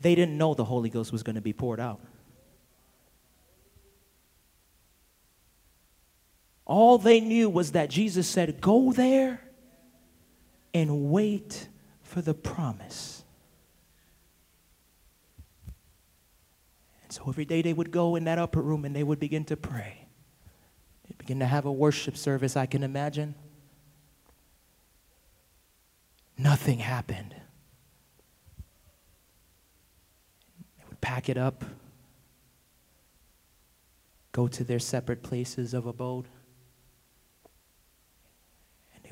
they 0.00 0.14
didn't 0.14 0.38
know 0.38 0.54
the 0.54 0.64
Holy 0.64 0.88
Ghost 0.88 1.12
was 1.12 1.22
going 1.22 1.36
to 1.36 1.42
be 1.42 1.52
poured 1.52 1.80
out. 1.80 2.00
All 6.72 6.96
they 6.96 7.20
knew 7.20 7.50
was 7.50 7.72
that 7.72 7.90
Jesus 7.90 8.26
said, 8.26 8.62
Go 8.62 8.92
there 8.92 9.42
and 10.72 11.10
wait 11.10 11.68
for 12.00 12.22
the 12.22 12.32
promise. 12.32 13.24
And 17.02 17.12
so 17.12 17.24
every 17.28 17.44
day 17.44 17.60
they 17.60 17.74
would 17.74 17.90
go 17.90 18.16
in 18.16 18.24
that 18.24 18.38
upper 18.38 18.62
room 18.62 18.86
and 18.86 18.96
they 18.96 19.02
would 19.02 19.20
begin 19.20 19.44
to 19.44 19.56
pray. 19.56 20.06
They'd 21.06 21.18
begin 21.18 21.40
to 21.40 21.46
have 21.46 21.66
a 21.66 21.72
worship 21.72 22.16
service, 22.16 22.56
I 22.56 22.64
can 22.64 22.82
imagine. 22.82 23.34
Nothing 26.38 26.78
happened. 26.78 27.34
They 30.78 30.84
would 30.88 31.02
pack 31.02 31.28
it 31.28 31.36
up, 31.36 31.66
go 34.32 34.48
to 34.48 34.64
their 34.64 34.78
separate 34.78 35.22
places 35.22 35.74
of 35.74 35.84
abode. 35.84 36.28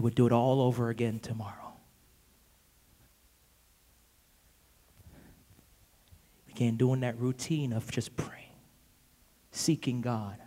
He 0.00 0.02
would 0.02 0.14
do 0.14 0.24
it 0.24 0.32
all 0.32 0.62
over 0.62 0.88
again 0.88 1.18
tomorrow. 1.18 1.74
Began 6.46 6.78
doing 6.78 7.00
that 7.00 7.18
routine 7.18 7.74
of 7.74 7.90
just 7.90 8.16
praying, 8.16 8.56
seeking 9.50 10.00
God. 10.00 10.38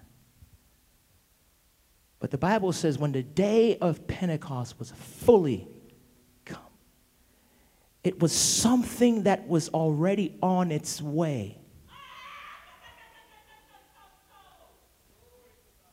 But 2.19 2.31
the 2.31 2.37
Bible 2.39 2.73
says 2.73 2.97
when 2.97 3.11
the 3.11 3.21
day 3.21 3.77
of 3.77 4.07
Pentecost 4.07 4.79
was 4.79 4.89
fully 4.89 5.67
come, 6.45 6.57
it 8.03 8.19
was 8.19 8.31
something 8.31 9.21
that 9.25 9.47
was 9.47 9.69
already 9.69 10.35
on 10.41 10.71
its 10.71 10.99
way. 10.99 11.59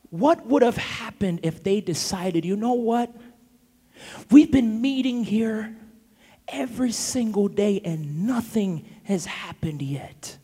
What 0.09 0.47
would 0.47 0.63
have 0.63 0.77
happened 0.77 1.41
if 1.43 1.63
they 1.63 1.79
decided, 1.79 2.43
you 2.43 2.57
know 2.57 2.73
what? 2.73 3.15
We've 4.29 4.51
been 4.51 4.81
meeting 4.81 5.23
here 5.23 5.75
every 6.47 6.91
single 6.91 7.47
day 7.47 7.81
and 7.83 8.25
nothing 8.25 8.85
has 9.03 9.25
happened 9.25 9.81
yet. 9.81 10.37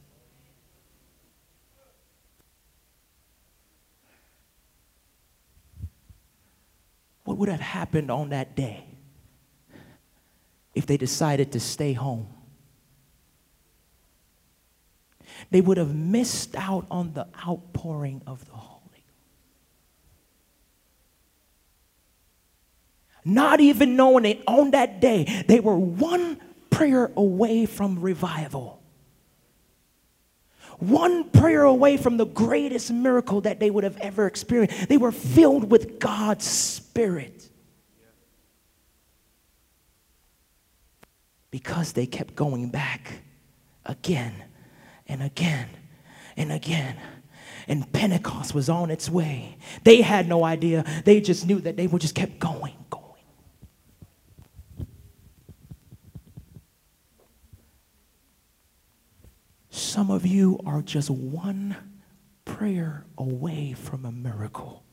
What 7.23 7.37
would 7.37 7.49
have 7.49 7.59
happened 7.59 8.09
on 8.09 8.29
that 8.29 8.55
day 8.55 8.85
if 10.73 10.85
they 10.85 10.95
decided 10.95 11.51
to 11.51 11.59
stay 11.59 11.93
home? 11.93 12.27
They 15.51 15.61
would 15.61 15.77
have 15.77 15.93
missed 15.93 16.55
out 16.55 16.87
on 16.89 17.13
the 17.13 17.27
outpouring 17.45 18.21
of 18.25 18.45
the 18.45 18.53
Holy 18.53 18.77
not 23.27 23.59
even 23.59 23.95
knowing 23.95 24.25
it 24.25 24.41
on 24.47 24.71
that 24.71 25.01
day, 25.01 25.43
they 25.47 25.59
were 25.59 25.77
one 25.77 26.39
prayer 26.69 27.11
away 27.15 27.65
from 27.65 27.99
revival. 27.99 28.81
One 30.79 31.29
prayer 31.31 31.63
away 31.63 31.97
from 31.97 32.17
the 32.17 32.25
greatest 32.25 32.91
miracle 32.91 33.41
that 33.41 33.59
they 33.59 33.69
would 33.69 33.83
have 33.83 33.97
ever 33.97 34.27
experienced. 34.27 34.87
They 34.87 34.97
were 34.97 35.11
filled 35.11 35.69
with 35.69 35.99
God's 35.99 36.45
Spirit. 36.45 37.49
Because 41.49 41.93
they 41.93 42.05
kept 42.05 42.35
going 42.35 42.69
back 42.69 43.21
again 43.85 44.33
and 45.07 45.23
again 45.23 45.69
and 46.35 46.51
again 46.51 46.97
and 47.67 47.91
Pentecost 47.91 48.53
was 48.53 48.69
on 48.69 48.89
its 48.89 49.09
way. 49.09 49.57
They 49.83 50.01
had 50.01 50.27
no 50.27 50.43
idea. 50.43 50.85
They 51.03 51.19
just 51.21 51.45
knew 51.45 51.59
that 51.61 51.75
they 51.75 51.87
would 51.87 52.01
just 52.01 52.15
kept 52.15 52.39
going, 52.39 52.73
going. 52.89 53.03
Some 59.77 60.09
of 60.09 60.25
you 60.25 60.59
are 60.65 60.81
just 60.81 61.07
one 61.11 61.77
prayer 62.45 63.05
away 63.15 63.73
from 63.73 64.05
a 64.05 64.11
miracle. 64.11 64.83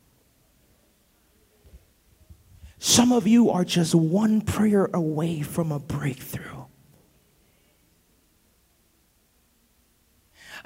Some 2.79 3.11
of 3.11 3.27
you 3.27 3.49
are 3.49 3.65
just 3.65 3.95
one 3.95 4.43
prayer 4.43 4.91
away 4.93 5.41
from 5.41 5.73
a 5.73 5.79
breakthrough. 5.79 6.65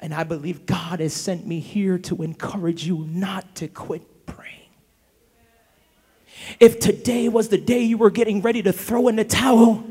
And 0.01 0.13
I 0.13 0.25
believe 0.25 0.65
God 0.65 0.99
has 0.99 1.13
sent 1.13 1.47
me 1.47 1.61
here 1.61 1.97
to 1.99 2.21
encourage 2.21 2.85
you 2.85 3.05
not 3.07 3.55
to 3.55 3.69
quit 3.69 4.25
praying. 4.25 4.69
If 6.59 6.81
today 6.81 7.29
was 7.29 7.47
the 7.47 7.57
day 7.57 7.83
you 7.83 7.97
were 7.97 8.11
getting 8.11 8.41
ready 8.41 8.61
to 8.63 8.73
throw 8.73 9.07
in 9.07 9.15
the 9.15 9.23
towel, 9.23 9.85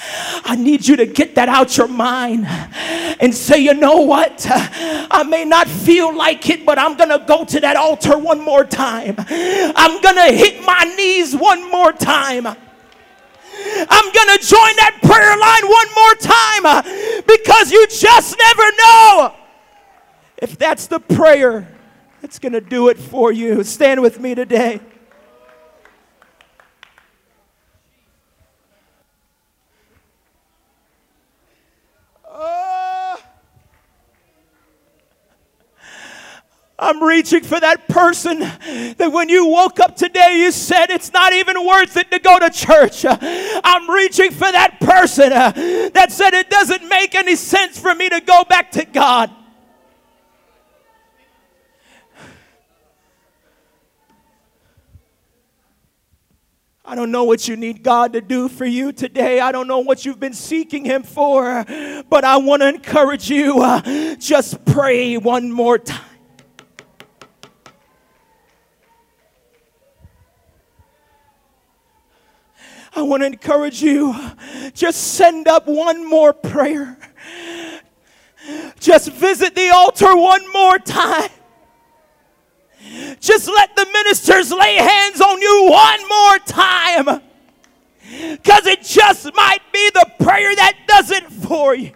I 0.00 0.56
need 0.56 0.86
you 0.86 0.96
to 0.96 1.06
get 1.06 1.34
that 1.34 1.48
out 1.48 1.76
your 1.76 1.88
mind 1.88 2.46
and 2.46 3.34
say, 3.34 3.58
you 3.58 3.74
know 3.74 4.02
what? 4.02 4.46
I 4.48 5.24
may 5.24 5.44
not 5.44 5.66
feel 5.66 6.16
like 6.16 6.48
it, 6.48 6.64
but 6.64 6.78
I'm 6.78 6.96
going 6.96 7.10
to 7.10 7.24
go 7.26 7.44
to 7.44 7.60
that 7.60 7.76
altar 7.76 8.16
one 8.16 8.40
more 8.40 8.64
time. 8.64 9.16
I'm 9.18 10.00
going 10.00 10.16
to 10.16 10.32
hit 10.32 10.64
my 10.64 10.84
knees 10.96 11.34
one 11.34 11.70
more 11.70 11.92
time. 11.92 12.46
I'm 12.46 14.12
going 14.12 14.38
to 14.38 14.46
join 14.46 14.76
that 14.76 14.98
prayer 15.02 15.36
line 15.36 15.66
one 15.68 15.88
more 15.94 16.14
time 16.14 17.24
because 17.26 17.72
you 17.72 17.86
just 17.88 18.36
never 18.38 18.62
know 18.78 19.34
if 20.36 20.56
that's 20.56 20.86
the 20.86 21.00
prayer 21.00 21.68
that's 22.20 22.38
going 22.38 22.52
to 22.52 22.60
do 22.60 22.88
it 22.88 22.98
for 22.98 23.32
you. 23.32 23.64
Stand 23.64 24.00
with 24.00 24.20
me 24.20 24.34
today. 24.34 24.80
I'm 36.80 37.02
reaching 37.02 37.42
for 37.42 37.58
that 37.58 37.88
person 37.88 38.38
that 38.38 39.10
when 39.10 39.28
you 39.28 39.46
woke 39.46 39.80
up 39.80 39.96
today, 39.96 40.42
you 40.42 40.52
said 40.52 40.90
it's 40.90 41.12
not 41.12 41.32
even 41.32 41.66
worth 41.66 41.96
it 41.96 42.08
to 42.12 42.20
go 42.20 42.38
to 42.38 42.50
church. 42.50 43.04
I'm 43.04 43.90
reaching 43.90 44.30
for 44.30 44.50
that 44.52 44.78
person 44.78 45.30
that 45.30 46.12
said 46.12 46.34
it 46.34 46.50
doesn't 46.50 46.88
make 46.88 47.16
any 47.16 47.34
sense 47.34 47.80
for 47.80 47.92
me 47.96 48.08
to 48.08 48.20
go 48.20 48.44
back 48.44 48.70
to 48.72 48.84
God. 48.84 49.30
I 56.84 56.94
don't 56.94 57.10
know 57.10 57.24
what 57.24 57.48
you 57.48 57.56
need 57.56 57.82
God 57.82 58.12
to 58.14 58.20
do 58.20 58.48
for 58.48 58.64
you 58.64 58.92
today. 58.92 59.40
I 59.40 59.52
don't 59.52 59.66
know 59.66 59.80
what 59.80 60.06
you've 60.06 60.20
been 60.20 60.32
seeking 60.32 60.84
Him 60.84 61.02
for, 61.02 61.64
but 62.08 62.24
I 62.24 62.36
want 62.38 62.62
to 62.62 62.68
encourage 62.68 63.28
you 63.28 63.60
uh, 63.60 64.14
just 64.14 64.64
pray 64.64 65.16
one 65.18 65.50
more 65.50 65.76
time. 65.78 66.07
I 72.98 73.02
want 73.02 73.22
to 73.22 73.28
encourage 73.28 73.80
you 73.80 74.12
just 74.74 75.14
send 75.14 75.46
up 75.46 75.68
one 75.68 76.04
more 76.04 76.32
prayer. 76.32 76.98
Just 78.80 79.12
visit 79.12 79.54
the 79.54 79.70
altar 79.70 80.16
one 80.16 80.52
more 80.52 80.78
time. 80.80 81.30
Just 83.20 83.46
let 83.46 83.76
the 83.76 83.86
ministers 83.92 84.50
lay 84.50 84.74
hands 84.74 85.20
on 85.20 85.40
you 85.40 85.68
one 85.70 86.08
more 86.08 86.38
time. 86.40 87.22
Because 88.32 88.66
it 88.66 88.82
just 88.82 89.32
might 89.32 89.60
be 89.72 89.90
the 89.94 90.10
prayer 90.18 90.56
that 90.56 90.78
does 90.88 91.12
it 91.12 91.24
for 91.24 91.76
you. 91.76 91.92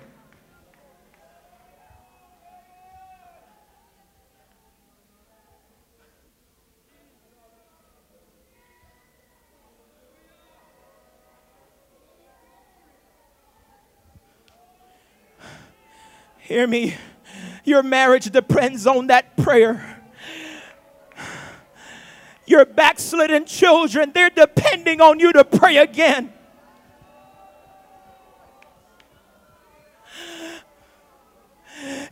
Hear 16.53 16.67
me. 16.67 16.95
Your 17.65 17.83
marriage 17.83 18.31
depends 18.31 18.87
on 18.87 19.07
that 19.07 19.39
prayer. 19.39 20.03
Your 22.45 22.67
backslidden 22.67 23.47
children, 23.47 24.13
they're 24.13 24.29
depending 24.29 25.01
on 25.01 25.19
you 25.19 25.33
to 25.33 25.45
pray 25.45 25.79
again. 25.79 26.31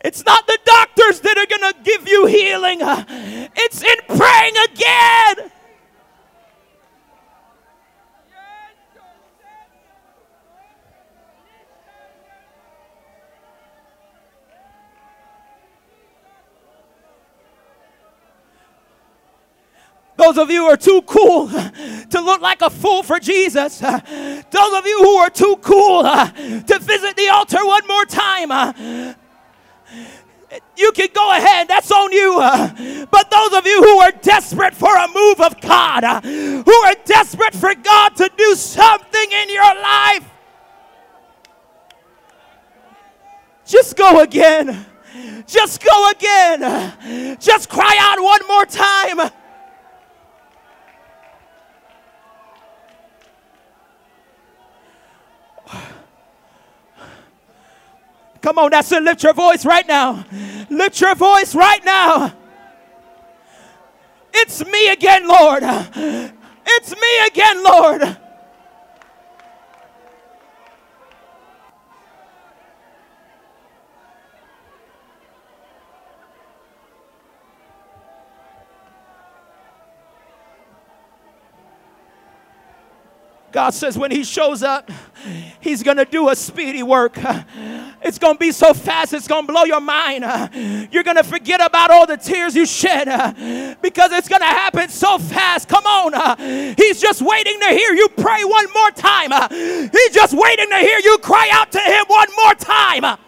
It's 0.03 0.25
not 0.25 0.47
the 0.47 0.59
doctors 0.65 1.21
that 1.21 1.37
are 1.37 1.59
going 1.59 1.75
to 1.75 1.79
give 1.83 2.09
you 2.09 2.25
healing, 2.25 2.79
it's 2.81 3.83
in 3.83 4.17
praying 4.17 4.55
again. 4.73 5.53
Those 20.21 20.37
of 20.37 20.51
you 20.51 20.65
who 20.65 20.71
are 20.71 20.77
too 20.77 21.01
cool 21.07 21.49
to 22.11 22.21
look 22.21 22.43
like 22.43 22.61
a 22.61 22.69
fool 22.69 23.03
for 23.03 23.19
Jesus. 23.19 23.79
Those 23.79 23.95
of 23.95 24.87
you 24.87 24.99
who 24.99 25.17
are 25.17 25.31
too 25.31 25.57
cool 25.63 26.03
to 26.03 26.79
visit 26.79 27.17
the 27.17 27.29
altar 27.29 27.65
one 27.65 27.87
more 27.87 28.05
time. 28.05 29.15
You 30.77 30.93
can 30.93 31.09
go 31.15 31.35
ahead, 31.35 31.69
that's 31.69 31.91
on 31.91 32.13
you. 32.13 32.37
But 33.11 33.31
those 33.31 33.53
of 33.55 33.67
you 33.67 33.83
who 33.83 33.99
are 34.01 34.11
desperate 34.11 34.75
for 34.75 34.95
a 34.95 35.07
move 35.15 35.41
of 35.41 35.61
God, 35.61 36.25
who 36.25 36.75
are 36.75 36.95
desperate 37.05 37.55
for 37.55 37.73
God 37.75 38.17
to 38.17 38.29
do 38.37 38.55
something 38.57 39.33
in 39.33 39.49
your 39.49 39.75
life, 39.81 40.29
just 43.65 43.97
go 43.97 44.23
again. 44.23 44.87
Just 45.47 45.85
go 45.85 46.11
again. 46.11 47.39
Just 47.39 47.69
cry 47.69 47.97
out 48.01 48.21
one 48.21 48.41
more 48.49 48.67
time. 48.67 49.31
Come 58.51 58.65
on, 58.65 58.71
that's 58.73 58.91
it. 58.91 59.01
Lift 59.05 59.23
your 59.23 59.33
voice 59.33 59.65
right 59.65 59.87
now. 59.87 60.25
Lift 60.71 61.01
your 61.01 61.15
voice 61.15 61.55
right 61.55 61.85
now. 61.85 62.35
It's 64.35 64.67
me 64.67 64.89
again, 64.91 65.29
Lord. 65.29 65.63
It's 65.63 66.91
me 66.91 67.27
again, 67.29 67.63
Lord. 67.63 68.19
God 83.53 83.71
says 83.71 83.99
when 83.99 84.11
He 84.11 84.25
shows 84.25 84.63
up, 84.63 84.91
He's 85.61 85.83
going 85.83 85.99
to 85.99 86.05
do 86.05 86.29
a 86.29 86.37
speedy 86.37 86.83
work. 86.83 87.19
It's 88.03 88.19
going 88.19 88.35
to 88.35 88.39
be 88.39 88.53
so 88.53 88.73
fast, 88.73 89.13
it's 89.13 89.29
going 89.29 89.47
to 89.47 89.53
blow 89.53 89.65
your 89.65 89.81
mind. 89.81 90.25
You're 90.93 91.03
going 91.03 91.17
to 91.17 91.25
forget 91.25 91.61
about 91.65 91.91
all 91.91 92.07
the 92.07 92.17
tears 92.17 92.57
you 92.57 92.65
shed 92.65 93.07
because 93.83 94.13
it's 94.13 94.29
going 94.29 94.41
to 94.41 94.47
happen 94.47 94.89
so 94.89 95.19
fast. 95.19 95.69
Come 95.69 95.85
on. 95.85 96.39
He's 96.77 97.01
just 97.01 97.21
waiting 97.23 97.61
to 97.61 97.69
hear 97.69 97.93
you 97.93 98.09
pray 98.17 98.45
one 98.45 98.67
more 98.73 98.91
time. 98.93 99.31
He's 99.51 100.15
just 100.15 100.35
waiting 100.35 100.69
to 100.69 100.79
hear 100.79 100.99
you 101.01 101.19
cry 101.19 101.51
out 101.53 101.73
to 101.73 101.81
Him 101.81 102.05
one 102.07 102.29
more 102.43 102.55
time. 102.55 103.19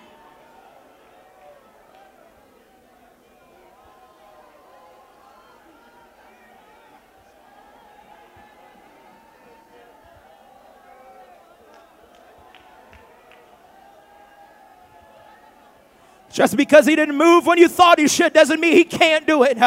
Just 16.32 16.56
because 16.56 16.86
he 16.86 16.96
didn't 16.96 17.16
move 17.16 17.46
when 17.46 17.58
you 17.58 17.68
thought 17.68 17.98
he 17.98 18.08
should 18.08 18.32
doesn't 18.32 18.58
mean 18.58 18.72
he 18.72 18.84
can't 18.84 19.26
do 19.26 19.44
it. 19.44 19.58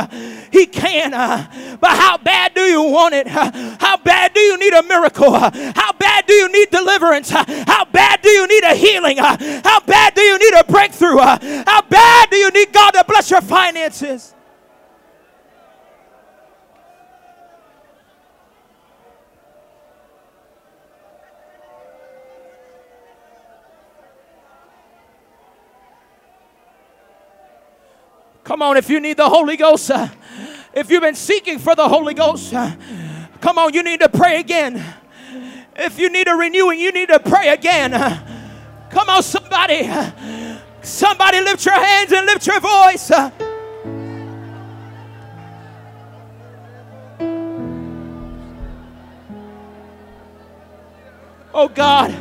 He 0.51 0.65
can. 0.65 1.13
Uh, 1.13 1.77
but 1.79 1.91
how 1.91 2.17
bad 2.17 2.53
do 2.53 2.61
you 2.61 2.81
want 2.81 3.13
it? 3.13 3.27
How 3.27 3.97
bad 3.97 4.33
do 4.33 4.39
you 4.39 4.57
need 4.57 4.73
a 4.73 4.83
miracle? 4.83 5.31
How 5.33 5.93
bad 5.93 6.25
do 6.25 6.33
you 6.33 6.51
need 6.51 6.69
deliverance? 6.71 7.29
How 7.29 7.85
bad 7.85 8.21
do 8.21 8.29
you 8.29 8.47
need 8.47 8.63
a 8.63 8.75
healing? 8.75 9.17
How 9.17 9.79
bad 9.81 10.15
do 10.15 10.21
you 10.21 10.37
need 10.37 10.53
a 10.59 10.63
breakthrough? 10.63 11.17
How 11.17 11.81
bad 11.83 12.29
do 12.29 12.37
you 12.37 12.51
need 12.51 12.73
God 12.73 12.91
to 12.91 13.03
bless 13.07 13.31
your 13.31 13.41
finances? 13.41 14.34
Come 28.45 28.61
on, 28.61 28.77
if 28.77 28.91
you 28.91 28.99
need 28.99 29.17
the 29.17 29.27
Holy 29.27 29.57
Ghost, 29.57 29.89
uh, 29.89 30.07
if 30.71 30.91
you've 30.91 31.01
been 31.01 31.15
seeking 31.15 31.57
for 31.57 31.73
the 31.73 31.89
Holy 31.89 32.13
Ghost, 32.13 32.53
uh, 32.53 32.75
come 33.41 33.57
on, 33.57 33.73
you 33.73 33.81
need 33.81 34.01
to 34.01 34.07
pray 34.07 34.39
again. 34.39 34.83
If 35.75 35.97
you 35.97 36.11
need 36.11 36.27
a 36.27 36.35
renewing, 36.35 36.79
you 36.79 36.91
need 36.91 37.09
to 37.09 37.19
pray 37.19 37.49
again. 37.49 37.95
Uh, 37.95 38.87
come 38.91 39.09
on, 39.09 39.23
somebody. 39.23 39.89
Somebody 40.83 41.41
lift 41.41 41.65
your 41.65 41.73
hands 41.73 42.11
and 42.11 42.27
lift 42.27 42.45
your 42.45 42.59
voice. 42.59 43.11
Oh 51.51 51.67
God, 51.67 52.15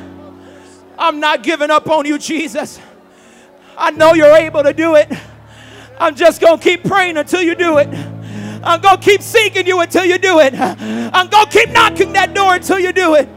I'm 0.98 1.20
not 1.20 1.42
giving 1.42 1.70
up 1.70 1.86
on 1.90 2.06
you, 2.06 2.16
Jesus. 2.16 2.80
I 3.76 3.90
know 3.90 4.14
you're 4.14 4.36
able 4.36 4.62
to 4.62 4.72
do 4.72 4.94
it. 4.94 5.12
I'm 5.98 6.14
just 6.14 6.40
going 6.40 6.58
to 6.58 6.62
keep 6.62 6.84
praying 6.84 7.16
until 7.16 7.42
you 7.42 7.54
do 7.54 7.78
it. 7.78 7.88
I'm 8.62 8.80
going 8.80 8.98
to 8.98 9.02
keep 9.02 9.22
seeking 9.22 9.66
you 9.66 9.80
until 9.80 10.04
you 10.04 10.18
do 10.18 10.40
it. 10.40 10.54
I'm 10.54 11.28
going 11.28 11.46
to 11.46 11.58
keep 11.58 11.70
knocking 11.70 12.12
that 12.14 12.34
door 12.34 12.54
until 12.54 12.78
you 12.78 12.92
do 12.92 13.14
it. 13.14 13.28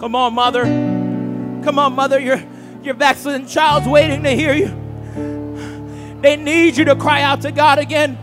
Come 0.00 0.14
on, 0.14 0.34
mother. 0.34 0.62
Come 0.62 1.78
on, 1.78 1.94
mother. 1.94 2.20
Your, 2.20 2.42
your 2.82 2.94
backslidden 2.94 3.46
child's 3.46 3.86
waiting 3.86 4.22
to 4.22 4.30
hear 4.30 4.54
you. 4.54 4.68
They 6.20 6.36
need 6.36 6.76
you 6.76 6.84
to 6.86 6.96
cry 6.96 7.22
out 7.22 7.42
to 7.42 7.52
God 7.52 7.78
again. 7.78 8.16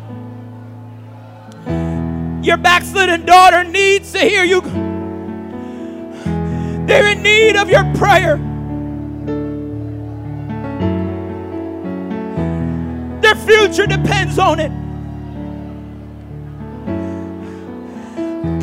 Your 2.43 2.57
backslidden 2.57 3.25
daughter 3.25 3.63
needs 3.63 4.11
to 4.13 4.19
hear 4.19 4.43
you. 4.43 4.61
They're 6.85 7.07
in 7.07 7.23
need 7.23 7.55
of 7.55 7.69
your 7.69 7.83
prayer. 7.95 8.37
Their 13.21 13.35
future 13.35 13.87
depends 13.87 14.37
on 14.37 14.59
it. 14.59 14.71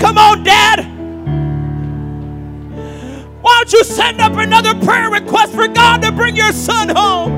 Come 0.00 0.18
on, 0.18 0.44
Dad. 0.44 0.91
Don't 3.62 3.74
you 3.74 3.84
send 3.84 4.20
up 4.20 4.32
another 4.32 4.74
prayer 4.84 5.08
request 5.08 5.54
for 5.54 5.68
God 5.68 6.02
to 6.02 6.10
bring 6.10 6.34
your 6.34 6.50
son 6.50 6.88
home? 6.88 7.30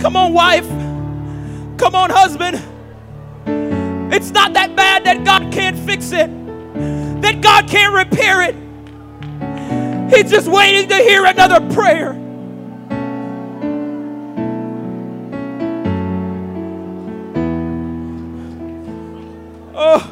Come 0.00 0.14
on, 0.14 0.32
wife. 0.32 0.68
Come 1.78 1.96
on, 1.96 2.10
husband. 2.10 2.62
It's 4.14 4.30
not 4.30 4.52
that 4.52 4.76
bad 4.76 5.02
that 5.02 5.24
God 5.24 5.52
can't 5.52 5.76
fix 5.76 6.12
it, 6.12 6.30
that 7.22 7.40
God 7.40 7.66
can't 7.68 7.92
repair 7.92 8.42
it. 8.42 8.54
He's 10.14 10.30
just 10.30 10.46
waiting 10.46 10.88
to 10.90 10.94
hear 10.94 11.24
another 11.24 11.58
prayer. 11.74 12.12
Oh, 19.74 20.03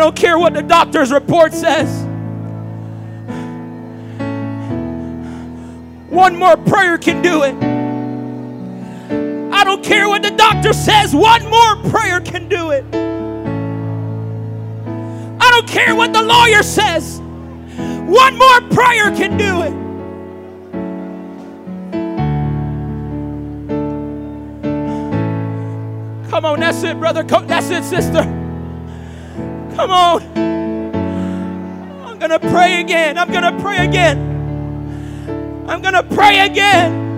don't 0.00 0.16
care 0.16 0.38
what 0.38 0.54
the 0.54 0.62
doctor's 0.62 1.12
report 1.12 1.52
says. 1.52 2.04
One 6.08 6.36
more 6.36 6.56
prayer 6.56 6.96
can 6.96 7.20
do 7.22 7.42
it. 7.42 7.54
I 9.52 9.62
don't 9.62 9.84
care 9.84 10.08
what 10.08 10.22
the 10.22 10.30
doctor 10.30 10.72
says, 10.72 11.14
one 11.14 11.44
more 11.50 11.76
prayer 11.90 12.20
can 12.20 12.48
do 12.48 12.70
it. 12.70 12.84
I 15.42 15.50
don't 15.50 15.68
care 15.68 15.94
what 15.94 16.14
the 16.14 16.22
lawyer 16.22 16.62
says, 16.62 17.20
one 17.20 18.38
more 18.38 18.60
prayer 18.70 19.14
can 19.14 19.36
do 19.36 19.62
it. 19.62 19.74
Come 26.30 26.44
on, 26.46 26.60
that's 26.60 26.82
it, 26.84 26.98
brother. 26.98 27.22
That's 27.22 27.68
it, 27.68 27.84
sister. 27.84 28.39
Come 29.76 29.90
on. 29.90 30.22
I'm 32.06 32.18
going 32.18 32.30
to 32.30 32.40
pray 32.40 32.80
again. 32.80 33.18
I'm 33.18 33.30
going 33.30 33.42
to 33.42 33.62
pray 33.62 33.84
again. 33.84 34.18
I'm 35.68 35.82
going 35.82 35.94
to 35.94 36.02
pray 36.02 36.40
again. 36.40 37.09